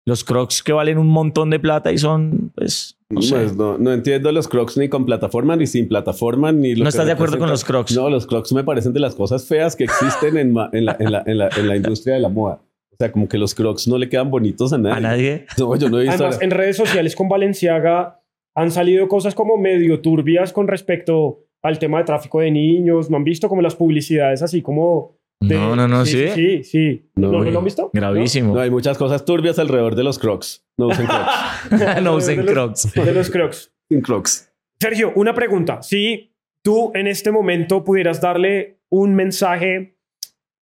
Los 0.07 0.23
Crocs 0.23 0.61
que 0.61 0.71
valen 0.71 0.97
un 0.99 1.07
montón 1.07 1.49
de 1.49 1.59
plata 1.59 1.91
y 1.91 1.97
son, 1.97 2.51
pues, 2.55 2.97
no 3.09 3.21
sé. 3.23 3.35
Pues 3.35 3.55
no, 3.55 3.77
no 3.79 3.91
entiendo 3.91 4.31
los 4.31 4.47
crocs 4.47 4.77
ni 4.77 4.87
con 4.87 5.05
plataforma, 5.05 5.55
ni 5.55 5.65
sin 5.65 5.87
plataforma, 5.87 6.51
ni 6.51 6.75
lo 6.75 6.83
¿No 6.83 6.89
estás 6.89 7.07
de 7.07 7.11
acuerdo 7.13 7.39
con 7.39 7.49
los 7.49 7.63
Crocs? 7.65 7.95
No, 7.95 8.09
los 8.09 8.27
crocs 8.27 8.53
me 8.53 8.63
parecen 8.63 8.93
de 8.93 8.99
las 8.99 9.15
cosas 9.15 9.47
feas 9.47 9.75
que 9.75 9.85
existen 9.85 10.37
en, 10.37 10.53
ma- 10.53 10.69
en, 10.73 10.85
la, 10.85 10.95
en, 10.99 11.11
la, 11.11 11.23
en, 11.25 11.37
la, 11.39 11.49
en 11.57 11.67
la 11.67 11.75
industria 11.75 12.15
de 12.15 12.21
la 12.21 12.29
moda. 12.29 12.61
O 12.91 12.95
sea, 12.99 13.11
como 13.11 13.27
que 13.27 13.37
los 13.37 13.55
crocs 13.55 13.87
no 13.87 13.97
le 13.97 14.07
quedan 14.07 14.29
bonitos 14.29 14.71
a 14.73 14.77
nadie. 14.77 14.95
¿A 14.95 14.99
nadie? 14.99 15.45
No, 15.57 15.75
yo 15.75 15.89
no 15.89 15.99
he 15.99 16.03
visto. 16.03 16.15
Además, 16.23 16.41
en 16.41 16.51
redes 16.51 16.77
sociales 16.77 17.15
con 17.15 17.27
Valenciaga 17.27 18.21
han 18.55 18.71
salido 18.71 19.07
cosas 19.07 19.33
como 19.35 19.57
medio 19.57 20.01
turbias 20.01 20.53
con 20.53 20.67
respecto 20.67 21.39
al 21.63 21.79
tema 21.79 21.97
de 21.97 22.03
tráfico 22.05 22.39
de 22.41 22.51
niños. 22.51 23.09
¿No 23.09 23.17
han 23.17 23.23
visto 23.23 23.49
como 23.49 23.61
las 23.63 23.75
publicidades 23.75 24.41
así 24.43 24.61
como... 24.61 25.17
de- 25.41 25.55
No, 25.55 25.75
no, 25.75 25.87
no, 25.87 26.05
sí. 26.05 26.27
¿sí? 26.29 26.31
Sí, 26.33 26.63
sí. 26.63 27.09
No, 27.15 27.27
¿No, 27.27 27.31
¿no 27.33 27.37
güey. 27.39 27.51
lo 27.51 27.59
han 27.59 27.65
visto? 27.65 27.89
Gravísimo. 27.93 28.55
No, 28.55 28.61
hay 28.61 28.69
muchas 28.71 28.97
cosas 28.97 29.25
turbias 29.25 29.59
alrededor 29.59 29.95
de 29.95 30.03
los 30.03 30.17
crocs. 30.19 30.65
No 30.77 30.87
usen 30.87 31.05
crocs. 31.07 31.31
no 32.03 32.15
usen 32.15 32.45
crocs. 32.45 32.93
De 32.93 33.13
los 33.13 33.29
crocs. 33.29 33.71
Sin 33.89 34.01
crocs. 34.01 34.51
Sergio, 34.79 35.11
una 35.15 35.33
pregunta. 35.33 35.81
Si 35.81 36.33
tú 36.61 36.91
en 36.95 37.07
este 37.07 37.31
momento 37.31 37.83
pudieras 37.83 38.19
darle 38.21 38.79
un 38.89 39.15
mensaje, 39.15 39.97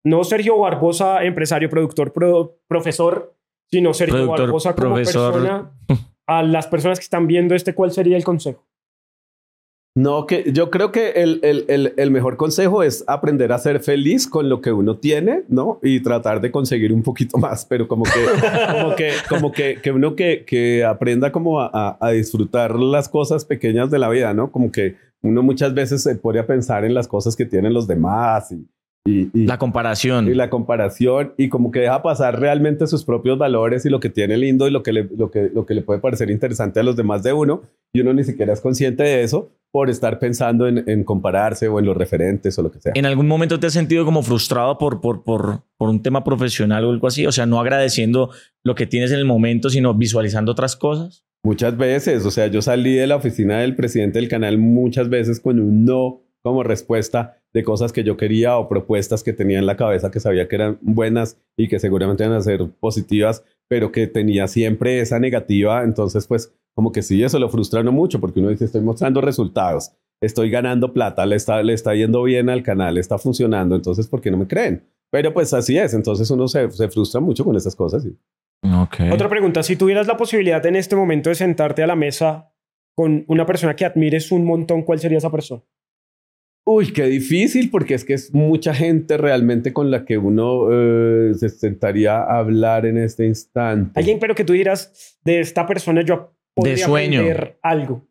no 0.04 0.24
Sergio 0.24 0.58
Barbosa, 0.58 1.22
empresario, 1.24 1.68
productor, 1.70 2.12
pro- 2.12 2.58
profesor, 2.66 3.35
sino 3.70 3.94
Sergio 3.94 4.16
Productor, 4.16 4.40
Barbosa 4.46 4.74
como 4.74 4.94
profesor. 4.94 5.32
persona, 5.32 5.72
a 6.26 6.42
las 6.42 6.66
personas 6.66 6.98
que 6.98 7.04
están 7.04 7.26
viendo 7.26 7.54
este, 7.54 7.74
¿cuál 7.74 7.92
sería 7.92 8.16
el 8.16 8.24
consejo? 8.24 8.66
No, 9.94 10.26
que 10.26 10.50
yo 10.55 10.70
creo 10.70 10.90
que 10.90 11.11
el, 11.11 11.38
el, 11.42 11.66
el, 11.68 11.92
el 11.98 12.11
mejor 12.11 12.38
consejo 12.38 12.83
es 12.83 13.05
aprender 13.07 13.52
a 13.52 13.59
ser 13.59 13.81
feliz 13.81 14.26
con 14.26 14.48
lo 14.48 14.62
que 14.62 14.72
uno 14.72 14.96
tiene, 14.96 15.42
¿no? 15.48 15.81
Y 15.83 16.00
tratar 16.00 16.40
de 16.40 16.50
conseguir 16.50 16.94
un 16.94 17.02
poquito 17.02 17.37
más, 17.38 17.66
pero 17.66 17.87
como 17.88 18.05
que, 18.05 18.11
como 18.72 18.94
que, 18.96 19.11
como 19.28 19.52
que, 19.52 19.78
que 19.83 19.90
uno 19.92 20.16
que, 20.16 20.44
que 20.46 20.83
aprenda 20.83 21.31
como 21.31 21.61
a, 21.61 21.98
a- 22.00 22.11
disfrutar 22.12 22.74
las 22.76 23.09
cosas 23.11 23.44
pequeñas 23.44 23.90
de 23.90 23.98
la 23.98 24.09
vida, 24.09 24.33
¿no? 24.33 24.50
Como 24.50 24.72
que 24.72 24.96
uno 25.22 25.42
muchas 25.42 25.74
veces 25.74 26.02
se 26.02 26.14
pone 26.16 26.38
a 26.38 26.46
pensar 26.46 26.87
en 26.87 26.94
las 26.94 27.07
cosas 27.07 27.37
que 27.37 27.44
tienen 27.44 27.74
los 27.74 27.87
demás 27.87 28.50
y, 28.50 28.66
y, 29.05 29.31
y- 29.35 29.46
La 29.46 29.59
comparación. 29.59 30.26
y 30.26 30.33
la 30.35 30.48
comparación 30.48 31.35
y 31.37 31.50
como 31.50 31.70
que 31.70 31.81
deja 31.81 32.02
pasar 32.02 32.40
realmente 32.40 32.87
sus 32.87 33.05
propios 33.05 33.37
valores 33.37 33.85
y 33.85 33.90
lo 33.90 34.00
que 34.00 34.09
tiene 34.09 34.38
lindo 34.38 34.66
y 34.66 34.70
lo 34.70 34.83
que 34.83 34.92
le, 34.94 35.05
lo 35.16 35.31
que, 35.31 35.50
lo 35.52 35.66
que 35.66 35.74
le 35.74 35.83
puede 35.83 36.00
parecer 36.00 36.31
interesante 36.31 36.81
a 36.81 36.83
los 36.83 36.96
demás 36.96 37.22
de 37.22 37.35
uno 37.35 37.62
y 37.92 38.00
uno 38.00 38.14
ni 38.14 38.24
siquiera 38.24 38.55
es 38.55 38.61
consciente 38.62 39.02
de 39.02 39.22
eso 39.22 39.50
por 39.72 39.88
estar 39.88 40.18
pensando 40.18 40.68
en, 40.68 40.85
en 40.87 41.02
compararse 41.02 41.66
o 41.66 41.78
en 41.78 41.87
los 41.87 41.96
referentes 41.96 42.58
o 42.58 42.62
lo 42.62 42.70
que 42.70 42.78
sea. 42.78 42.92
¿En 42.94 43.06
algún 43.06 43.26
momento 43.26 43.58
te 43.58 43.66
has 43.66 43.72
sentido 43.72 44.04
como 44.04 44.22
frustrado 44.22 44.76
por, 44.76 45.00
por, 45.00 45.24
por, 45.24 45.62
por 45.78 45.88
un 45.88 46.02
tema 46.02 46.22
profesional 46.22 46.85
o 46.85 46.90
algo 46.90 47.06
así? 47.06 47.26
O 47.26 47.32
sea, 47.32 47.46
no 47.46 47.58
agradeciendo 47.58 48.30
lo 48.62 48.74
que 48.74 48.87
tienes 48.87 49.11
en 49.12 49.18
el 49.18 49.24
momento, 49.24 49.70
sino 49.70 49.94
visualizando 49.94 50.52
otras 50.52 50.76
cosas. 50.76 51.24
Muchas 51.42 51.76
veces, 51.76 52.24
o 52.24 52.30
sea, 52.30 52.46
yo 52.46 52.62
salí 52.62 52.94
de 52.94 53.06
la 53.06 53.16
oficina 53.16 53.61
del 53.61 53.74
presidente 53.74 54.20
del 54.20 54.28
canal 54.28 54.58
muchas 54.58 55.08
veces 55.08 55.40
con 55.40 55.58
un 55.58 55.85
no 55.85 56.22
como 56.42 56.62
respuesta 56.62 57.41
de 57.55 57.65
cosas 57.65 57.93
que 57.93 58.05
yo 58.05 58.17
quería 58.17 58.57
o 58.57 58.69
propuestas 58.69 59.23
que 59.23 59.33
tenía 59.33 59.59
en 59.59 59.67
la 59.67 59.77
cabeza 59.77 60.11
que 60.11 60.21
sabía 60.21 60.49
que 60.49 60.57
eran 60.57 60.79
buenas 60.81 61.38
y 61.57 61.69
que 61.69 61.79
seguramente 61.79 62.25
iban 62.25 62.37
a 62.37 62.41
ser 62.41 62.67
positivas, 62.81 63.45
pero 63.69 63.93
que 63.93 64.07
tenía 64.07 64.49
siempre 64.49 65.01
esa 65.01 65.19
negativa. 65.19 65.85
Entonces, 65.85 66.27
pues, 66.27 66.55
como 66.75 66.93
que 66.93 67.03
sí, 67.03 67.23
eso 67.23 67.38
lo 67.38 67.51
frustra 67.51 67.81
a 67.81 67.83
uno 67.83 67.93
mucho 67.93 68.21
porque 68.21 68.41
uno 68.41 68.49
dice, 68.49 68.65
estoy 68.65 68.81
mostrando 68.81 69.21
resultados, 69.21 69.93
estoy 70.23 70.51
ganando 70.51 70.93
plata, 70.93 71.27
le 71.27 71.37
está, 71.37 71.62
le 71.62 71.75
está 71.75 71.95
yendo 71.95 72.23
bien 72.23 72.49
al 72.49 72.62
canal, 72.62 72.97
está 72.97 73.19
funcionando, 73.19 73.77
entonces, 73.77 74.07
¿por 74.09 74.21
qué 74.21 74.31
no 74.31 74.38
me 74.38 74.47
creen? 74.47 74.85
Pero 75.11 75.35
pues 75.35 75.53
así 75.53 75.77
es, 75.77 75.93
entonces 75.93 76.31
uno 76.31 76.49
se, 76.49 76.71
se 76.71 76.88
frustra 76.88 77.21
mucho 77.21 77.45
con 77.45 77.57
esas 77.57 77.77
cosas. 77.77 78.03
sí. 78.03 78.17
Ok. 78.65 79.12
Otra 79.12 79.29
pregunta, 79.29 79.62
si 79.62 79.77
tuvieras 79.77 80.07
la 80.07 80.17
posibilidad 80.17 80.65
en 80.67 80.77
este 80.77 80.95
momento 80.95 81.31
de 81.31 81.35
sentarte 81.35 81.83
a 81.83 81.87
la 81.87 81.97
mesa 81.97 82.53
con 82.95 83.25
una 83.27 83.45
persona 83.45 83.75
que 83.75 83.85
admires 83.85 84.31
un 84.31 84.45
montón, 84.45 84.83
¿cuál 84.83 85.01
sería 85.01 85.19
esa 85.19 85.31
persona? 85.31 85.62
Uy, 86.64 86.92
qué 86.92 87.07
difícil, 87.07 87.70
porque 87.70 87.94
es 87.94 88.05
que 88.05 88.14
es 88.14 88.33
mucha 88.33 88.72
gente 88.72 89.16
realmente 89.16 89.72
con 89.72 89.90
la 89.90 90.05
que 90.05 90.16
uno 90.16 90.68
eh, 90.70 91.35
se 91.35 91.48
sentaría 91.48 92.18
a 92.18 92.38
hablar 92.38 92.87
en 92.87 92.98
este 92.98 93.27
instante. 93.27 93.98
Alguien, 93.98 94.20
pero 94.20 94.37
que 94.37 94.44
tú 94.44 94.53
dirás, 94.53 95.18
de 95.25 95.40
esta 95.40 95.66
persona 95.66 96.03
yo 96.03 96.35
podría 96.55 96.87
sueño. 96.87 97.20
aprender 97.20 97.59
algo. 97.62 98.07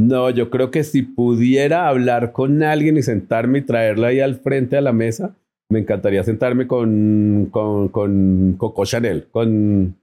No, 0.00 0.30
yo 0.30 0.50
creo 0.50 0.70
que 0.70 0.82
si 0.84 1.02
pudiera 1.02 1.88
hablar 1.88 2.32
con 2.32 2.62
alguien 2.62 2.96
y 2.96 3.02
sentarme 3.02 3.58
y 3.58 3.62
traerla 3.62 4.08
ahí 4.08 4.20
al 4.20 4.36
frente 4.36 4.76
a 4.76 4.80
la 4.80 4.92
mesa, 4.92 5.36
me 5.70 5.80
encantaría 5.80 6.24
sentarme 6.24 6.66
con, 6.66 7.48
con, 7.50 7.88
con 7.88 8.54
Coco 8.56 8.84
Chanel, 8.84 9.26
con, 9.30 9.96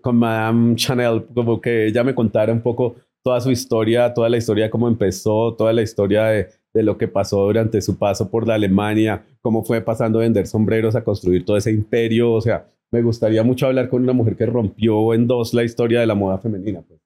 con 0.00 0.16
Madame 0.16 0.74
Chanel, 0.76 1.26
como 1.34 1.60
que 1.60 1.86
ella 1.86 2.02
me 2.02 2.14
contara 2.14 2.52
un 2.52 2.62
poco 2.62 2.96
toda 3.26 3.40
su 3.40 3.50
historia, 3.50 4.14
toda 4.14 4.28
la 4.28 4.36
historia 4.36 4.66
de 4.66 4.70
cómo 4.70 4.86
empezó, 4.86 5.52
toda 5.56 5.72
la 5.72 5.82
historia 5.82 6.26
de, 6.26 6.46
de 6.72 6.82
lo 6.84 6.96
que 6.96 7.08
pasó 7.08 7.46
durante 7.46 7.82
su 7.82 7.98
paso 7.98 8.30
por 8.30 8.46
la 8.46 8.54
Alemania, 8.54 9.24
cómo 9.40 9.64
fue 9.64 9.80
pasando 9.80 10.20
de 10.20 10.26
vender 10.26 10.46
sombreros 10.46 10.94
a 10.94 11.02
construir 11.02 11.44
todo 11.44 11.56
ese 11.56 11.72
imperio. 11.72 12.32
O 12.32 12.40
sea, 12.40 12.68
me 12.92 13.02
gustaría 13.02 13.42
mucho 13.42 13.66
hablar 13.66 13.88
con 13.88 14.04
una 14.04 14.12
mujer 14.12 14.36
que 14.36 14.46
rompió 14.46 15.12
en 15.12 15.26
dos 15.26 15.54
la 15.54 15.64
historia 15.64 15.98
de 15.98 16.06
la 16.06 16.14
moda 16.14 16.38
femenina. 16.38 16.82
Pues. 16.82 17.00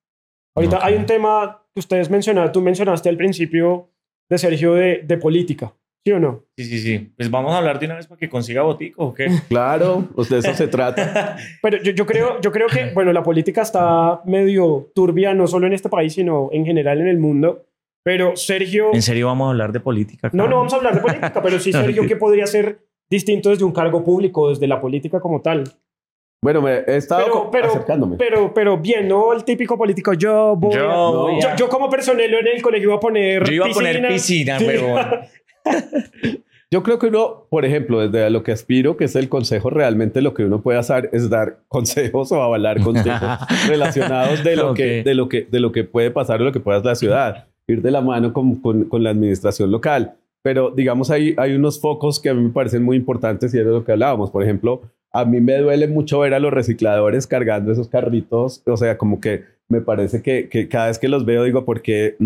Ahorita 0.55 0.85
hay 0.85 0.97
un 0.97 1.07
tema 1.07 1.63
que 1.73 1.81
ustedes 1.81 2.11
mencionaron, 2.11 2.53
tú 2.53 2.61
mencionaste 2.61 3.09
al 3.09 3.17
principio 3.17 3.89
de 4.29 4.37
Sergio 4.37 4.75
de, 4.75 5.01
de 5.03 5.17
política, 5.17 5.73
¿sí 6.05 6.13
o 6.13 6.19
no? 6.21 6.45
Sí, 6.57 6.65
sí, 6.65 6.79
sí. 6.79 7.13
Pues 7.17 7.31
vamos 7.31 7.53
a 7.53 7.59
hablar 7.59 7.79
de 7.79 7.87
una 7.87 7.97
vez 7.97 8.07
para 8.07 8.19
que 8.19 8.29
consiga 8.29 8.63
botico 8.63 9.07
o 9.07 9.15
qué. 9.15 9.27
Claro, 9.49 10.05
pues 10.15 10.29
de 10.29 10.39
eso 10.39 10.55
se 10.55 10.69
trata. 10.69 11.37
Pero 11.63 11.79
yo, 11.83 11.93
yo 11.93 12.07
creo, 12.07 12.41
yo 12.41 12.53
creo 12.53 12.69
que, 12.69 12.93
bueno, 12.95 13.13
la 13.13 13.23
política 13.23 13.63
está 13.63 14.21
medio 14.25 14.91
turbia, 14.95 15.35
no 15.35 15.47
solo 15.47 15.67
en 15.67 15.73
este 15.75 15.89
país, 15.89 16.15
sino 16.15 16.49
en 16.53 16.65
general 16.65 17.01
en 17.01 17.09
el 17.09 17.19
mundo. 17.19 17.65
Pero 18.03 18.35
Sergio... 18.37 18.95
¿En 18.95 19.03
serio 19.03 19.27
vamos 19.27 19.47
a 19.47 19.51
hablar 19.51 19.73
de 19.73 19.81
política? 19.81 20.29
acá? 20.29 20.37
No, 20.37 20.49
no 20.49 20.57
vamos 20.57 20.73
a 20.73 20.77
hablar 20.77 20.95
de 20.95 21.01
política, 21.01 21.43
pero 21.43 21.59
sí, 21.59 21.71
Sergio, 21.73 22.07
¿qué 22.07 22.17
podría 22.17 22.47
ser 22.47 22.79
distinto 23.11 23.51
desde 23.51 23.65
un 23.65 23.73
cargo 23.73 24.03
público, 24.03 24.49
desde 24.49 24.67
la 24.67 24.81
política 24.81 25.21
como 25.21 25.43
tal? 25.43 25.65
Bueno, 26.43 26.63
me 26.63 26.77
he 26.87 26.97
estado 26.97 27.23
Pero, 27.27 27.51
pero, 27.51 27.67
acercándome. 27.67 28.17
pero, 28.17 28.55
pero 28.55 28.79
bien, 28.79 29.07
¿no? 29.07 29.35
El 29.35 29.45
típico 29.45 29.77
político, 29.77 30.15
yo 30.15 30.57
voy 30.57 30.73
Yo 30.75 30.91
a- 30.91 31.11
voy 31.11 31.43
yo, 31.43 31.49
a- 31.51 31.57
yo 31.57 31.69
como 31.69 31.91
personero 31.91 32.39
en 32.41 32.47
el 32.47 32.63
colegio 32.63 32.89
iba 32.89 32.97
a 32.97 33.01
poner 33.01 33.45
Yo 33.47 33.53
iba 33.53 33.67
a 33.67 33.71
poner 33.71 34.09
piscina, 34.09 34.59
Sí. 34.59 34.65
huevón. 34.65 34.99
Yo 36.73 36.85
creo 36.85 37.01
que 37.01 37.09
uno, 37.09 37.47
por 37.51 37.65
ejemplo, 37.65 38.07
desde 38.07 38.31
lo 38.31 38.45
que 38.45 38.53
aspiro, 38.53 38.97
que 38.97 39.05
es 39.05 39.17
el 39.17 39.29
consejo, 39.29 39.71
realmente 39.71 40.23
lo 40.23 40.35
que 40.35 40.45
uno 40.45 40.63
puede 40.63 40.79
hacer 40.79 41.11
es 41.13 41.29
dar 41.29 41.59
consejos 41.69 42.31
o 42.31 42.41
avalar 42.41 42.81
consejos 42.81 43.39
relacionados 43.69 44.45
de 44.45 44.55
lo, 44.55 44.75
que, 44.75 45.01
Ok. 45.01 45.05
de, 45.05 45.15
lo 45.15 45.29
que, 45.29 45.49
de 45.51 45.61
lo 45.61 45.73
que 45.73 45.83
puede 45.83 46.13
pasar 46.13 46.41
o 46.41 46.45
lo 46.45 46.53
que 46.53 46.61
pueda 46.61 46.79
hacer 46.79 46.87
la 46.87 46.95
ciudad, 46.95 47.47
ir 47.67 47.83
de 47.83 47.91
la 47.91 48.01
mano 48.01 48.33
con, 48.33 48.57
con, 48.57 48.85
con 48.85 49.03
la 49.03 49.11
administración 49.11 49.71
local. 49.73 50.15
Pero 50.43 50.71
digamos, 50.71 51.11
hay, 51.11 51.35
hay 51.37 51.55
unos 51.55 51.81
focos 51.81 52.21
que 52.21 52.31
a 52.31 52.35
mí 52.35 52.43
me 52.43 52.51
parecen 52.51 52.85
muy 52.85 52.97
importantes 52.97 53.53
y 53.53 53.59
es 53.59 53.67
de 53.67 53.73
lo 53.73 53.85
que 53.85 53.93
hablábamos. 53.93 54.31
Por 54.31 54.43
ejemplo, 54.45 54.83
a 55.13 55.25
mí 55.25 55.41
me 55.41 55.59
duele 55.59 55.89
mucho 55.89 56.21
ver 56.21 56.35
a 56.35 56.39
los 56.39 56.53
recicladores 56.53 57.27
cargando 57.27 57.73
esos 57.73 57.89
carritos, 57.89 58.63
o 58.65 58.77
sea, 58.77 58.97
como 58.97 59.21
que 59.21 59.45
me 59.71 59.81
parece 59.81 60.21
que, 60.21 60.49
que 60.49 60.69
cada 60.69 60.89
vez 60.89 60.99
que 60.99 61.09
los 61.09 61.25
veo 61.25 61.45
digo, 61.45 61.65
porque 61.65 62.17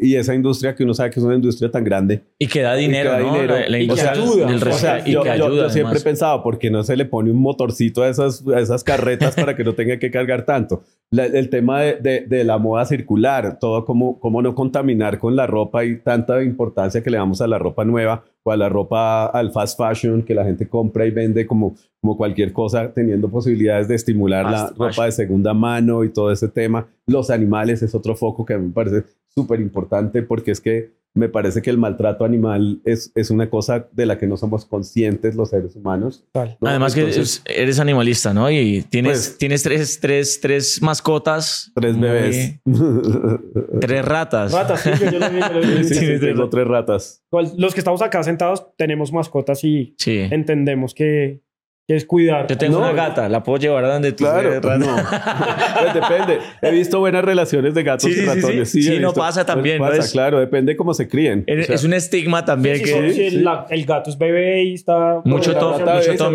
y 0.00 0.14
esa 0.16 0.34
industria 0.34 0.74
que 0.74 0.84
uno 0.84 0.94
sabe 0.94 1.10
que 1.10 1.20
es 1.20 1.26
una 1.26 1.34
industria 1.34 1.70
tan 1.70 1.84
grande, 1.84 2.22
Y 2.38 2.46
que 2.46 2.62
da 2.62 2.74
dinero, 2.74 3.10
da 3.10 3.18
¿no? 3.18 3.32
dinero. 3.34 3.54
La, 3.54 3.68
la 3.68 3.78
Y 3.78 3.80
que 3.80 3.82
industria 3.82 4.12
ayuda. 4.12 4.46
del 4.46 4.68
O 4.68 4.72
sea, 4.72 5.06
y 5.06 5.12
yo, 5.12 5.22
que 5.22 5.28
yo- 5.36 5.46
ayuda. 5.46 5.62
yo 5.64 5.70
siempre 5.70 5.98
he 5.98 6.02
pensado, 6.02 6.42
¿por 6.42 6.58
qué 6.58 6.70
no 6.70 6.82
se 6.84 6.96
le 6.96 7.04
pone 7.04 7.30
un 7.30 7.38
motorcito 7.40 8.02
a 8.02 8.08
esas, 8.08 8.46
a 8.48 8.60
esas 8.60 8.84
carretas 8.84 9.34
para 9.34 9.54
que 9.56 9.64
no 9.64 9.74
tenga 9.74 9.98
que 9.98 10.10
cargar 10.10 10.44
tanto? 10.46 10.82
La- 11.10 11.26
el 11.26 11.48
tema 11.50 11.80
de, 11.82 11.96
de- 11.96 12.20
de 12.26 12.44
la 12.44 12.58
moda 12.58 12.84
circular, 12.86 13.58
todo 13.58 13.84
como, 13.84 14.18
cómo 14.20 14.40
no 14.40 14.54
contaminar 14.54 15.18
con 15.18 15.36
la 15.36 15.46
ropa 15.46 15.84
y 15.84 15.96
tanta 15.98 16.42
importancia 16.42 17.02
que 17.02 17.10
le 17.10 17.18
damos 17.18 17.40
a 17.40 17.46
la 17.46 17.58
ropa 17.58 17.84
nueva 17.84 18.24
o 18.44 18.52
a 18.52 18.56
la 18.56 18.68
ropa, 18.68 19.26
al 19.26 19.50
fast 19.50 19.78
fashion 19.78 20.22
que 20.22 20.34
la 20.34 20.44
gente 20.44 20.68
compra 20.68 21.06
y 21.06 21.10
vende 21.10 21.46
como, 21.46 21.74
como 22.00 22.16
cualquier 22.16 22.52
cosa, 22.52 22.92
teniendo 22.92 23.30
posibilidades 23.30 23.88
de 23.88 23.94
estimular 23.94 24.50
la 24.50 24.68
ropa 24.76 25.06
de 25.06 25.12
segunda 25.12 25.54
mano 25.54 26.04
y 26.04 26.10
todo 26.10 26.30
ese 26.30 26.48
tema. 26.48 26.86
Los 27.06 27.30
animales 27.30 27.82
es 27.82 27.94
otro 27.94 28.14
foco 28.14 28.44
que 28.44 28.54
a 28.54 28.58
mí 28.58 28.66
me 28.66 28.72
parece 28.72 29.04
súper 29.34 29.60
importante 29.60 30.22
porque 30.22 30.50
es 30.50 30.60
que 30.60 30.92
me 31.16 31.28
parece 31.28 31.62
que 31.62 31.70
el 31.70 31.78
maltrato 31.78 32.24
animal 32.24 32.80
es, 32.84 33.12
es 33.14 33.30
una 33.30 33.48
cosa 33.48 33.88
de 33.92 34.04
la 34.06 34.18
que 34.18 34.26
no 34.26 34.36
somos 34.36 34.64
conscientes 34.64 35.36
los 35.36 35.50
seres 35.50 35.76
humanos. 35.76 36.24
Tal. 36.32 36.56
¿no? 36.60 36.68
Además 36.68 36.94
que 36.94 37.00
Entonces, 37.02 37.42
eres 37.46 37.78
animalista, 37.78 38.34
¿no? 38.34 38.50
Y 38.50 38.82
tienes, 38.90 39.28
Pues- 39.28 39.38
tienes 39.38 39.62
tres, 39.62 40.00
tres, 40.00 40.40
tres 40.40 40.82
mascotas. 40.82 41.70
tres 41.74 41.98
bebés. 42.00 42.58
Tres 43.80 44.04
ratas. 44.04 44.52
Ratas, 44.52 44.80
sí, 44.80 44.90
yo, 45.12 45.18
lo 45.18 45.30
vi, 45.30 45.40
yo 45.40 45.48
lo 45.52 45.60
vi. 45.60 45.66
Sí, 45.84 45.94
sí, 45.94 45.94
Sí, 45.94 46.06
sí, 46.14 46.20
tengo 46.20 46.48
tres 46.48 46.66
ratas. 46.66 47.22
Cual- 47.30 47.52
Los 47.56 47.74
que 47.74 47.80
estamos 47.80 48.02
acá 48.02 48.22
sentados 48.22 48.66
tenemos 48.76 49.12
mascotas 49.12 49.62
y 49.64 49.94
Sí. 49.98 50.18
entendemos 50.30 50.94
que, 50.94 51.40
que 51.86 51.96
es 51.96 52.06
cuidar. 52.06 52.46
Yo 52.46 52.56
tengo 52.56 52.78
No. 52.78 52.84
una 52.84 52.92
gata, 52.94 53.28
la 53.28 53.42
puedo 53.42 53.58
llevar 53.58 53.84
a 53.84 53.92
donde 53.92 54.12
tú 54.12 54.24
Claro, 54.24 54.50
rata. 54.54 54.78
no. 54.78 54.86
Pues 55.82 55.94
depende. 55.94 56.38
He 56.62 56.70
visto 56.70 56.98
buenas 56.98 57.24
relaciones 57.24 57.74
de 57.74 57.82
gatos 57.82 58.04
Sí, 58.04 58.10
y 58.10 58.14
sí, 58.14 58.20
sí, 58.20 58.26
sí. 58.30 58.40
ratones. 58.40 58.70
Sí, 58.70 58.90
no 59.00 59.08
visto. 59.08 59.14
pasa 59.20 59.44
también, 59.44 59.78
Pasa, 59.78 59.96
¿no? 59.96 60.02
Es- 60.02 60.12
claro, 60.12 60.40
depende 60.40 60.76
cómo 60.76 60.94
se 60.94 61.08
críen. 61.08 61.44
Es, 61.46 61.64
O 61.64 61.66
sea, 61.66 61.74
es 61.74 61.84
un 61.84 61.92
estigma 61.94 62.44
también 62.44 62.76
Sí, 62.78 62.84
que 62.84 62.90
sí, 62.90 63.12
sí, 63.14 63.30
sí. 63.30 63.36
la- 63.40 63.66
el 63.68 63.84
gato 63.84 64.08
es 64.10 64.16
bebé 64.18 64.62
y 64.64 64.74
está... 64.74 65.16
Mucho 65.24 65.50
mucho 65.50 65.54
Tom 65.58 65.74
y 65.80 65.82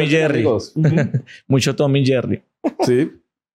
vuelven 0.05 0.09
Jerry. 0.09 0.33
amigos. 0.39 0.73
Ujú. 0.75 0.95
mucho 1.47 1.75
Tom 1.75 1.95
y 1.95 2.05
Jerry. 2.05 2.43
Sí. 2.85 3.11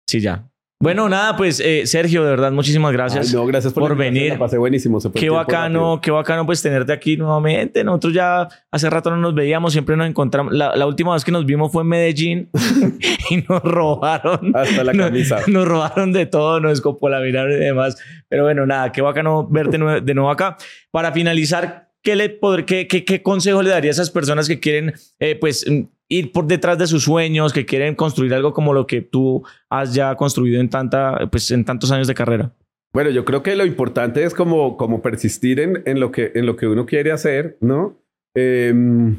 Sí, 0.07 0.21
ya. 0.21 0.49
Bueno, 0.85 1.09
nada, 1.09 1.35
pues 1.35 1.61
eh, 1.61 1.87
Sergio, 1.87 2.23
de 2.25 2.29
verdad, 2.29 2.53
muchísimas 2.53 2.92
gracias. 2.92 3.29
Ay, 3.29 3.33
no, 3.33 3.47
gracias 3.47 3.73
por, 3.73 3.88
la 3.88 3.97
venir. 3.97 4.33
La 4.33 4.38
pasé 4.38 4.59
buenísimo. 4.59 5.00
se 5.00 5.11
Qué 5.13 5.31
bacano, 5.31 5.98
qué 6.02 6.11
bacano 6.11 6.44
pues 6.44 6.61
tenerte 6.61 6.92
aquí 6.92 7.17
nuevamente. 7.17 7.83
Nosotros 7.83 8.13
ya 8.13 8.46
hace 8.71 8.90
rato 8.90 9.09
no 9.09 9.17
nos 9.17 9.35
veíamos, 9.35 9.73
siempre 9.73 9.96
nos 9.96 10.06
encontramos. 10.06 10.52
La, 10.52 10.77
la 10.77 10.87
última 10.87 11.15
vez 11.15 11.25
que 11.25 11.33
nos 11.33 11.46
vimos 11.46 11.73
fue 11.73 11.85
en 11.85 11.88
Medellín 11.88 12.50
y 13.31 13.38
nos 13.48 13.63
robaron. 13.63 14.54
Hasta 14.54 14.85
la 14.85 14.92
camisa. 14.92 15.38
Nos, 15.46 15.67
robaron 15.67 16.13
de 16.13 16.27
todo, 16.27 16.61
nos 16.61 16.73
escopolaminaron 16.73 17.52
y 17.52 17.65
demás. 17.65 17.96
Pero 18.29 18.42
bueno, 18.42 18.67
nada, 18.67 18.92
qué 18.92 19.00
bacano 19.00 19.48
verte 19.48 19.79
de 19.79 20.15
nuevo 20.15 20.31
acá. 20.31 20.59
Para 20.90 21.13
finalizar, 21.13 21.92
¿qué, 22.02 22.15
le 22.15 22.38
qué, 22.67 22.87
qué, 22.87 23.06
qué 23.06 23.23
consejo 23.23 23.63
le 23.63 23.71
daría 23.71 23.88
a 23.88 23.92
esas 23.92 24.11
personas 24.11 24.46
que 24.46 24.61
quieren 24.61 24.92
eh, 25.19 25.35
pues 25.35 25.65
ir 26.09 26.33
por 26.33 26.46
detrás 26.46 26.79
de 26.79 26.87
sus 26.87 27.05
sueños, 27.05 27.52
que 27.52 27.65
quieren 27.67 27.94
construir 27.94 28.35
algo 28.35 28.52
como 28.52 28.73
lo 28.75 28.87
que 28.87 29.00
tú 29.02 29.42
has 29.71 29.94
ya 29.94 30.15
construido 30.17 30.61
en, 30.61 30.69
tanta, 30.69 31.29
pues, 31.31 31.50
en 31.50 31.65
tantos 31.65 31.90
años 31.90 32.07
de 32.07 32.15
carrera? 32.15 32.52
Bueno, 32.92 33.11
yo 33.11 33.25
creo 33.25 33.42
que 33.42 33.57
lo 33.57 33.65
importante 33.67 34.23
es 34.25 34.35
como, 34.35 34.77
como 34.77 35.02
persistir 35.02 35.59
en, 35.61 35.83
en, 35.85 35.98
lo 36.00 36.13
que, 36.13 36.31
en 36.35 36.46
lo 36.46 36.57
que 36.57 36.67
uno 36.69 36.87
quiere 36.87 37.11
hacer, 37.11 37.57
¿no? 37.61 37.96
Em, 38.37 39.17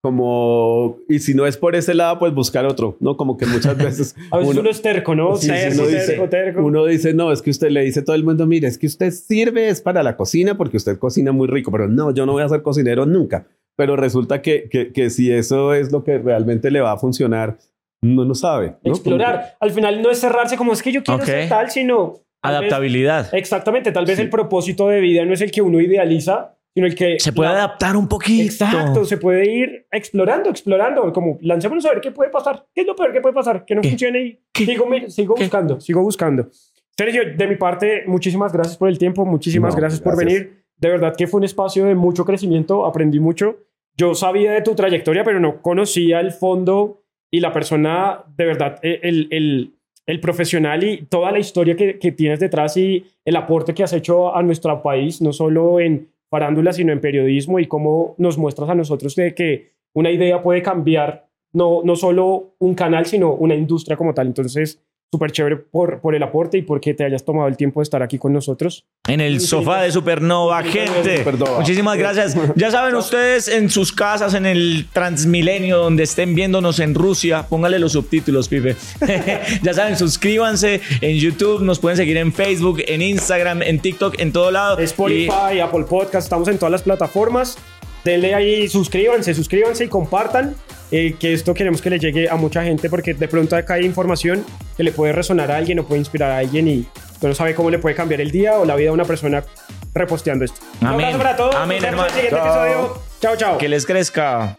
como, 0.00 0.98
y 1.08 1.18
si 1.18 1.34
no 1.34 1.44
es 1.46 1.56
por 1.56 1.74
ese 1.74 1.92
lado, 1.94 2.20
pues 2.20 2.32
buscar 2.32 2.64
otro, 2.64 2.96
¿no? 3.00 3.16
Como 3.16 3.36
que 3.36 3.46
muchas 3.46 3.76
veces 3.78 4.14
A 4.30 4.36
veces 4.38 4.52
uno, 4.52 4.60
uno 4.60 4.70
es 4.70 4.80
terco, 4.82 5.14
¿no? 5.16 5.34
Sí, 5.36 5.46
sí, 5.46 5.52
terco, 5.52 5.74
uno 5.82 5.86
dice- 5.88 6.06
terco, 6.06 6.28
terco. 6.28 6.64
uno 6.64 6.84
dice, 6.86 7.14
no, 7.14 7.32
es 7.32 7.42
que 7.42 7.50
usted 7.50 7.70
le 7.70 7.82
dice 7.82 8.00
a 8.00 8.04
todo 8.04 8.14
el 8.14 8.22
mundo, 8.24 8.46
mire, 8.46 8.68
es 8.68 8.78
que 8.78 8.86
usted 8.86 9.10
sirve 9.10 9.68
es 9.68 9.80
para 9.80 10.02
la 10.04 10.16
cocina 10.16 10.56
porque 10.56 10.76
usted 10.76 10.98
cocina 10.98 11.32
muy 11.32 11.48
rico, 11.48 11.72
pero 11.72 11.88
no, 11.88 12.12
yo 12.14 12.24
no 12.26 12.32
voy 12.32 12.42
a 12.44 12.48
ser 12.48 12.62
cocinero 12.62 13.04
nunca. 13.06 13.48
Pero 13.78 13.94
resulta 13.94 14.42
que, 14.42 14.68
que, 14.68 14.92
que 14.92 15.08
si 15.08 15.30
eso 15.32 15.72
es 15.72 15.92
lo 15.92 16.02
que 16.02 16.18
realmente 16.18 16.68
le 16.72 16.80
va 16.80 16.90
a 16.90 16.98
funcionar, 16.98 17.56
no 18.02 18.24
lo 18.24 18.34
sabe. 18.34 18.74
¿no? 18.82 18.90
Explorar. 18.92 19.56
Al 19.60 19.70
final 19.70 20.02
no 20.02 20.10
es 20.10 20.18
cerrarse 20.18 20.56
como 20.56 20.72
es 20.72 20.82
que 20.82 20.90
yo 20.90 21.04
quiero 21.04 21.20
Ok. 21.20 21.26
ser 21.26 21.48
tal, 21.48 21.70
sino... 21.70 22.14
tal 22.42 22.52
vez- 22.54 22.58
Adaptabilidad. 22.72 23.32
Exactamente, 23.32 23.92
tal 23.92 24.04
vez 24.04 24.18
el 24.18 24.30
propósito 24.30 24.88
de 24.88 25.00
vida 25.00 25.24
no 25.24 25.32
es 25.32 25.40
el 25.42 25.52
que 25.52 25.62
uno 25.62 25.80
idealiza, 25.80 26.56
sino 26.74 26.88
el 26.88 26.96
que... 26.96 27.20
Se 27.20 27.32
puede 27.32 27.50
la- 27.50 27.56
adaptar 27.58 27.96
un 27.96 28.08
poquito. 28.08 28.42
Exacto, 28.42 29.04
se 29.04 29.16
puede 29.16 29.48
ir 29.48 29.86
explorando, 29.92 30.50
explorando, 30.50 31.12
como 31.12 31.38
lancémonos 31.40 31.86
a 31.86 31.90
ver 31.90 32.00
qué 32.00 32.10
puede 32.10 32.30
pasar, 32.30 32.66
qué 32.74 32.80
es 32.80 32.86
lo 32.88 32.96
peor 32.96 33.12
que 33.12 33.20
puede 33.20 33.34
pasar, 33.36 33.64
que 33.64 33.76
no 33.76 33.80
¿Qué? 33.80 33.90
funcione 33.90 34.20
y 34.20 34.40
¿Qué? 34.52 34.66
sigo, 34.66 34.86
mi- 34.86 35.08
sigo 35.08 35.36
¿Qué? 35.36 35.44
buscando, 35.44 35.80
sigo 35.80 36.02
buscando. 36.02 36.48
Sergio, 36.96 37.22
de 37.36 37.46
mi 37.46 37.54
parte, 37.54 38.02
muchísimas 38.08 38.52
gracias 38.52 38.76
por 38.76 38.88
el 38.88 38.98
tiempo, 38.98 39.24
muchísimas 39.24 39.72
No, 39.74 39.80
gracias, 39.80 40.00
por 40.00 40.16
gracias. 40.16 40.34
venir. 40.42 40.58
De 40.80 40.88
verdad 40.90 41.14
que 41.16 41.26
fue 41.26 41.38
un 41.38 41.44
espacio 41.44 41.84
de 41.86 41.96
mucho 41.96 42.24
crecimiento, 42.24 42.86
aprendí 42.86 43.18
mucho. 43.18 43.56
Yo 43.98 44.14
sabía 44.14 44.52
de 44.52 44.62
tu 44.62 44.74
trayectoria, 44.76 45.24
pero 45.24 45.40
no 45.40 45.60
conocía 45.60 46.20
el 46.20 46.30
fondo 46.30 47.02
y 47.32 47.40
la 47.40 47.52
persona, 47.52 48.24
de 48.36 48.44
verdad, 48.46 48.78
eh, 48.82 49.00
el, 49.02 49.26
el, 49.32 49.74
el 50.06 50.20
profesional 50.20 50.84
y 50.84 51.02
toda 51.02 51.32
la 51.32 51.40
historia 51.40 51.74
que, 51.74 51.98
que 51.98 52.12
tienes 52.12 52.38
detrás 52.38 52.76
y 52.76 53.04
el 53.24 53.36
aporte 53.36 53.74
que 53.74 53.82
has 53.82 53.92
hecho 53.92 54.34
a 54.34 54.42
nuestro 54.42 54.80
país, 54.82 55.20
no 55.20 55.32
solo 55.32 55.80
en 55.80 56.10
farándula, 56.30 56.72
sino 56.72 56.92
en 56.92 57.00
periodismo 57.00 57.58
y 57.58 57.66
cómo 57.66 58.14
nos 58.18 58.38
muestras 58.38 58.70
a 58.70 58.74
nosotros 58.74 59.16
de 59.16 59.34
que 59.34 59.72
una 59.94 60.10
idea 60.12 60.42
puede 60.42 60.62
cambiar 60.62 61.28
no, 61.52 61.80
no 61.82 61.96
solo 61.96 62.54
un 62.58 62.74
canal, 62.74 63.06
sino 63.06 63.32
una 63.32 63.54
industria 63.54 63.96
como 63.96 64.14
tal. 64.14 64.28
Entonces, 64.28 64.80
súper 65.10 65.32
chévere 65.32 65.56
por, 65.56 66.00
por 66.00 66.14
el 66.14 66.22
aporte 66.22 66.58
y 66.58 66.62
porque 66.62 66.92
te 66.92 67.04
hayas 67.04 67.24
tomado 67.24 67.48
el 67.48 67.56
tiempo 67.56 67.80
de 67.80 67.84
estar 67.84 68.02
aquí 68.02 68.18
con 68.18 68.32
nosotros. 68.32 68.84
En 69.06 69.20
el 69.20 69.40
sofá 69.40 69.82
de 69.82 69.90
Supernova, 69.90 70.62
gente. 70.62 71.24
Muchísimas 71.56 71.96
gracias. 71.96 72.36
Ya 72.56 72.70
saben 72.70 72.94
ustedes 72.94 73.48
en 73.48 73.70
sus 73.70 73.90
casas, 73.90 74.34
en 74.34 74.44
el 74.44 74.86
Transmilenio, 74.92 75.78
donde 75.78 76.02
estén 76.02 76.34
viéndonos 76.34 76.78
en 76.78 76.94
Rusia, 76.94 77.46
póngale 77.48 77.78
los 77.78 77.92
subtítulos, 77.92 78.48
pipe. 78.48 78.76
ya 79.62 79.72
saben, 79.72 79.96
suscríbanse 79.96 80.82
en 81.00 81.16
YouTube, 81.16 81.62
nos 81.62 81.78
pueden 81.78 81.96
seguir 81.96 82.18
en 82.18 82.32
Facebook, 82.32 82.82
en 82.86 83.00
Instagram, 83.00 83.62
en 83.62 83.78
TikTok, 83.78 84.20
en 84.20 84.32
todo 84.32 84.50
lado. 84.50 84.78
Spotify, 84.78 85.60
Apple 85.62 85.84
Podcast, 85.84 86.26
estamos 86.26 86.48
en 86.48 86.58
todas 86.58 86.72
las 86.72 86.82
plataformas. 86.82 87.56
Denle 88.04 88.34
ahí, 88.34 88.68
suscríbanse, 88.68 89.34
suscríbanse 89.34 89.84
y 89.84 89.88
compartan. 89.88 90.54
eh, 90.90 91.16
que 91.20 91.34
esto 91.34 91.52
queremos 91.52 91.82
que 91.82 91.90
le 91.90 91.98
llegue 91.98 92.30
a 92.30 92.36
mucha 92.36 92.62
gente 92.64 92.88
porque 92.88 93.12
de 93.12 93.28
pronto 93.28 93.54
acá 93.56 93.74
hay 93.74 93.84
información 93.84 94.42
que 94.76 94.82
le 94.82 94.90
puede 94.90 95.12
resonar 95.12 95.50
a 95.52 95.56
alguien 95.58 95.78
o 95.80 95.84
puede 95.86 95.98
inspirar 95.98 96.30
a 96.30 96.38
alguien 96.38 96.66
y 96.66 96.86
no 97.20 97.34
sabe 97.34 97.54
cómo 97.54 97.68
le 97.70 97.78
puede 97.78 97.94
cambiar 97.94 98.22
el 98.22 98.30
día 98.30 98.58
o 98.58 98.64
la 98.64 98.74
vida 98.74 98.88
a 98.88 98.92
una 98.94 99.04
persona 99.04 99.44
reposteando 99.92 100.44
esto. 100.46 100.60
Un 100.80 100.86
Amén. 100.86 101.06
abrazo 101.06 101.18
para 101.18 101.36
todos. 101.36 101.54
Amén, 101.56 101.82
Nos 101.82 101.90
vemos 101.90 102.06
en 102.12 102.18
el 102.18 102.24
hermano. 102.26 102.30
siguiente 102.30 102.36
Chao. 102.36 102.64
episodio. 102.64 103.02
Chao, 103.20 103.36
chao. 103.36 103.58
que 103.58 103.68
les 103.68 103.84
crezca. 103.84 104.56